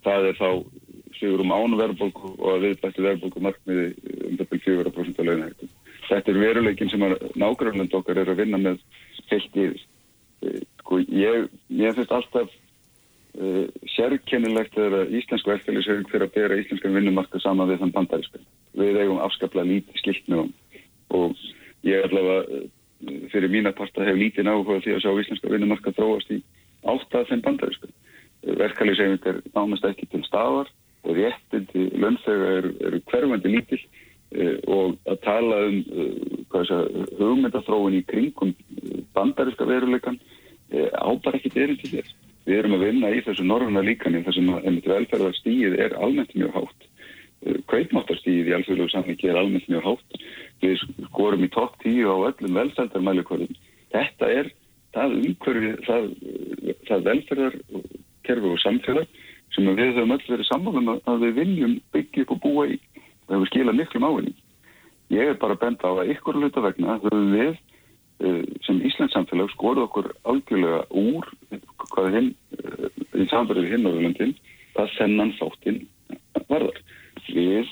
[0.04, 0.50] Það er þá
[1.24, 3.86] sigur um án verðbólku og að viðbættu verðbólku markmiði
[4.28, 5.72] um þetta 4% af launahættum.
[6.10, 7.06] Þetta er veruleikin sem
[7.40, 8.82] nágrunland okkar er að vinna með
[9.32, 9.80] heilt yfir.
[10.82, 13.66] Sko, ég, ég finnst alltaf uh,
[13.96, 18.48] sérkennilegt að íslensku verkefælisauðing fyrir að bera íslenskan vinnumarka saman við þann bandarískan.
[18.76, 20.54] Við eigum afskaplega lítið skilt með hann
[21.14, 21.40] og
[21.88, 22.70] ég er allavega uh,
[23.32, 26.44] fyrir mína parta hef lítið náhuga því að sjá íslenska vinnumarka þróast í
[26.84, 27.98] átt að þeim bandarískan.
[28.44, 30.68] Verkefælisauðing er námast ekki til staðar
[31.04, 36.76] réttindi lönnþega eru, eru hverfandi lítil uh, og að tala um uh,
[37.20, 38.54] hugmyndathróun í kringum
[39.16, 40.20] bandariska veruleikan
[40.74, 42.08] ábar ekkit erindi þér.
[42.48, 46.56] Við erum að vinna í þessu norðuna líkani þar sem að velferðarstíð er almennt mjög
[46.58, 46.88] hátt.
[47.70, 50.18] Kveitmáttarstíð í alþjóðlegu samviki er almennt mjög hátt.
[50.64, 50.82] Við
[51.12, 53.62] skorum í topp tíu á öllum velferðarmælikvörðum.
[53.94, 54.52] Þetta er
[54.94, 56.10] það umhverfi, það,
[56.90, 59.22] það velferðarkerfi og samfélag
[59.54, 62.80] sem við höfum öll verið sammálum að við viljum byggja upp og búa í
[63.28, 64.34] og hefur skilað miklu máinni.
[65.14, 67.54] Ég er bara benda á að ykkur hluta vegna höfum við
[68.64, 71.28] sem Íslands samfélag skoruð okkur algjörlega úr
[71.92, 72.30] hvað hinn
[73.20, 74.36] í samverðið hinn Norðurlandin
[74.80, 75.82] að þennan þáttinn
[76.50, 76.80] varðar.
[77.28, 77.72] Við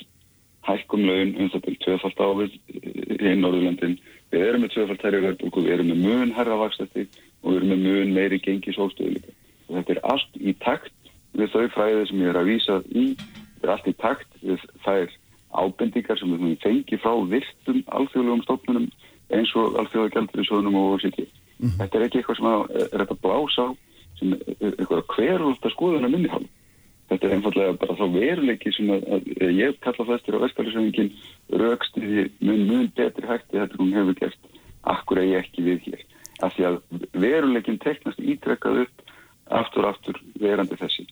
[0.66, 2.58] hækkum laun um það byrjum tvefalt ávið
[3.22, 3.96] hinn Norðurlandin.
[4.32, 7.06] Við erum með tvefalt herri verðbólku, við erum með mun herra vakstætti
[7.42, 9.34] og við erum með mun meiri gengi sólstöðu líka.
[9.68, 10.92] Og þetta er allt í takt
[11.38, 13.04] við þau fræðið sem ég er að vísa í
[13.62, 15.12] er allt í takt við þær
[15.52, 18.88] ábendingar sem við fengi frá virtum alþjóðlegum stofnunum
[19.32, 21.20] eins og alþjóðagjaldurinsjóðunum og OCD.
[21.22, 21.76] Mm -hmm.
[21.78, 23.70] Þetta er ekki eitthvað sem er þetta blása á
[24.18, 26.50] sem er eitthvað hverjulta skoðuna minni hálf.
[27.08, 29.02] Þetta er einfallega bara þá veruleiki sem að,
[29.44, 31.12] að ég kalla þessir á vestkvæðisöfingin
[31.62, 34.38] raukstiði mun mun betri hætti þetta hún hefur gert
[34.82, 36.04] akkur eigi ekki við hér.
[36.42, 36.78] Af því að
[37.12, 39.12] veruleikin teknast ítrekkað upp
[39.52, 41.06] aftur aftur verandi þessi.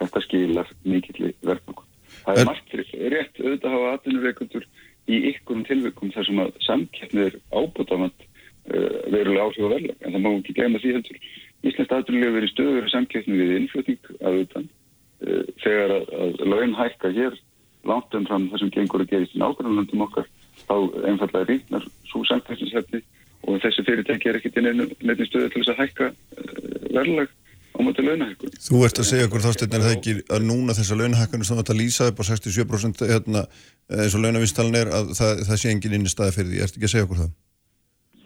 [0.00, 1.84] Þetta skilar mikill verðbúku.
[2.24, 4.66] Það er margt rétt auðvitað að hafa atvinnureikundur
[5.10, 10.00] í ykkurum tilvikum þar sem að samkeppnið er ábútafand uh, verulega áhrif og verðlag.
[10.00, 11.22] En það má ekki glemja því heldur.
[11.60, 17.14] Íslandst atvinnulegu verið stöður samkeppnið við innflutning að auðvitað uh, þegar að, að laun hækka
[17.16, 17.38] hér
[17.88, 20.28] langt umfram það sem gengur að gerist í nákvæmlandum okkar
[20.66, 20.74] þá
[21.08, 23.00] einfallega rýtnar svo samkeppnishefni
[23.48, 26.58] og þessi fyrirtæki er ekkit í nefnum stöðu til þess að hækka uh,
[26.92, 27.32] verðlag
[27.80, 28.56] á mæti launahækkun.
[28.60, 31.62] Þú ert að segja okkur þástinn er það ekki að núna þessa launahækkun sem þú
[31.64, 33.44] ætti að lýsa upp á 67% hérna,
[33.96, 36.60] eins og launavistalinn er að það, það sé engin inn í staði fyrir því.
[36.66, 37.32] Ertu ekki að segja okkur það?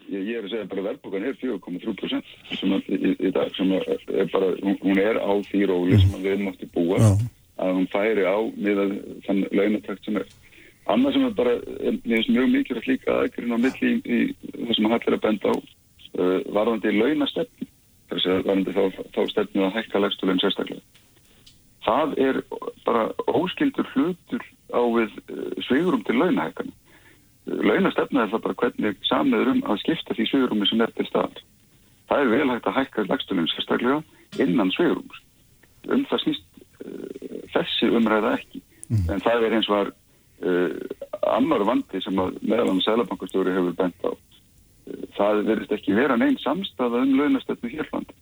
[0.04, 3.70] Ég, ég er að segja bara verðbúkan er 4,3% sem að, í, í dag sem
[3.74, 4.50] er bara,
[4.84, 7.12] hún er á því róli sem við mátti búa Já.
[7.64, 8.82] að hún færi á með
[9.28, 10.26] þann launatakt sem er.
[10.92, 14.74] Annað sem er bara, mér finnst mjög mikilvægt líka aðgrinn á milli í, í það
[14.76, 17.70] sem hættir að benda á uh, varðandi launastefn
[18.14, 18.84] þess að varandi þá,
[19.14, 21.02] þá stefnu að hækka legstulun sérstaklega.
[21.84, 22.38] Það er
[22.86, 25.18] bara óskildur hlutur á við
[25.66, 26.72] sveigurum til launahækkan.
[27.44, 31.42] Launastefna er það bara hvernig samniður um að skipta því sveigurumi sem er til staðar.
[32.08, 34.00] Það er vel hægt að hækka legstulun sérstaklega
[34.40, 35.20] innan sveigurums.
[35.92, 36.46] Um það snýst
[36.84, 38.62] uh, þessi umræða ekki.
[38.88, 39.04] Mm.
[39.12, 39.92] En það er eins og var
[40.48, 40.72] uh,
[41.34, 44.10] annar vandi sem að meðal með Sælabankastjóri hefur bent á
[45.16, 48.12] það verðist ekki vera neinn samstafa um launastöfnu hérland.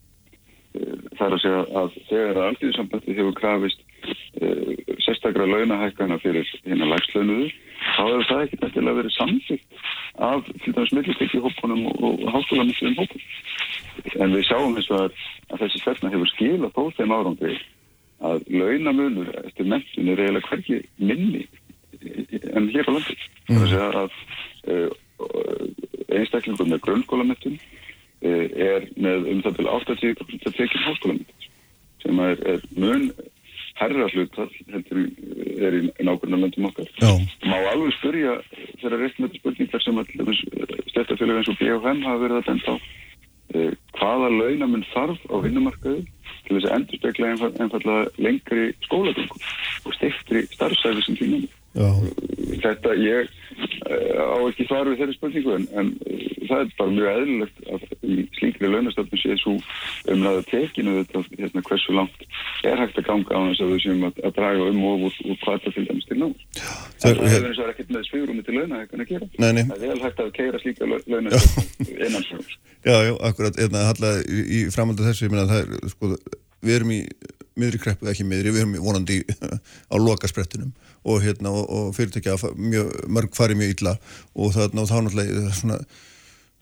[0.72, 3.82] Það er að segja að þegar að alþjóðsambandi hefur krafist
[4.40, 4.70] uh,
[5.04, 7.50] sérstakra launahækana fyrir hérna lagslaunuðu,
[7.82, 9.82] þá hefur það ekki nættilega verið samþýtt
[10.28, 13.28] af til dæmis millitekki hópunum og, háskólamissum hópunum.
[14.16, 17.58] En við sjáum eins og að, að þessi stefna hefur skilað þó þeim árangri
[18.22, 21.46] að launamunur eftir mentun er eiginlega hverki minni
[22.54, 23.16] en hér á landi.
[23.50, 23.56] Mm.
[23.56, 24.20] Það er að segja að
[24.72, 25.00] uh,
[26.12, 31.50] einstaklingur með grunnskólamentun uh, er með um það til 80% að tekja háskólamentun
[32.02, 33.10] sem er, er mun
[33.78, 35.04] herra hlut heldur
[35.62, 36.88] er í nákvæmlega löndum okkar.
[37.00, 37.12] Já.
[37.48, 38.34] Má alveg spyrja
[38.82, 40.02] þeirra reistmötu spurningar sem
[40.90, 42.76] stættafélag eins og BHM hafa verið að benda á
[43.52, 46.04] hvaða launamun þarf á vinnumarkaðu
[46.46, 49.42] til þess að endur spekla einfallega lengri skólagöngum
[49.86, 51.18] og stiftri starfsæfi sem
[51.72, 53.30] því Þetta ég
[53.88, 55.88] uh, á ekki svar við þeirri spurningu en, en
[56.48, 59.54] það er bara mjög eðlilegt að í slíkri launastöfnu sé svo
[60.12, 62.26] umræða tekinu þetta hérna, hversu langt
[62.68, 65.40] er hægt að ganga á þess að við séum að, að draga um og úr
[65.42, 66.46] hvað það til dæmis til náður.
[67.02, 69.30] Það er eins og er ekkert með svigurumi til launahækkan að gera.
[69.38, 69.64] Nei, nei.
[69.70, 72.56] Það er vel hægt að keira slíka launastöfnu innan svigurums.
[72.82, 76.38] Já, já, akkurat, hérna, halla í, í framhaldu þessu, ég minna að það er, sko,
[76.62, 77.02] við erum í
[77.58, 79.20] miðri kreppu, ekki miðri, við erum vonandi
[79.92, 80.72] á lokasprettunum
[81.02, 83.96] og, hérna, og, og fyrirtækja mjög, mörg fari mjög illa
[84.34, 85.78] og það, þá náttúrulega svona,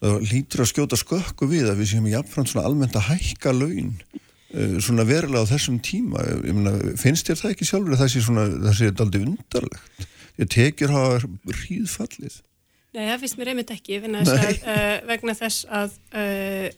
[0.00, 3.94] það lítur að skjóta skökku við að við séum jáfnframt svona almennt að hækka laun
[4.08, 6.24] uh, svona verulega á þessum tíma.
[6.44, 10.06] Myna, finnst þér það ekki sjálfur að það sé svona, það sé aldrei undarlegt?
[10.40, 11.18] Ég tekjur hafa
[11.52, 12.38] hríðfallið.
[12.96, 16.70] Nei, það finnst mér einmitt ekki að, uh, vegna þess að uh,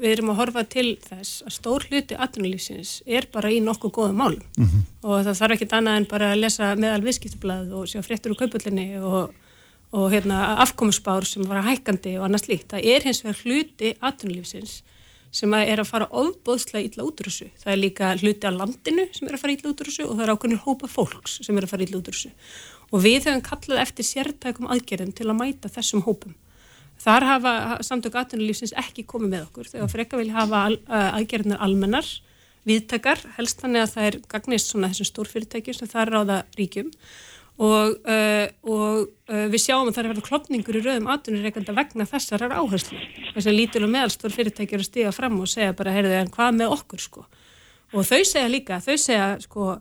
[0.00, 4.16] við erum að horfa til þess að stór hluti atvinnulífsins er bara í nokkuð góða
[4.16, 4.82] málum mm -hmm.
[5.02, 8.40] og það þarf ekkit annað en bara að lesa meðal viðskiptblad og sjá fréttur úr
[8.40, 9.34] kaupullinni og,
[9.92, 12.70] og hérna, afkomusbár sem var hækkandi og annars líkt.
[12.72, 14.82] Það er hins vegar hluti atvinnulífsins
[15.30, 17.48] sem að er að fara ofbóðslega illa út úr þessu.
[17.62, 20.14] Það er líka hluti af landinu sem er að fara illa út úr þessu og
[20.16, 22.32] það er ákveðinir hópa fólks sem er að fara illa út úr þessu.
[22.90, 26.34] Og við höfum kallað eftir sértækum aðgerðum til að mæta þessum hópum.
[27.00, 27.52] Þar hafa
[27.86, 30.76] samtök atvinnulífsins ekki komið með okkur þegar frekka vilja hafa al,
[31.16, 32.08] aðgerðnar almennar,
[32.68, 36.90] viðtakar, helst þannig að það er gagnist svona þessum stórfyrirtækjum sem það er ráða ríkjum
[37.60, 42.06] og, uh, og uh, við sjáum að það er verið klopningur í rauðum atvinnureikanda vegna
[42.08, 43.00] þessar er áherslu.
[43.34, 46.56] Þess að lítil og meðalstór fyrirtækjur að stiga fram og segja bara, heyrðu, en hvað
[46.56, 47.26] með okkur sko?
[47.92, 49.74] Og þau segja líka, þau segja sko,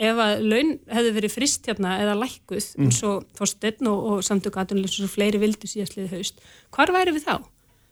[0.00, 2.84] ef að laun hefði verið frist hérna eða lækkuð mm.
[2.86, 6.44] eins og Þorstein og, og samtökuatunlega eins og fleiri vildu síðastliði haust,
[6.74, 7.34] hvar væri við þá?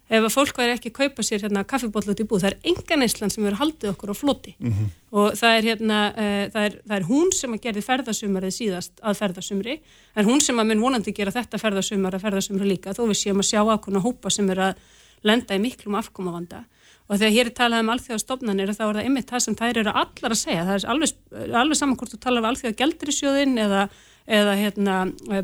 [0.08, 2.70] Ef að fólk væri ekki að kaupa sér hérna kaffibótla út í búð, það er
[2.70, 4.86] engan eisland sem verður haldið okkur á floti mm -hmm.
[5.20, 9.02] og það er hérna, uh, það, er, það er hún sem að gerði ferðasumarið síðast
[9.04, 9.74] að ferðasumri,
[10.14, 13.20] það er hún sem að mun vonandi gera þetta ferðasumar að ferðasumri líka þó við
[13.20, 14.74] séum að sjá ákvöna hópa sem er að
[15.28, 16.64] lenda í miklum afkomavanda
[17.08, 19.94] og þegar hér er talað um alþjóðastofnanir þá er það ymmið það sem þær eru
[20.02, 20.66] allar að segja.
[20.68, 21.14] Það er alveg,
[21.62, 23.84] alveg saman hvort þú talar um alþjóða gældrisjóðin eða,
[24.38, 24.96] eða hérna,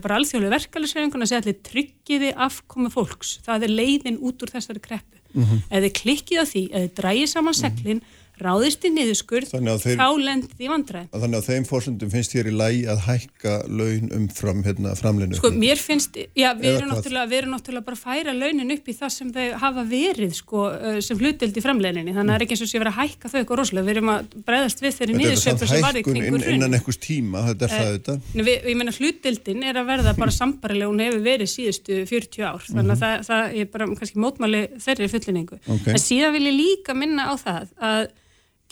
[0.05, 3.39] bara alþjóðlu verkefælisvefingun að segja allir tryggiði afkomi fólks.
[3.47, 5.21] Það er leiðin út úr þessari kreppu.
[5.35, 5.62] Mm -hmm.
[5.75, 10.62] eða klikkið á því, eða drægið saman seglinn mm -hmm ráðist í niðurskurð, þá lendið
[10.64, 11.07] í vandræð.
[11.12, 15.39] Þannig að þeim fórsöndum finnst þér í lægi að hækka laun umfram hérna, framleinu?
[15.39, 18.91] Sko, mér finnst, já, við erum, náttúrulega, við erum náttúrulega bara að færa launin upp
[18.91, 20.64] í það sem þau hafa verið, sko,
[21.07, 23.30] sem hlutild í framleininni, þannig að það er ekki eins og sé verið að hækka
[23.30, 26.78] þau eitthvað rosalega, við erum að breyðast við þeirri niðursöfn sem var er hækkun innan
[26.80, 28.18] einhvers tíma, þetta er það eh, þetta?
[28.35, 32.66] Við, ég menna hlutildin er að verða bara sambarileg, hún hefur verið síðustu 40 ár,
[32.66, 33.03] þannig að -hmm.
[33.05, 35.61] það, það er bara kannski mótmáli þeirri fullinningu.
[35.64, 35.95] Okay.
[35.95, 38.05] En síðan vil ég líka minna á það að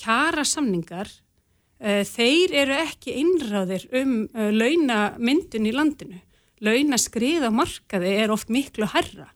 [0.02, 6.20] kjara samningar uh, þeir eru ekki einráðir um uh, launamyndun í landinu.
[6.62, 9.32] Launaskrið á markaði er oft miklu herra.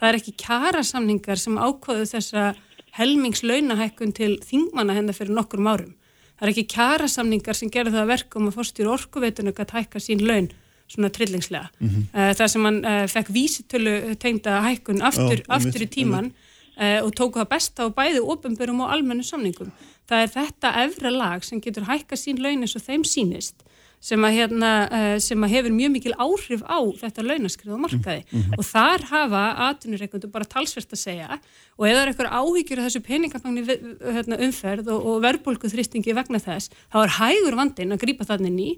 [0.00, 2.52] Það er ekki kjara samningar sem ákvaðu þessa
[2.96, 5.92] helmingslaunahækkun til þingmanna hennar fyrir nokkur árum.
[6.40, 10.24] Það er ekki kjara samningar sem gerði það verkum að fórstýru orkuveitunu að hækka sín
[10.24, 10.48] laun
[10.90, 11.68] svona trillingslega.
[11.78, 12.34] Mm -hmm.
[12.34, 12.80] það sem hann
[13.12, 16.32] fekk vísitölu tengda hækkun aftur, Já, aftur í tíman
[16.80, 19.72] og tóku það besta á bæði ofinbörum og almennu samningum
[20.08, 23.66] það er þetta efra lag sem getur hækka sín laun eins og þeim sínist
[24.00, 28.22] sem að, hérna, eh, sem að hefur mjög mikil áhrif á þetta launaskrið og markaði
[28.24, 28.54] mm -hmm.
[28.56, 31.28] og þar hafa atvinnureikundu bara talsvert að segja
[31.76, 33.62] og ef það er eitthvað áhyggjur af þessu peningafagni
[34.16, 38.52] hérna, umferð og, og verbulgu þrýstingi vegna þess, þá er hægur vandin að grýpa þannig
[38.56, 38.68] ný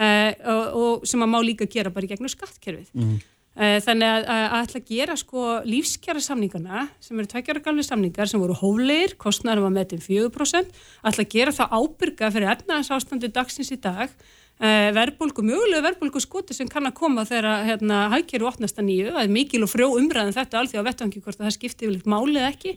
[0.00, 3.20] uh, og, og sem að má líka gera bara gegnum skattkerfið mm -hmm.
[3.58, 8.30] Eh, þannig að, að ætla að gera sko lífskjara samningana sem eru tveikjara galvi samningar
[8.30, 10.70] sem voru hóflegir, kostnærum var með til 4%,
[11.10, 14.14] ætla að gera það ábyrga fyrir efnaðs ástandi dagsins í dag
[14.60, 19.08] uh, verðbólgu, mögulegu verðbólgu skoti sem kann að koma þegar hérna, hagkerfi opnast að nýju,
[19.14, 22.10] það er mikil og frjó umræðin þetta alþjóð að vettvangi hvort að það skipti yfirleitt
[22.10, 22.74] málið ekki.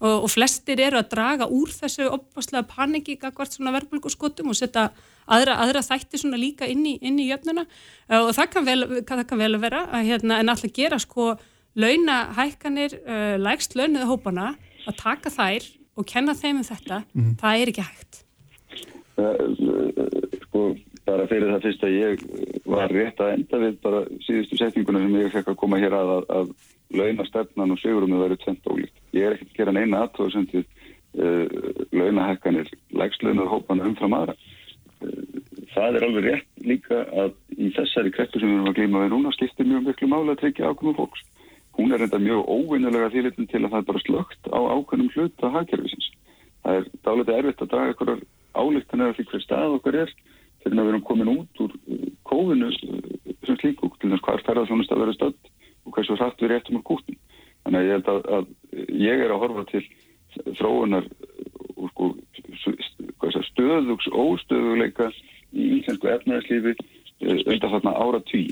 [0.00, 4.58] Og, og flestir eru að draga úr þessu opaslega paniki gagvart svona verðbólgu skotum og
[4.58, 4.88] setja
[5.26, 7.66] aðra, aðra þætti svona líka inn í, inn í jöfnuna.
[8.10, 11.34] Uh, og það kann vel, það kann vel vera að, hérna, en alltaf gera sko
[11.76, 14.54] launahækkanir, uh, lægst launuðu hópana
[14.86, 15.66] að taka þær
[15.96, 17.02] og kenna þeim um þetta,
[17.40, 18.22] það er ekki hægt.
[19.16, 19.44] Eh,
[20.42, 20.62] sko,
[21.06, 22.24] bara fyrir það fyrst að ég
[22.66, 26.12] var rétt að enda við bara síðustu setninguna sem ég fekk að koma hér að
[26.16, 26.50] að, að
[27.00, 29.00] launastefnan og sigurum að vera tvent ólíkt.
[29.14, 31.46] Ég er ekkert að gera neina aðtóð sem til uh,
[31.94, 32.70] launahekkanir
[33.00, 34.36] lægslaunar hópana umfram aðra.
[35.02, 35.40] Uh,
[35.74, 39.16] það er alveg rétt líka að í þessari kreppu sem við erum að glíma við
[39.16, 41.26] núna skiptir mjög miklu máli að tryggja ákveðum fólks.
[41.76, 45.52] Hún er reynda mjög óvinnulega þýrlitin til að það er bara slögt á ákveðnum hluta
[45.52, 46.06] hagkerfisins.
[46.62, 48.22] Það er dálega erfitt að draga einhverjar
[48.56, 50.14] álíktanir af því hver stað okkar er
[50.66, 52.98] fyrir að við erum komin út úr uh, kófinu uh,
[53.46, 55.52] sem slíku, til þess hvað er ferðarþjónust að vera stödd
[55.86, 57.20] og hversu hrætt við réttum úr kútin.
[57.64, 59.84] Þannig að ég held að, að ég er að horfa til
[60.58, 61.08] þróunar
[61.76, 62.12] og sko
[63.56, 65.10] stöðugs óstöðuleika
[65.56, 66.76] í íslensku efnæðislífi
[67.24, 68.44] undan þarna ára tí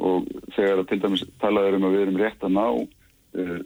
[0.00, 3.58] og þegar að til dæmis talaður um að við erum rétt að ná uh,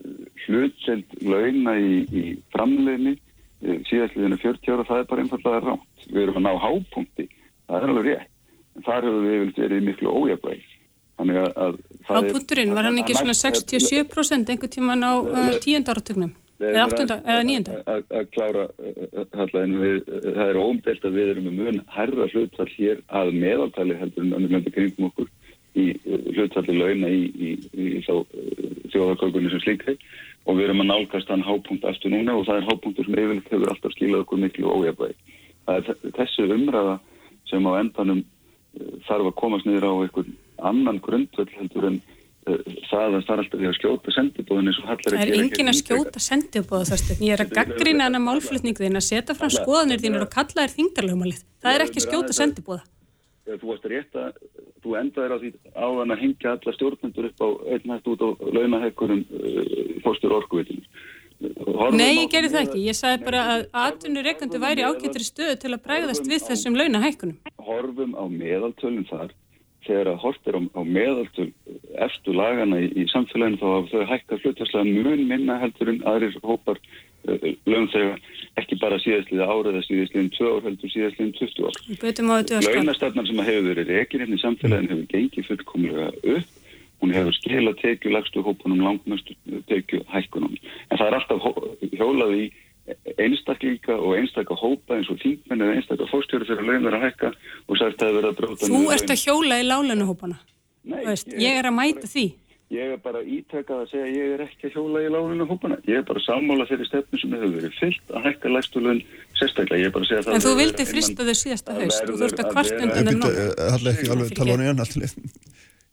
[0.45, 2.23] hlutselt launa í, í
[2.53, 6.07] framleginni uh, síðastliðinu 40 ára, það er bara einfallega rámt.
[6.09, 7.27] Við erum að ná hápunkti,
[7.67, 8.31] það er alveg rétt,
[8.75, 10.71] en þar hefur við verið miklu ójabæg.
[11.15, 11.75] Þannig að, að
[12.11, 16.33] Á putturinn var hann ekki svona 67% einhver tíman á uh, tíundarartögnum?
[16.55, 17.77] Eða áttunda, eða nýjunda?
[17.91, 18.65] Að klára,
[19.59, 23.97] en við, það er óumdelt að við erum með mun herra hlutfall hér að meðaltali
[23.99, 25.31] heldur en önnum landi kringum okkur
[25.75, 29.97] í hlutfalli launa í, í, í, í þjóðarkökunni sem slíkri
[30.45, 33.51] og við erum að nálgast hann hápunkt aftur núna og það er hápunktur sem yfirleitt
[33.51, 34.71] hefur alltaf skilað okkur miklu
[35.65, 36.99] er þessu umræða
[37.49, 38.23] sem á endanum
[39.07, 41.99] þarf að komast niður á einhvern annan grundvöld heldur en
[42.49, 42.59] uh,
[42.89, 46.23] það að alltaf því að skjóta sendibóðin eins og hallar Það er engin að skjóta
[46.23, 47.17] sendibóða þarstu.
[47.23, 50.75] Ég er að gaggrina hana málflutningu þín að setja fram skoðanir þínur og kalla þér
[50.75, 51.41] þingdarlögumalið.
[51.63, 52.85] Það er ekki að skjóta sendibóða.
[53.45, 54.39] Þú varst rétt að
[54.81, 58.29] þú endaðir á því áðan að hengja alla stjórnendur upp á einn hægt út á
[58.57, 60.85] launahekkurum uh, fórstur orkuvitinu.
[61.39, 62.83] Nei, ég gerði það ekki.
[62.87, 67.39] Ég sagði bara að atvinnureikandi væri ágættri stöðu til að bregðast við þessum launahekkunum.
[67.65, 69.33] Horfum á meðaltölum þar
[69.85, 71.49] þegar að hort er á, á meðaltöl
[72.07, 76.37] eftir lagana í, í samfélaginu þá hafa þau hækkað hlutastlega mun minna heldur en aðrir
[76.41, 78.15] hópar uh, launþega
[78.61, 81.79] ekki bara síðastliða árið eða síðastliðin 2 ár heldur síðastliðin 20 ár.
[82.65, 86.61] Launastefnar sem hefur verið rekin hérna í samfélaginu hefur gengið fullkomlega upp
[87.05, 89.37] hún hefur skilað tekju lagstu hópunum langmestu
[89.69, 91.39] tekju hækkunum en það er alltaf
[91.93, 92.45] hjólað í
[93.17, 97.29] einstaklinga og einstakka hópa eins og þingmenn eða einstakka fórstjóri fyrir að launar að hækka
[97.33, 100.37] og sagt að það er verið að bróta Þú ert að hjóla í lálunuhópana
[100.85, 102.25] Veist, ég, ég er að mæta því.
[102.75, 105.95] Ég er bara ítækað að segja að ég er ekki að hjóla í lálunuhópana ég
[106.01, 109.01] er bara sammála þeirri stefnu sem hefur verið fyllt að hækka lagstu laun
[109.37, 109.81] sérstaklega.
[109.81, 112.15] Ég er bara að segja að það En þú vildi frista þau síðasta haust og
[112.15, 113.33] þú ert að kvart undan en nóg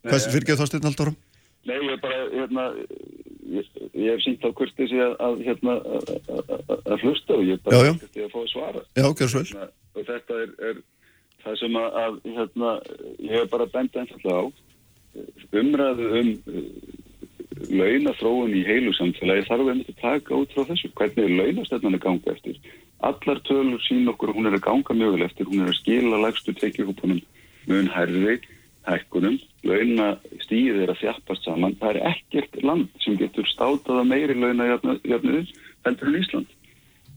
[0.03, 1.19] Hvað fyrir ekki að það styrna alltaf árum?
[1.63, 2.65] Nei, ég er bara, hérna,
[3.55, 5.77] ég, ég hef sínt á kurtið sig að, hérna,
[6.91, 8.83] að hlusta og ég er bara ekki að fá að svara.
[8.99, 9.53] Já, gerð svo vel.
[9.53, 10.83] Hérna, og þetta er, er
[11.45, 12.75] það sem að, að, hérna,
[13.23, 14.47] ég hef bara benda einfallega á
[15.63, 16.31] umræðu um
[17.71, 20.91] launathróun í heilu samfélagi þarf við að taka út frá þessu.
[20.99, 22.59] Hvernig er launastefnan að ganga eftir?
[23.07, 26.21] Allar tölur sín okkur, hún er að ganga mjög vel eftir, hún er að skila
[26.23, 27.23] lagstu tekjuhúpunum
[27.71, 28.41] mun herði
[28.89, 30.09] hækkunum, launa
[30.43, 34.69] stíðið er að þjappast saman, það er ekkert land sem getur státað að meiri launa
[34.73, 35.45] jöfnuðu
[35.87, 36.59] heldur en Ísland.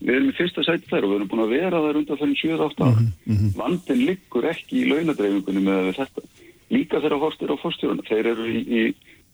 [0.02, 2.40] Við erum í fyrsta sæti þær og við erum búin að vera þær undan fyrir
[2.42, 3.04] 7-8 ára.
[3.04, 3.52] Mm -hmm.
[3.58, 6.26] Vandin liggur ekki í launadreifingunni með þetta.
[6.70, 8.04] Líka þeirra horstir á fórstjórun.
[8.10, 8.82] Þeir eru í, í,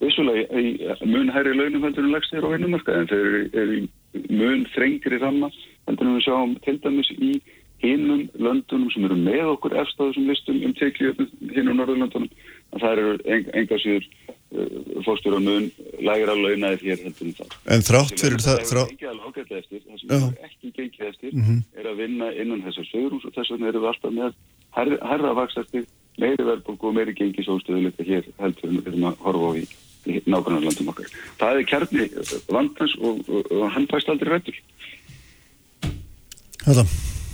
[0.01, 3.83] í mun hærri launum heldur en legstir á vinnumarka en þeir eru, eru í
[4.29, 5.49] mun þrengri ramma
[5.87, 7.41] heldur en við sjáum til dæmis í
[7.81, 11.23] hinnum löndunum sem eru með okkur efstáðu sem listum um tekið
[11.55, 12.29] hinn á Norðurlöndunum
[12.71, 13.13] að það eru
[13.59, 15.67] enga síður uh, fórstur og mun
[15.99, 17.55] lægra launaðir hér heldur en það.
[17.75, 18.63] En þrátt fyrir það...
[18.71, 21.61] Það er ekki alveg ágætlega eftir, það sem er ekki gengið eftir mm -hmm.
[21.79, 24.33] er að vinna innan þessar sögurús og þess vegna eru við alltaf með
[24.77, 25.87] herra vaksastir,
[26.21, 29.63] meiri verðbólku og meiri gengisóstöðuleika hér heldur en við erum að horfa á í,
[30.05, 31.09] í nákvæmlega landum okkar.
[31.39, 32.09] Það er kjarni
[32.47, 34.61] vandans og, og, og hann fæst aldrei rættur.
[36.61, 36.85] Þetta.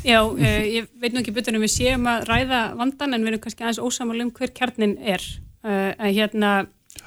[0.06, 3.34] Já, uh, ég veit nú ekki betur en við séum að ræða vandan en við
[3.34, 5.24] erum kannski aðeins ósamal um hver kjarnin er.
[5.66, 6.52] Uh, að hérna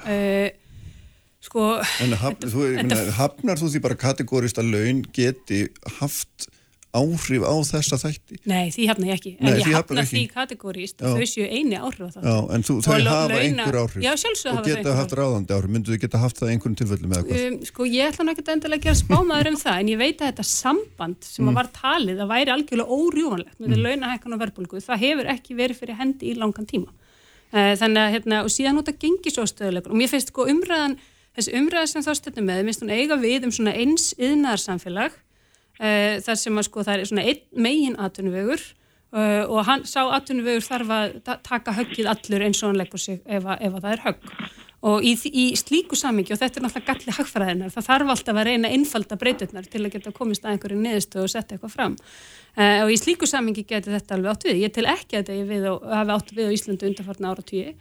[0.03, 0.49] uh,
[1.41, 1.67] sko
[2.03, 2.83] En haf, þú, þetta...
[2.83, 5.63] minna, hafnar þú því bara kategórist að laun geti
[5.99, 6.50] haft
[6.91, 8.37] áhrif á þessa þætti?
[8.51, 9.31] Nei, því hafna ég ekki.
[9.39, 10.15] En Nei, ég hafna ekki.
[10.17, 10.23] því
[11.01, 12.25] að þau séu eini áhrif á það.
[12.27, 14.11] Já, en þú, þau hafa launa- einhver áhrif Já,
[14.51, 17.45] og geta haft ráðandi áhrif, myndu þau geta haft það í einhverjum tilfellum eða hvað?
[17.47, 20.17] Um, sko, ég ætla nú ekkert endilega að gera spámaður um það, en ég veit
[20.21, 21.55] að þetta samband sem Mm.
[21.55, 23.83] var talið að væri algjörlega órjúvanlegt með mm.
[23.87, 26.91] launahækkan og verbulgu, það hefur ekki verið fyrir hendi í langan tíma.
[27.51, 29.91] Uh, þannig að, hérna, og síðan út að gengi svo stöðulegur.
[29.91, 29.97] Og
[30.31, 30.45] sko
[31.35, 35.30] þessi umræða sem þá stöndum með, minnst hún eiga við um svona eins yðnaðarsamfélag, uh,
[36.27, 38.61] þar sem að sko það er svona einn megin atvinnuvegur
[39.17, 43.01] uh, og hann sá atvinnuvegur þarf að ta taka höggið allur eins og hann leggur
[43.01, 44.35] sig ef, að- ef að það er högg.
[44.81, 48.47] Og í, í slíku samingi og þetta er náttúrulega galli hagfræðinar, það þarf alltaf að
[48.47, 51.97] reyna einfalda breyturnar til að geta komist að einhverju neðustu og setja eitthvað fram.
[52.57, 55.75] Uh, og í slíku samingi getur þetta alveg átt við, ég til ekki að þetta
[55.99, 57.75] hafi átt við á Íslandu undarfarna ára tíu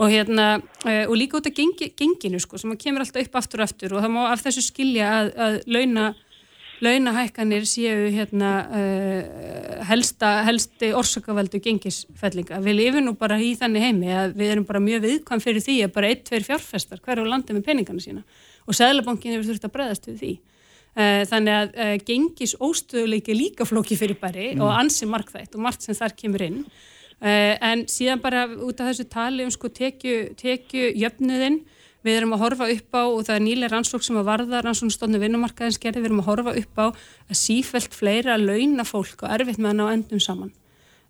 [0.00, 3.62] og hérna uh, og líka út af gengi, genginu sko sem kemur alltaf upp aftur
[3.62, 6.08] og aftur og það má af þessu skilja að, að launa
[6.84, 12.60] launahækkanir séu hérna uh, helsta, helsti orsakaveldu gengisfellinga.
[12.64, 15.76] Við lifum nú bara í þannig heimi að við erum bara mjög viðkvæm fyrir því
[15.86, 18.24] að bara ein, tveir fjárfestar hverju landi með peningana sína
[18.66, 20.32] og Sæðlabankin hefur þurft að bregðast við því.
[20.90, 25.66] Uh, þannig að uh, gengis óstöðuleiki er líka flóki fyrir bæri og ansi markþætt og
[25.66, 26.64] margt sem þar kemur inn.
[27.20, 31.58] En síðan bara út af þessu tali um sko tekju, tekju jöfnuðinn
[32.04, 35.18] Við erum að horfa upp á, og það er nýlega rannsók sem að varða rannsóknstofnu
[35.20, 36.86] vinnumarkaðins gerði, við erum að horfa upp á
[37.28, 40.52] að sífælt fleira launa fólk og erfitt með hann á endum saman.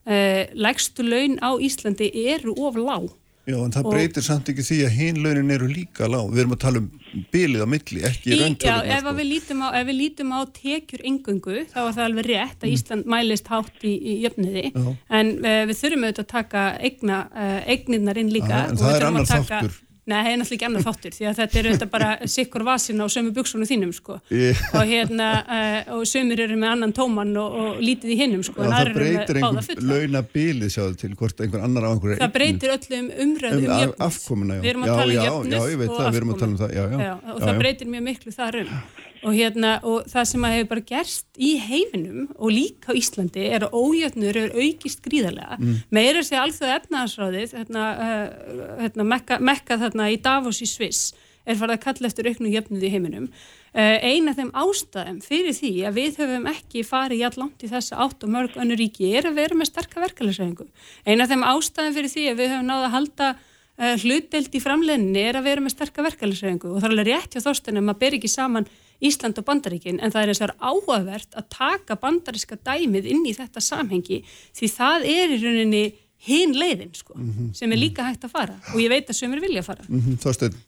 [0.08, 3.10] Uh, Lægstu laun á Íslandi eru of lág.
[3.46, 6.26] Já, en það Og- breytir samt ekki því að hinn launin eru líka lág.
[6.30, 6.90] Við erum að tala um
[7.32, 10.40] bilið á milli, ekki Í, já, ef, að við lítum á, ef við lítum á
[10.54, 14.84] tekjur engungu, þá var það alveg rétt að Ísland mælist hátt í, í jöfniði, Mm.
[14.86, 14.96] Já.
[15.10, 18.48] en uh, við þurfum auðvitað að taka eigna, uh, eignirnar inn líka.
[18.66, 19.80] Já, en það er annar þáttur.
[20.08, 23.02] Nei, það er náttúrulega ekki annar þáttur, því að þetta er auðvitað bara sikkur vasin
[23.04, 24.16] á sömu buksunum þínum, sko.
[24.32, 28.42] Ég- og hérna, uh, og sömur eru með annan tóman og, og lítið í hinnum,
[28.42, 28.64] sko.
[28.64, 29.98] Já, það breytir báða einhver fulla.
[30.00, 33.94] launabilið sjáðu til hvort einhver annar á einhverju Það breytir öllum umræðu Um um jöfnuð.
[34.08, 34.60] afkomuna, já.
[34.64, 36.50] Við erum að Já, tala um já, ég veit og það, við erum að tala
[36.50, 37.14] um það, já, já.
[37.34, 38.74] og það breytir mjög miklu þar um.
[39.20, 43.42] Og, hérna, og það sem að hefur bara gerst í heiminum og líka á Íslandi
[43.52, 45.58] er að ójöfnur eru aukist gríðarlega.
[45.60, 45.80] Mm.
[45.92, 51.10] Meira sé alþjóða efnahansráðið, hérna, uh, hérna, mekka, mekka þarna í Davos í Sviss,
[51.44, 53.28] er farið að kalla eftir auknu jöfnuð í heiminum.
[53.70, 57.70] Uh, eina af þeim ástæðum fyrir því að við höfum ekki farið jætt langt í
[57.70, 60.66] þessa átt og mörg önnur ríki er að vera með sterka verkefælisræðingu.
[61.04, 64.62] Eina af þeim ástæðum fyrir því að við höfum náða að halda uh, hlutdelt í
[64.64, 68.00] framleginni er að vera með sterka verkefælisræðingu og það er alveg rétt hjá þórstunum að
[68.02, 68.66] bera ekki saman
[69.00, 73.62] Ísland og Bandaríkin en það er þessar áhugavert að taka bandaríska dæmið inn í þetta
[73.64, 74.20] samhengi
[74.58, 75.84] því það er í rauninni
[76.28, 77.14] hinn leiðin sko,
[77.56, 79.86] sem er líka hægt að fara og ég veit að sömur vilja fara.
[79.88, 80.58] Mhm, Þorsteinn,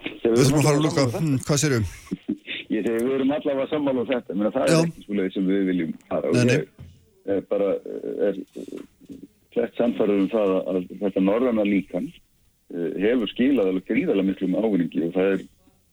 [0.00, 1.84] Við við þurfum að fara að sammála um Hm, Hvað sérum?
[1.90, 2.36] þetta.
[2.70, 4.76] Ég segi, við erum allavega sammála um þetta, menn það Já.
[4.78, 6.30] er ekki svo leið sem við viljum fara.
[6.30, 6.54] Nei, Og nei.
[6.54, 7.70] ég er bara,
[8.28, 8.38] er
[9.54, 14.54] flett samfærður um það að, að þetta norðana líkan eh, hefur skilað alveg gríðarlega miklum
[14.60, 15.42] ávinningi og það er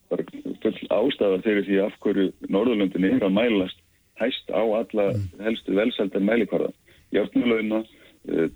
[0.08, 3.78] full ástæða fyrir því af hverju Norðurlöndin er að mælast
[4.18, 5.12] hæst á alla
[5.44, 6.72] helstu velsældar mælikvarða.
[7.14, 7.84] Járnulögna,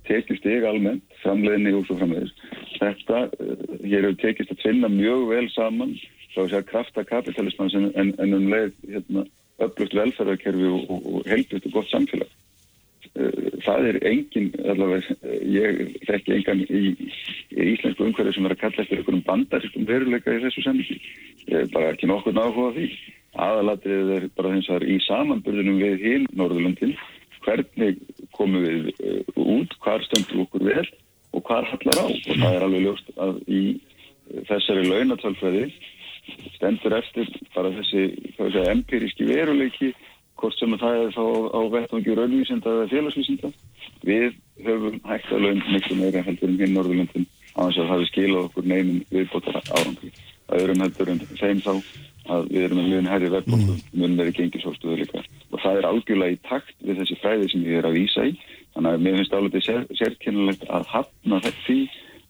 [0.06, 2.34] tekist ég almennt, framleiðinni og svo framleiðis.
[2.80, 5.94] Þetta, eh, hér hefur tekist að finna mjög vel saman,
[6.32, 9.26] svo að segja krafta kapitalismans en, en, um leið hérna,
[9.62, 12.30] öflugt velferðarkerfi og, og, og heilbjörnt og gott samfélag.
[13.12, 16.80] Eh, Það er engin, allavega, eh, ég þekki engan í,
[17.52, 20.64] í íslensku umhverju sem er að kalla eftir einhverjum bandariskum veruleika í þessu
[21.52, 22.88] er bara ekki nokkur náhuga því.
[23.38, 26.96] Aðalatrið er bara þess að í samanburðunum við hinn Norðurlöndin,
[27.44, 28.00] hvernig
[28.32, 30.86] komum við uh, út, hvar stöndum okkur vel
[31.32, 32.06] og hvar hallar á.
[32.06, 33.62] Og það er alveg ljóst að í
[34.48, 35.66] þessari launatölfræði
[36.56, 38.04] stendur eftir bara þessi
[38.36, 39.92] segja, empiríski veruleiki
[40.42, 41.24] hvort sem að það er þá
[41.54, 43.50] á vettvangi raunvísinda eða félagsvísinda.
[44.02, 47.92] Við höfum hægt að laun miklu meira heldur en hinn Norðurlöndin á þess að það
[47.92, 50.10] hafi skilað okkur neinum viðbótar árangri.
[50.48, 51.72] Það erum heldur en þeim þá
[52.32, 55.22] að við erum með mjög herri verðbóku, mun verið gengisóstuðu líka.
[55.50, 58.36] Og það er algjörlega í takt við þessi fræði sem ég er að vísa í.
[58.72, 61.78] Þannig að mér finnst álítið sér, sérkennilegt að hafna því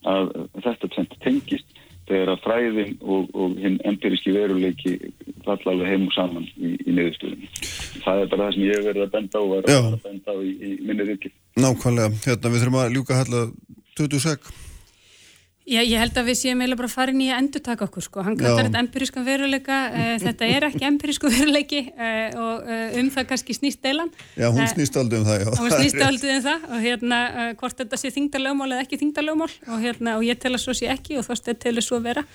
[0.08, 0.32] að
[0.64, 1.76] þetta tengist
[2.08, 4.96] þegar að fræðin og, og hinn empiríski veruleiki
[5.46, 7.54] falla alveg heim og saman í, í niðurstöðunum.
[8.02, 9.80] Það er bara það sem ég hef verið að benda á og er Já.
[9.82, 11.32] að benda á í, í minni ríki.
[11.62, 13.42] Nákvæmlega, hérna við þurfum að ljúka halla
[14.00, 14.52] 20 sek.
[15.62, 18.22] Já, ég held að við séum eiginlega bara farin í að endur taka okkur sko.
[18.26, 23.10] Hann kallar þetta empirískan veruleika, uh, þetta er ekki empirísku veruleiki uh, og uh, um
[23.14, 24.10] það kannski snýst deilan.
[24.34, 25.52] Já, hún snýst aldrei um það, já.
[25.60, 27.20] hún snýst aldrei um það og hérna
[27.60, 30.90] hvort þetta sé þingdarlögmál eða ekki þingdarlögmál og hérna og ég tel að svo sé
[30.90, 32.26] ekki og þóst telur svo vera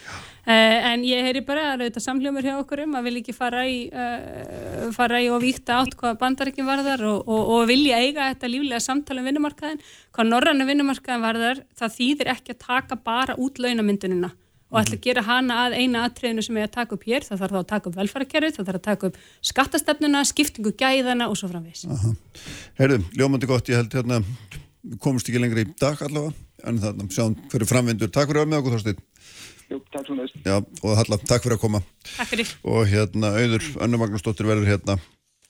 [0.47, 3.89] en ég heyri bara að þetta samhljómur hjá okkur um að vilja ekki fara í
[4.95, 8.83] fara í og víkta átt hvað bandarækjum varðar og, og, og vilja eiga þetta líflega
[8.83, 9.81] samtala um vinnumarkaðin
[10.15, 14.33] hvað norrannu vinnumarkaðin varðar það þýðir ekki að taka bara út launamyndunina
[14.67, 17.41] og ætla að gera hana að eina atriðinu sem er að taka upp hér, það
[17.41, 19.19] þarf þá að taka upp velfærakerfið, það þarf að taka upp
[19.49, 21.85] skattastefnuna, skiptingu gæðana og svo framvís.
[21.87, 22.11] Aha.
[22.79, 24.19] Heyrðu, ljómandi gott, ég held hérna,
[24.83, 26.35] við komumst ekki lengra í dag allavega,
[26.67, 28.11] en þarna sjáum hverju framvindur.
[28.11, 29.05] Takk fyrir að vera með okkur, Þorsteinn.
[29.67, 30.41] Jú, takk svo næst.
[30.43, 31.83] Já, og Halla, takk fyrir að koma.
[32.15, 32.51] Takk fyrir.
[32.67, 34.99] Og hérna, auður, Önnu Magnúsdóttir verður hérna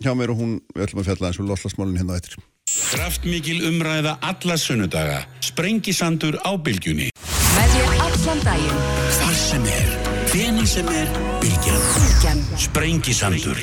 [0.02, 2.38] hjá mér og hún, við ætlum að fjalla eins og loslasmálinn hérna á eittir.
[2.68, 5.22] Kraftmikil umræða alla sunnudaga.
[5.46, 7.10] Sprengisandur á bylgjunni.
[7.58, 8.82] Með þér allan daginn.
[9.18, 9.94] Hvar sem er,
[10.30, 11.10] hveni sem er,
[11.42, 11.88] bylgjan.
[11.96, 12.44] Bylgjan.
[12.62, 13.62] Sprengisandur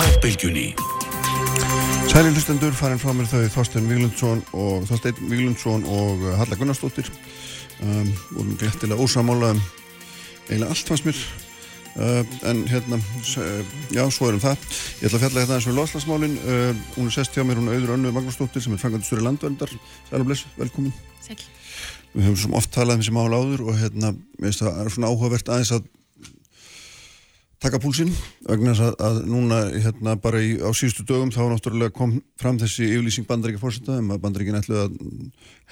[0.00, 0.70] á bylgjunni.
[2.10, 7.12] Sæli hlustendur, farin frá mér þau Þorstein Víglundsson og Þorstein Víglundsson og uh, Halla Gunnarsdóttir
[7.84, 9.62] um, vorum glettilega ósamála um
[10.48, 11.20] eiginlega allt fannst mér
[12.00, 15.78] uh, en hérna uh, já, svo erum það ég ætla að fjalla hérna eins og
[15.78, 19.22] loslasmálin uh, hún er sest hjá mér, hún er auður önnu Magnúsdóttir sem er frangandistur
[19.22, 19.76] í landverndar
[20.10, 21.38] Sæla bless, velkomin Sæl.
[22.14, 24.92] Við höfum svo oft talað um þessi mál áður og hérna, mér finnst það er
[24.94, 25.88] svona áhugavert aðeins að
[27.60, 28.10] taka púlsinn
[28.46, 32.58] vegna þess að, að núna hérna bara í, á síðustu dögum þá náttúrulega kom fram
[32.60, 34.94] þessi yfirlýsing bandaríkja fórseta um að bandaríkin ætluð að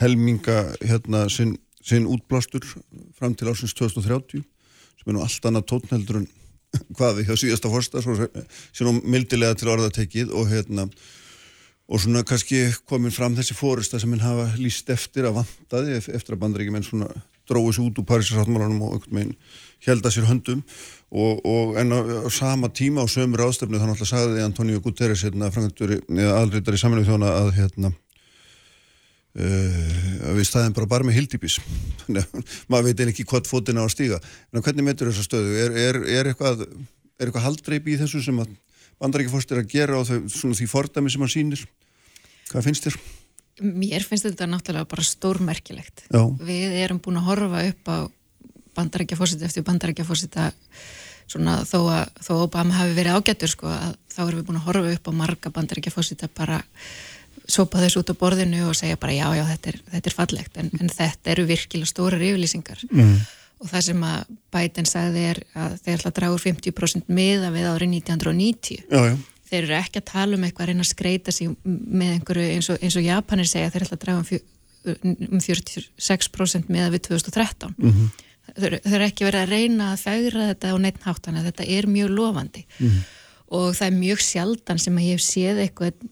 [0.02, 2.66] helminga hérna sinn, sinn útblástur
[3.16, 6.28] fram til ásins 2030 sem er nú allt annað tónheldur en
[6.98, 10.90] hvað við hjá síðasta svo sé nú mildilega til orða tekið og hérna
[11.88, 16.10] og svona kannski komin fram þessi fórista sem minn hafa líst eftir að vantaði ef-
[16.12, 17.08] eftir að bandaríkjum enn svona
[17.48, 19.36] dróðu sig út úr Parísarsáttmálanum og einhvern veginn
[19.86, 20.60] held að sér höndum.
[21.08, 25.22] Og, og en á, á sama tíma á sömur ástefnu þannig að sagði Antonio Guterres
[25.24, 27.92] hérna, aðriðar í saminu þjóna að hérna
[29.38, 31.16] uh, við staðum bara bara með
[32.20, 32.28] að
[32.68, 34.20] maður veit ekki hvort fótina á að stíga.
[34.52, 35.56] En hvernig metur þessa stöðu?
[35.64, 36.66] Er, er, er eitthvað
[37.18, 38.52] eitthvað haldreipi í þessu sem að
[39.02, 41.64] bandaríkjafórst er að gera og þau, svona því fordæmi sem hann sýnir
[42.50, 43.00] hvað finnst þér?
[43.58, 46.04] Mér finnst þetta náttúrulega bara stórmerkilegt.
[46.14, 46.22] Já.
[46.46, 47.96] Við erum búin að horfa upp á
[48.78, 50.50] bandarækja fórseta eftir bandarækja fórseta
[51.28, 54.68] svona þó að þó Obama hafi verið ágættur sko að þá erum við búin að
[54.68, 56.60] horfa upp á marga bandarækja fórseta bara
[57.48, 60.60] sopa þessu út á borðinu og segja bara já já þetta er, þetta er fallegt
[60.60, 63.14] en, en þetta eru virkilega stórar yfirlýsingar mm.
[63.62, 67.50] og það sem að Biden sagði er að þeir ætla að draga úr 50% miða
[67.54, 69.16] við árið 1990 Já, já,
[69.50, 72.70] þeir eru ekki að tala um eitthvað að reyna að skreita sig með einhverju eins
[72.72, 74.40] og, eins og Japanir segja þeir ætla að draga um, fjö,
[75.28, 77.76] um 46% með við 2013
[78.56, 81.88] þeir, þeir eru ekki verið að reyna að fægra þetta á neitt háttana þetta er
[81.90, 82.64] mjög lofandi.
[83.48, 86.06] Og það er mjög sjaldan sem að ég hef séð eitthvað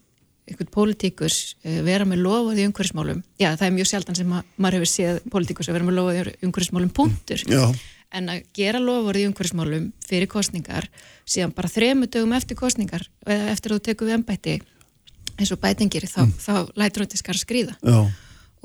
[0.47, 1.37] eitthvað pólitíkus
[1.67, 3.19] eh, vera með lofað í umhverfismálum.
[3.35, 6.19] Já það er mjög sjaldan sem að maður hefur séð pólitíkus að vera með lofað
[6.19, 7.43] í umhverfismálum punktur.
[7.51, 7.63] Já,
[8.15, 10.87] en að gera lofur í umhverfismálum fyrir kostningar,
[11.27, 14.55] síðan bara þremu dögum eftir kostningar, eða eftir að þú tekur við embætti
[15.37, 17.75] eins og bætingir þá, þá lætur hann til skar skrýða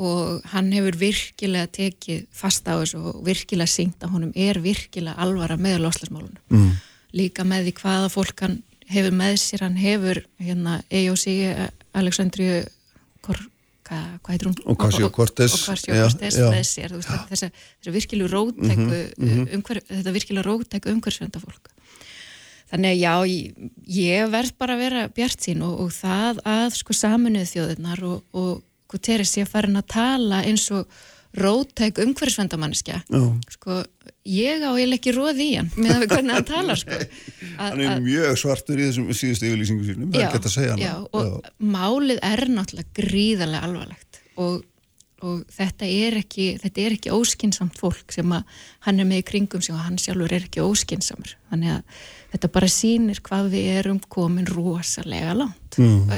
[0.03, 5.21] og hann hefur virkilega tekið fast á þessu og virkilega syngt að honum er virkilega
[5.21, 6.71] alvara með loslasmálunum mm.
[7.19, 8.61] líka með því hvaða fólk hann
[8.93, 11.27] hefur með sér, hann hefur hérna EOC,
[11.97, 12.82] Aleksandriu Kor,
[13.89, 14.59] hvað, hvað heitir hún?
[14.75, 15.55] Ocasio-Cortez.
[15.59, 16.51] Ocasio-Cortez Já, já.
[16.55, 19.01] með sér, þú veist, þessa, þessa virkilega róttæku
[19.59, 21.73] umhver, þetta virkilega róttæku umhverfisvenda fólk
[22.73, 26.69] þannig að já, ég, ég verð bara að vera bjart sín og, og það að
[26.79, 30.89] sko saminuð þjóðirnar og, og Guterres sé að fara að tala eins og
[31.35, 33.41] róttæk umhverfisvendamanniska já.
[33.51, 33.79] sko,
[34.29, 36.99] ég á eiginlega ekki róð í hann með hvernig hann talar sko.
[37.57, 40.85] Hann er mjög svartur í þessum síðustu yfirlýsingu sínum, það er gett að segja hann.
[40.85, 44.59] já, og málið er náttúrulega gríðarlega alvarlegt og,
[45.25, 49.79] og þetta er ekki ekki óskinsamt fólk sem að hann er með í kringum sem
[49.79, 52.05] hann sjálfur er ekki óskinsamur þannig að
[52.35, 56.13] þetta bara sýnir hvað við erum komin rosalega langt mm.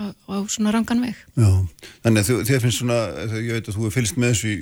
[0.00, 1.50] Á, á svona rangan veg Já,
[2.06, 3.00] þannig að þér finnst svona,
[3.36, 4.58] ég veit að þú er fylgst með þessu í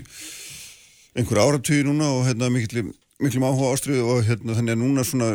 [1.19, 2.89] einhver áratíu núna og hérna miklu,
[3.23, 5.31] miklu áhuga ástriðu og hérna þannig að núna svona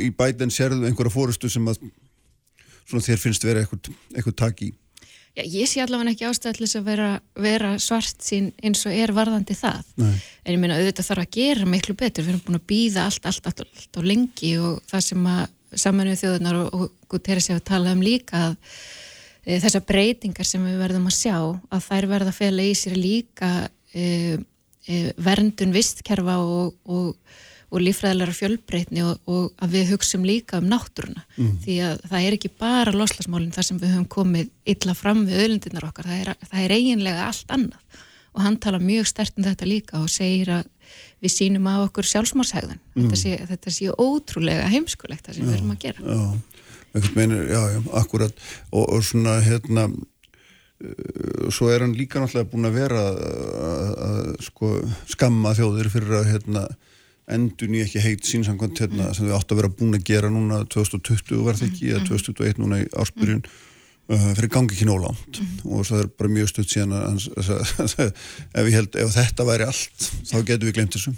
[0.00, 1.82] í bæten sérðu einhverja fórustu sem að
[2.90, 4.70] svona þér finnst vera eitthvað, eitthvað tak í.
[5.38, 8.96] Já, ég sé allavega ekki ástæð til þess að vera, vera svart sín eins og
[8.98, 9.84] er varðandi það.
[10.02, 10.16] Nei.
[10.42, 12.26] En ég meina auðvitað þarf að gera miklu betur.
[12.26, 15.44] Við erum búin að býða allt, allt, allt, allt á lengi og það sem að
[15.78, 18.56] samanuð þjóðunar og, og Guterres hefur talað um líka að
[19.44, 23.52] þessar breytingar sem við verðum að sjá að þær verða að fela í sér líka
[23.94, 24.04] e,
[24.84, 27.38] e, verndun vistkerfa og, og,
[27.70, 31.24] og lífræðilega fjölbreytni og, og að við hugsum líka um náttúruna.
[31.38, 31.56] Mm.
[31.64, 35.44] því að það er ekki bara loslasmálinn þar sem við höfum komið illa fram við
[35.46, 38.02] öðlindinnar okkar, það er, það er eiginlega allt annað.
[38.30, 40.68] Og hann tala mjög stert um þetta líka og segir að
[41.20, 43.10] við sínum á okkur sjálfsmórshægðan mm.
[43.12, 46.04] þetta, þetta sé ótrúlega heimskulegt það sem já, við erum að gera.
[46.04, 46.49] Já,
[47.16, 48.46] meinir, já, já, akkurat.
[48.72, 53.04] Og, og svona hérna uh, svo er hann líka náttúrulega búin að vera
[54.10, 54.74] að sko,
[55.10, 56.66] skamma þjóðir fyrir að hérna,
[57.30, 60.64] endur nýja ekki heit sínsangvönd hérna, sem við átt að vera búin að gera núna
[60.66, 62.62] 2020 var það ekki, eða 2021 mm.
[62.64, 66.72] núna í ársbyrjun uh, fyrir gangi ekki nólánt mm og það er bara mjög stutt
[66.72, 67.26] síðan að
[68.58, 71.12] ef, held, ef þetta væri allt þá getur við glemt þessu.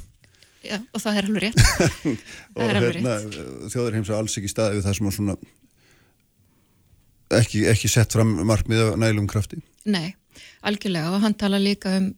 [0.62, 1.60] Já, og það er alveg rétt.
[2.58, 3.16] Og hérna,
[3.72, 5.36] þjóður heims að alls ekki staði við það sem að svona
[7.38, 9.60] ekki, ekki sett fram markmið af nælum krafti?
[9.84, 10.12] Nei,
[10.66, 11.14] algjörlega.
[11.14, 12.12] Og hann tala líka um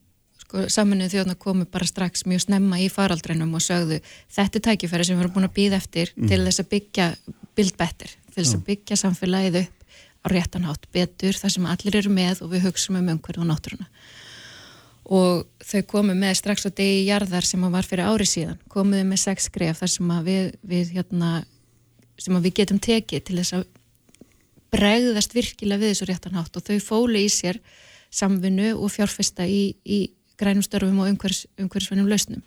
[0.55, 4.01] sko, saminuð þjóðna komu bara strax mjög snemma í faraldreinum og sögðu
[4.33, 6.29] þetta er tækifæri sem við erum búin að býða eftir mm.
[6.31, 7.09] til þess að byggja
[7.55, 9.81] build better, til þess að byggja samfélagið upp
[10.25, 13.89] á réttanhátt betur þar sem allir eru með og við hugsaum um umhverju og náttúruna.
[15.05, 19.21] Og þau komu með strax á degi jarðar sem var fyrir ári síðan komuðu með
[19.27, 21.33] sex skref þar sem við, við hérna,
[22.17, 23.67] sem við getum tekið til þess að
[24.75, 27.61] bregðast virkilega við þessu réttanhátt og þau fólu í sér
[28.15, 32.43] samvinnu og fjárfesta í, í grænum störfum og umhverjusvennum lausnum.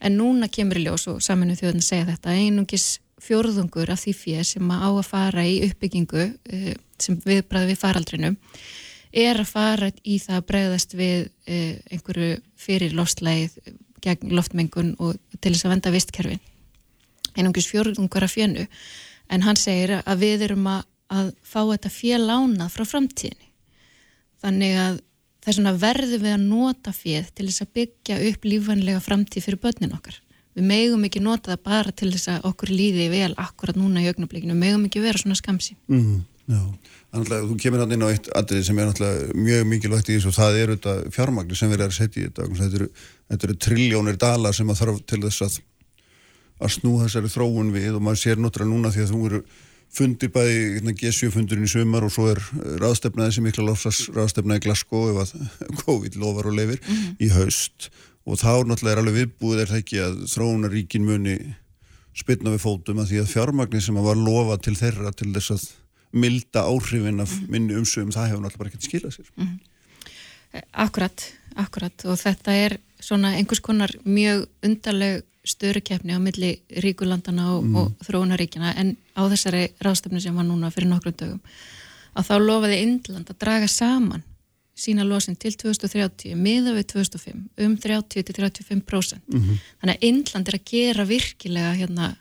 [0.00, 4.48] En núna kemur í ljós og saminu þjóðin segja þetta einungis fjórðungur af því fyrir
[4.48, 8.36] sem á að fara í uppbyggingu eh, sem viðbræði við faraldrinum
[9.16, 13.56] er að fara í það að bregðast við eh, einhverju fyrir lofslæð
[14.04, 16.42] gegn loftmengun og til þess að venda vistkerfin.
[17.36, 18.66] Einungis fjórðungur af fjönu
[19.32, 23.50] en hann segir að við erum að, að fá þetta fél lánað frá framtíðinni.
[24.42, 25.00] Þannig að
[25.46, 29.62] þess vegna verðum við að nota fél til þess að byggja upp lífanlega framtíð fyrir
[29.62, 30.20] börnin okkar.
[30.56, 34.08] Við megum ekki nota það bara til þess að okkur líði vel akkurat núna í
[34.08, 36.60] augnablikinu, við megum ekki vera svona skamsi mm, Já,
[37.18, 40.30] að þú kemur hann inn á eitt aðrið sem er náttúrulega mjög mikilvægt í þessu
[40.30, 42.86] og það eru þetta fjármagnir sem við erum að setja í þetta þetta eru,
[43.36, 45.56] eru triljónir dala sem að þarf til þess að
[46.56, 49.42] að snú þessari þróun við og maður sér náttúrulega núna því að þú eru
[49.96, 52.40] fundir bæði hérna, G7 fundurinn í sumar og svo er
[52.82, 55.30] ráðstefnaði sem mikla lofsas ráðstefnaði Glasgow ef að
[55.84, 57.14] COVID lofar og lefir mm -hmm.
[57.20, 57.90] í haust
[58.26, 61.36] og þá náttúrulega er alveg viðbúið er það ekki að þróunaríkin muni
[62.16, 65.50] spilna við fótum að því að fjármagnir sem að var lofa til þeirra til þess
[65.54, 65.66] að
[66.16, 67.50] milda áhrifin af mhm.
[67.52, 69.58] minni umsögum það hefur náttúrulega bara ekkert skilað sér mm -hmm.
[70.72, 76.52] Akkurat, akkurat og þetta er svona einhvers konar mjög undarleg störukeppni á milli
[76.82, 77.76] ríkulandana og, mm.
[77.80, 81.42] og þróunaríkina en á þessari ráðstöfni sem var núna fyrir nokkrum dögum
[82.16, 84.24] að þá lofaði Indland að draga saman
[84.76, 89.58] sína losin til 2030 miða við 2005 um 30-35% mm -hmm.
[89.80, 92.16] þannig að Indland er að gera virkilega hérna,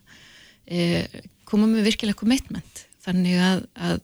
[0.66, 1.08] e,
[1.44, 4.00] koma með virkilega commitment þannig að, að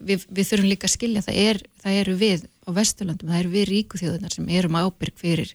[0.00, 3.52] við, við þurfum líka að skilja það, er, það eru við á Vesturlandum, það eru
[3.54, 5.52] við ríkuþjóðunar sem erum ábyrg fyrir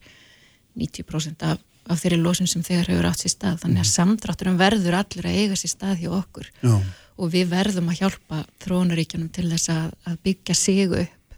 [0.78, 1.62] 90% af,
[1.92, 3.94] af þeirri losin sem þegar hefur átt sér stað, þannig að mhm.
[3.94, 6.76] samdrátturum verður allir að eiga sér stað hjá okkur Já.
[7.18, 11.38] og við verðum að hjálpa þróunaríkjunum til þess að, að byggja sig upp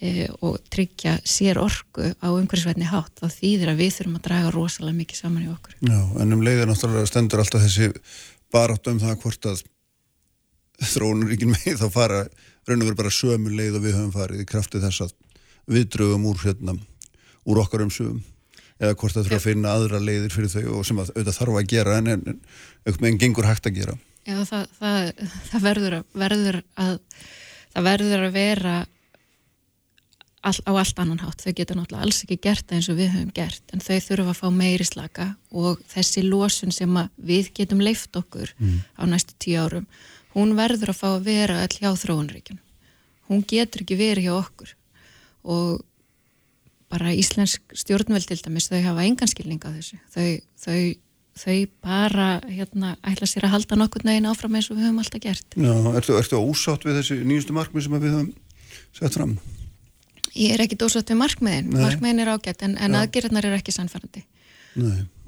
[0.00, 4.52] e, og tryggja sér orgu á umhverfisveitni hátt þá þýðir að við þurfum að draga
[4.54, 5.78] rosalega mikið saman í okkur.
[5.82, 7.90] Já, en um leiðin náttúrulega stendur alltaf þessi
[8.54, 9.64] barátt um það hvort að
[10.94, 12.24] þróunaríkin með þá fara
[12.68, 15.14] raun og veru bara sömu leið og við höfum farið í krafti þess að
[15.68, 16.74] við drögum úr hérna,
[17.48, 17.62] úr
[18.78, 21.58] eða hvort það þurfa að finna aðra leiðir fyrir þau og sem að auðvitað þarf
[21.60, 23.96] að gera en einhvern veginn gengur hægt að gera.
[24.28, 25.10] Já, það, það,
[25.48, 26.94] það verður, verður að
[27.72, 28.74] það verður að vera
[30.42, 31.42] all, á allt annan hátt.
[31.42, 34.40] Þau geta náttúrulega alls ekki gert eins og við höfum gert en þau þurfa að
[34.40, 38.78] fá meiri slaka og þessi losun sem við getum leift okkur mm.
[39.00, 39.88] á næstu tíu árum
[40.36, 42.58] hún verður að fá að vera all hjá þróunríkjum.
[43.28, 44.74] Hún getur ekki verið hjá okkur
[45.48, 45.84] og
[46.92, 49.98] bara íslensk stjórnveld til dæmis, þau hafa enganskilning á þessu.
[50.14, 50.28] Þau,
[50.64, 50.80] þau,
[51.42, 55.24] þau bara hérna, ætla sér að halda nokkur neginn áfram eins og við höfum alltaf
[55.24, 55.58] gert.
[55.58, 58.34] Já, ertu, ertu ósátt við þessi nýjustu markmið sem við höfum
[58.96, 59.38] sett fram?
[60.38, 61.80] Ég er ekki dósvægt við markmiðin, Nei.
[61.82, 64.24] markmiðin er ágætt en, en aðgerðnar er ekki sannfærandi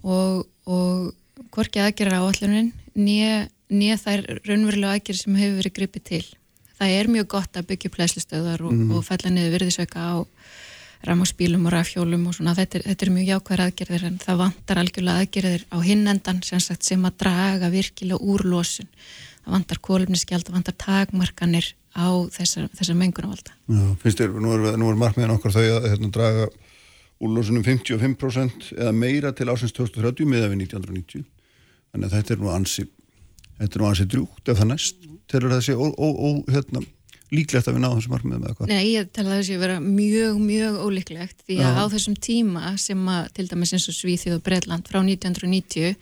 [0.04, 6.22] og, og hvorki aðgerðar á allunin nýja þær raunverulega aðgerð sem hefur verið gripið til.
[6.80, 8.92] Það er mjög gott að byggja plæslustöðar og, mm.
[8.96, 10.14] og fella niður virðisauka á
[11.08, 14.80] rammarspílum og rafjólum og svona, þetta er, þetta er mjög jákvæðar aðgerðir en það vantar
[14.82, 18.90] algjörlega aðgerðir á hinnendan sem, sem að draga virkilega úr losun.
[19.40, 23.56] Það vantar kólumniskjald, það vantar takmarkanir á þessar, þessar mengunavalda.
[23.72, 26.50] Já, finnst þér, nú er, er markmiðin okkar þau að hérna, draga
[27.20, 31.26] úr losunum 55% eða meira til ásins 2030 meða við 1990
[31.92, 32.86] þannig að þetta er nú ansi
[33.58, 36.82] þetta er nú ansi drjúkt ef það næst telur það sé ó, ó, ó, hérna,
[37.34, 39.80] líklegt að við náðum þessu markmiðum eða hvað Nei, ég að það sé að vera
[39.84, 41.80] mjög, mjög ólíklegt því að Já.
[41.80, 45.94] á þessum tíma sem að til dæmis eins og Svíþjóð og Breitland frá 1990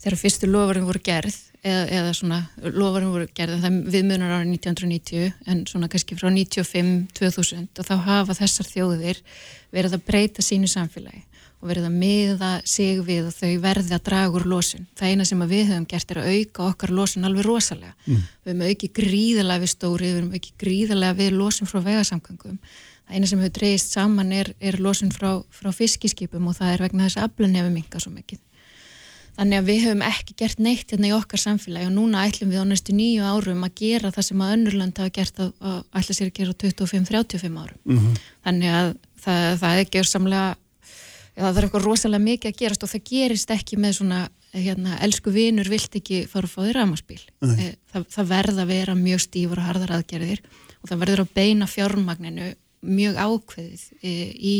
[0.00, 2.40] þegar fyrstu lofarum voru gerð eða, eða svona
[2.76, 7.96] lofarum voru gerð en það viðmunar ára 1990 en svona kannski frá 95-2000 og þá
[8.08, 9.24] hafa þessar þjóðir
[9.72, 11.24] verið að breyta sínu samfélagi
[11.60, 14.86] og verið að miða sig við og þau verði að draga úr losun.
[14.96, 17.92] Það eina sem við höfum gert er að auka okkar losun alveg rosalega.
[18.06, 18.22] Mm.
[18.44, 22.60] Við höfum auki gríðalega við stóri, við höfum auki gríðalega við losun frá vegasamgöngum.
[23.04, 26.86] Það eina sem hefur dreist saman er, er losun frá, frá fiskiskipum og það er
[26.86, 28.40] vegna þess að aflun hefur minkað svo mikið.
[29.40, 32.60] Þannig að við höfum ekki gert neitt hérna í okkar samfélagi og núna ætlum við
[32.60, 36.16] á næstu nýju árum að gera það sem að önnurland hafa gert að, að ætla
[36.16, 37.78] sér að gera á 25-35 árum.
[37.88, 38.18] Mhm.
[38.44, 38.90] Þannig að
[39.24, 40.50] það, það er gjörsamlega
[41.40, 44.18] Já, það er eitthvað rosalega mikið að gerast og það gerist ekki með svona,
[44.52, 47.20] hérna, elsku vinur vilt ekki fara að fá þér ramaspíl.
[47.40, 50.42] Það, það verða að vera mjög stífur og harðar aðgerðir
[50.80, 52.50] og það verður að beina fjármagninu
[52.80, 54.54] mjög ákveðið e, í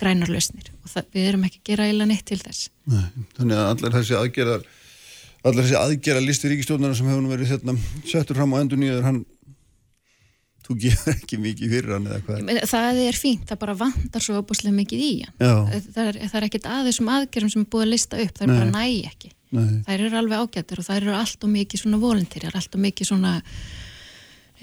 [0.00, 2.68] grænarlausnir og það, við erum ekki að gera eila neitt til þess.
[2.88, 3.04] Nei,
[3.38, 4.66] þannig að allir þessi aðgerðar
[5.42, 7.76] allir þessi aðgerðar listi ríkistjóðnarna sem hefur verið hérna,
[8.08, 9.22] settur fram á endur nýður hann
[10.62, 14.40] þú gefur ekki mikið fyrir hann eða hvað Það er fínt, það bara vantar svo
[14.40, 15.38] opuslega mikið í hann.
[15.38, 18.46] Það er, það er ekkit að þessum aðgerðum sem er búið að lista upp, það
[18.46, 18.58] er Nei.
[18.60, 19.32] bara næ ekki.
[19.52, 19.82] Nei.
[19.84, 23.08] þær eru alveg ágættir og þær eru allt og mikið svona volunteer, allt og mikið
[23.10, 23.32] svona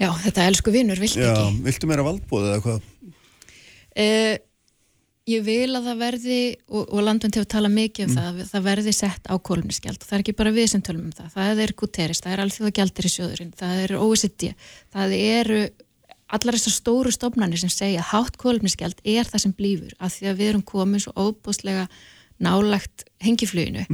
[0.00, 4.36] já, þetta elsku vinnur vilt ekki viltu meira valdbóð eða hvað uh,
[5.30, 8.66] ég vil að það verði og, og landvend hefur talað mikið um það að það
[8.66, 11.62] verði sett á kólumnisgjald og það er ekki bara við sem tölum um það, það
[11.66, 12.24] er Guterres
[14.90, 15.54] það er
[16.30, 20.40] allar þessar stóru stofnarnir sem segja hátt kólumnisgjald er það sem blífur af því að
[20.40, 21.86] við erum komin svo óbúslega
[22.40, 23.84] nálagt hengifluginu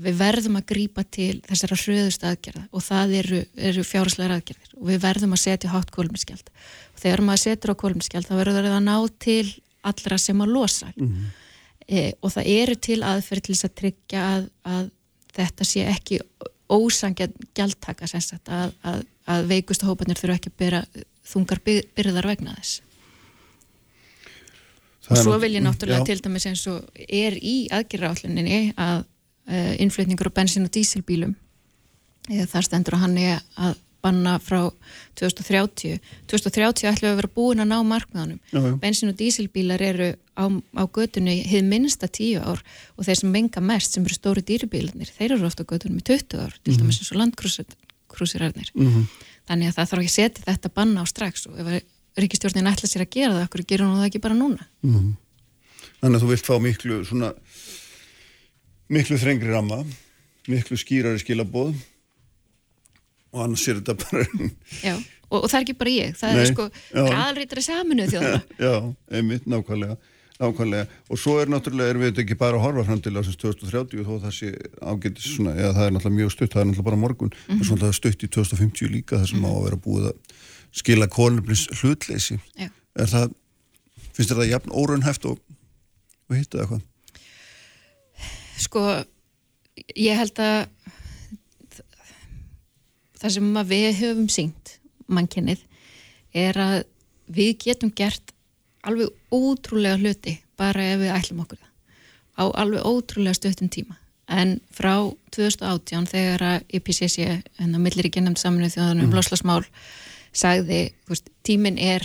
[0.00, 4.76] að við verðum að grípa til þessara hröðust aðgerða og það eru, eru fjárháslegar aðgerðir
[4.78, 8.60] og við verðum að setja hátt kólumnisgjald og þegar maður setur á kólumnisgjald þá verður
[8.60, 9.44] það að ná til
[9.80, 10.90] allra sem að losa.
[11.88, 14.90] E, og það eru til aðferð til þess að tryggja að, að
[15.34, 16.20] þetta sé ekki
[16.70, 17.26] ósangja
[17.56, 20.82] gjaldtaka að, að, að veikustu hópanir þurfa ekki að byrja
[21.26, 22.80] þungar byr- byrðar vegna þess.
[25.10, 26.06] Og svo vil ég náttúrulega Já.
[26.06, 29.00] til dæmis eins og er í aðgerraálluninni að
[29.50, 31.32] uh, innflutningur á bensin og dísilbílum
[32.30, 34.60] eða þar stendur að hann er að banna frá
[35.18, 35.98] 2030
[36.30, 38.38] 2030 ætlum við að vera búin að ná markmiðanum
[38.80, 42.62] bensin og dísilbílar eru á, á götunni hið minnsta 10 ár
[42.96, 46.06] og þeir sem menga mest sem eru stóri dýrubílarnir þeir eru ofta á götunum í
[46.06, 49.04] 20 ár til dæmis eins og landkrúsirarnir Mhm.
[49.50, 51.70] Þannig að það þarf ekki að setja þetta banna á strax og ef
[52.20, 54.66] ríkistjórnin ætla sér að gera það okkur gerir hún það ekki bara núna
[56.00, 57.30] Þannig að þú vilt fá miklu svona
[58.90, 59.82] miklu þrengri ramma
[60.50, 61.74] miklu skýrari skilabóð
[63.30, 64.24] og annars er þetta bara
[64.88, 64.94] Já,
[65.30, 67.02] og, og það er ekki bara ég, það Nei, er sko já.
[67.04, 68.40] aðalrítari saminuð þjóðana.
[68.66, 68.72] Já,
[69.20, 69.98] einmitt, nákvæmlega
[70.40, 73.36] nákvæmlega, og svo er náttúrulega erum við þetta ekki bara að horfa fram til ásins
[73.40, 76.88] 2030 þó það sé ágætis svona, eða það er náttúrulega mjög stutt, það er náttúrulega
[76.88, 77.58] bara morgun Mhm.
[77.58, 80.16] það er svona stutt í 2050 líka það sem á að vera búið að
[80.72, 82.70] skila konumlins hlutleysi Já.
[82.96, 83.34] er það,
[84.16, 85.38] finnst það jafn óraunhæft og,
[86.30, 86.82] og hitta það hvað?
[88.60, 89.04] Sko,
[89.96, 90.68] ég held að
[93.20, 94.78] það sem við höfum syngt,
[95.10, 95.62] mannkynnið,
[96.32, 96.76] er að
[97.30, 98.32] við getum gert
[98.86, 101.70] alveg ótrúlega hluti bara ef við ætlum okkur það.
[102.40, 103.96] Á alveg ótrúlega stöttum tíma.
[104.30, 104.94] En frá
[105.34, 107.24] 2018 þegar að IPCC,
[107.58, 109.64] en að millir ekki nefnd saminuð þjóðanum um loslasmál
[110.32, 112.04] sagði, veist, tíminn er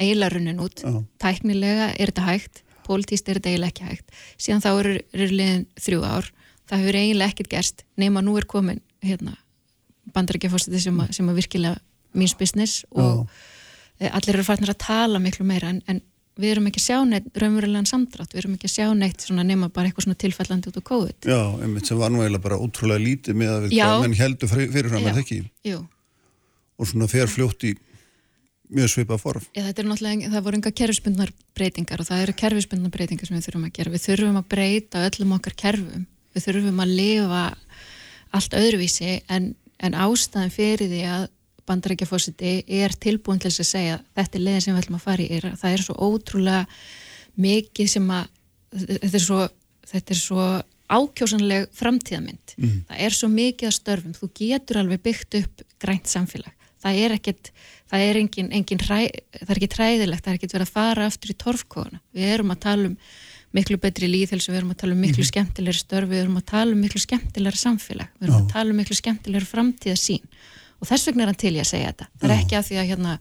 [0.00, 0.92] eiginlega runnin út, Já.
[1.22, 5.64] tæknilega er þetta hægt, pólitíst er þetta eiginlega ekki hægt, síðan þá eru, eru liðin
[5.80, 6.28] þrjú ár,
[6.68, 9.38] það hefur eiginlega ekkert gerst nema nú er komin hérna,
[10.12, 11.80] bandarækjafósiti sem, að- sem að virkilega
[12.12, 13.28] means business og e,
[14.10, 16.02] allir eru farnir að tala miklu meira en, en
[16.40, 19.70] við erum ekki að sjá neitt raunverulegan samdrátt, við erum ekki að sjá neitt nema
[19.70, 21.28] bara eitthvað svona tilfellandi út á COVID.
[21.30, 25.10] Já, einmitt sem var nú eiginlega bara ótrúlega lítið með að við menn heldur fyrirfram
[25.12, 25.40] að ekki?
[25.68, 25.82] Jú,
[26.74, 27.74] og svona fer fljótt í
[28.74, 29.46] mjög svipað form.
[29.54, 33.36] Já, þetta er náttúrulega, það voru enga kerfisbundnar breytingar og það eru kerfisbundnar breytingar sem
[33.36, 33.94] við þurfum að gera.
[33.94, 36.06] Við þurfum að breyta öllum okkar kerfum.
[36.34, 37.44] Við þurfum að lifa
[38.34, 41.28] allt öðruvísi en, en ástæðan fyrir því að
[41.68, 45.24] bandarækjafósiti er tilbúin til þess að segja þetta er leiðin sem við ætlum að fara
[45.24, 45.28] í.
[45.36, 46.62] Er, að það er svo ótrúlega
[47.44, 48.30] mikið sem að
[48.74, 49.40] þetta er svo,
[49.90, 50.48] þetta er svo
[50.94, 52.56] ákjósanleg framtíðamynd.
[52.88, 54.16] Það er svo mikið að störfum.
[54.18, 56.52] Þú getur alveg byggt upp grænt samfélag.
[56.84, 57.52] Það er ekkert,
[57.88, 58.98] það er engin, engin hræ,
[59.40, 62.00] það er ekki træðilegt, það er ekkert verið að fara aftur í torfkóðuna.
[62.12, 62.98] Við erum að tala um
[63.54, 66.74] miklu betri líðhelsu, við erum að tala um miklu skemmtilegri störf, við erum að tala
[66.74, 68.42] um miklu skemmtilegri samfélag, við erum Já.
[68.42, 70.28] að tala um miklu skemmtilegri framtíðasín
[70.84, 72.08] og þess vegna er hann til í að segja þetta.
[72.20, 73.18] Það er ekki að því að hérna,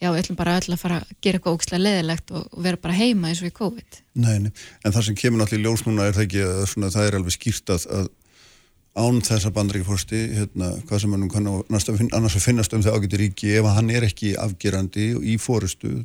[0.00, 2.82] já, við ætlum bara öll að fara að gera eitthvað ógislega leðilegt og, og vera
[2.86, 3.98] bara heima eins og í COVID.
[4.24, 4.52] Nei, nei,
[4.82, 7.18] en það sem kemur náttúrulega í ljós núna er það ekki að svona, það er
[7.20, 8.08] alveg skýrt að, að
[8.96, 12.84] án þessa bandaríkforsti, hérna, hvað sem hann kann á næsta finn, annars að finnast um
[12.84, 15.98] það ágæti ríki, ef hann er ekki afgerandi í fórustu,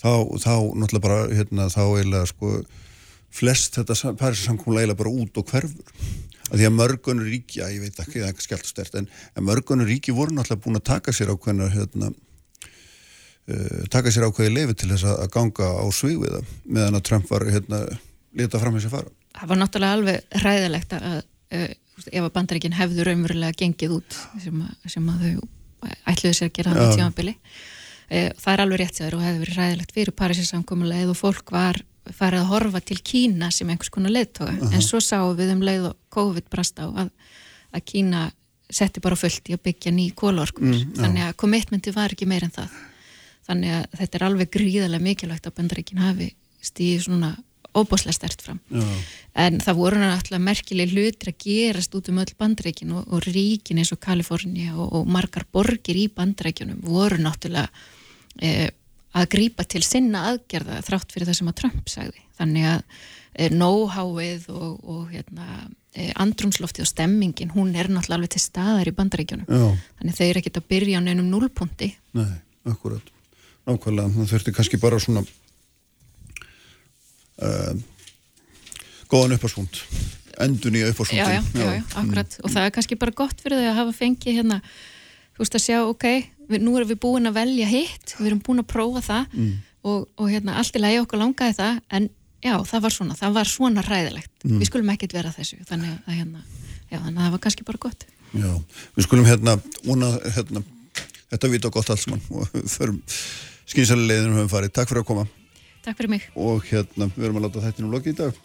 [0.00, 2.56] þá, þá náttúrulega bara, hérna, þá eiginlega sko,
[3.38, 6.08] flest þetta Parísasamkúmulega eiginlega bara út og hverfur.
[6.48, 9.08] Að því að mörgunur ríki, að ég veit ekki, það er ekki skellt stert, en,
[9.44, 12.10] mörgunur ríki voru náttúrulega búin að taka sér ákveðna, hérna,
[13.52, 17.06] uh, taka sér ákveði leifi til þess að ganga á svig við það meðan að
[17.10, 17.82] Trump var hérna
[18.38, 19.12] leta fram þessi fara.
[19.38, 21.68] Það var náttúrulega alveg ræðilegt að uh,
[22.06, 25.48] ef að bandaríkin hefðu raunverulega gengið út sem að, sem að þau
[26.10, 26.80] ætluðu sér að gera Já.
[26.80, 27.36] í tímabili.
[28.08, 31.80] Uh, það er alveg rétt sér og hefði verið ræðilegt fyrir Parísinsamkomuleið og fólk var
[32.16, 34.54] farið að horfa til Kína sem einhvers konar leiðtoga.
[34.72, 37.10] En svo sáum við um leið og COVID brast á að,
[37.74, 38.28] að Kína
[38.68, 42.44] setti bara fullt í að byggja ný kólorkur Mm, þannig að commitmenti var ekki meir
[42.44, 42.78] en það.
[43.48, 47.30] Þannig að þetta er alveg gríðarlega mikilvægt að bandaríkin hafi stíði svona
[47.76, 48.58] óbúslega stert fram.
[48.72, 48.84] Já,
[49.44, 53.80] en það voru náttúrulega merkileg hlutir að gerast út um öll bandreikin og, og ríkin
[53.80, 57.68] eins og Kalifornia og, og margar borgir í bandreikinum voru náttúrulega
[58.40, 58.70] e,
[59.16, 62.24] að grípa til sinna aðgerða þrátt fyrir það sem að Trump sagði.
[62.38, 62.82] Þannig að
[63.38, 65.46] e, know-howið og, og hérna,
[65.94, 69.68] e, andrumsloftið og stemmingin, hún er náttúrulega alveg til staðar í bandreikinum já,
[70.00, 72.32] þannig þeir ekkert að byrja á neinum núlpunti nei,
[72.68, 73.14] akkurat.
[73.68, 75.24] Nákvæmlega, það þurfti kannski bara svona
[77.44, 77.74] uh,
[79.12, 79.82] góðan uppásvund,
[80.40, 81.20] endun í uppásvundin.
[81.20, 82.38] já, já, já, já, akkurat.
[82.42, 84.62] Og það er kannski bara gott fyrir þau að hafa fengið hérna,
[85.36, 86.08] þú veist að sjá, ok
[86.48, 89.52] við, nú erum við búin að velja hitt við erum búin að prófa það Mm.
[89.88, 92.08] og, og hérna, allt í lagi okkur langaði það en
[92.42, 94.58] já, það var svona, það var svona ræðilegt Mm.
[94.60, 96.42] við skulum ekkert vera þessu þannig að, hérna,
[96.90, 98.50] já, þannig að það var kannski bara gott Já,
[98.96, 99.54] við skulum hérna,
[99.86, 100.60] vona, hérna
[101.30, 102.98] þetta vita gott alls mann og förum
[103.68, 104.72] skynsalega leiðinu höfum farið.
[104.76, 105.24] Takk fyrir að koma
[105.84, 108.38] Takk fyrir mig og hérna, við erum að láta þættinu lokið í dag.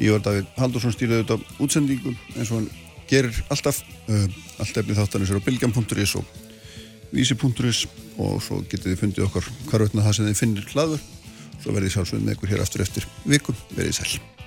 [0.00, 2.70] Ég var Davíð Haldursson stýrði auðvitað útsendingu eins og hann
[3.10, 4.26] gerir alltaf uh,
[4.62, 6.24] allt efni þáttanins er á bilgjan.is og
[7.14, 7.86] vísi.is
[8.20, 11.08] og svo getið þið fundið okkar hvar veitna það sem þið finnir hlaður.
[11.60, 14.39] Svo verðið sjálfsögum með ykkur hér aftur eftir vikum, verðið sæl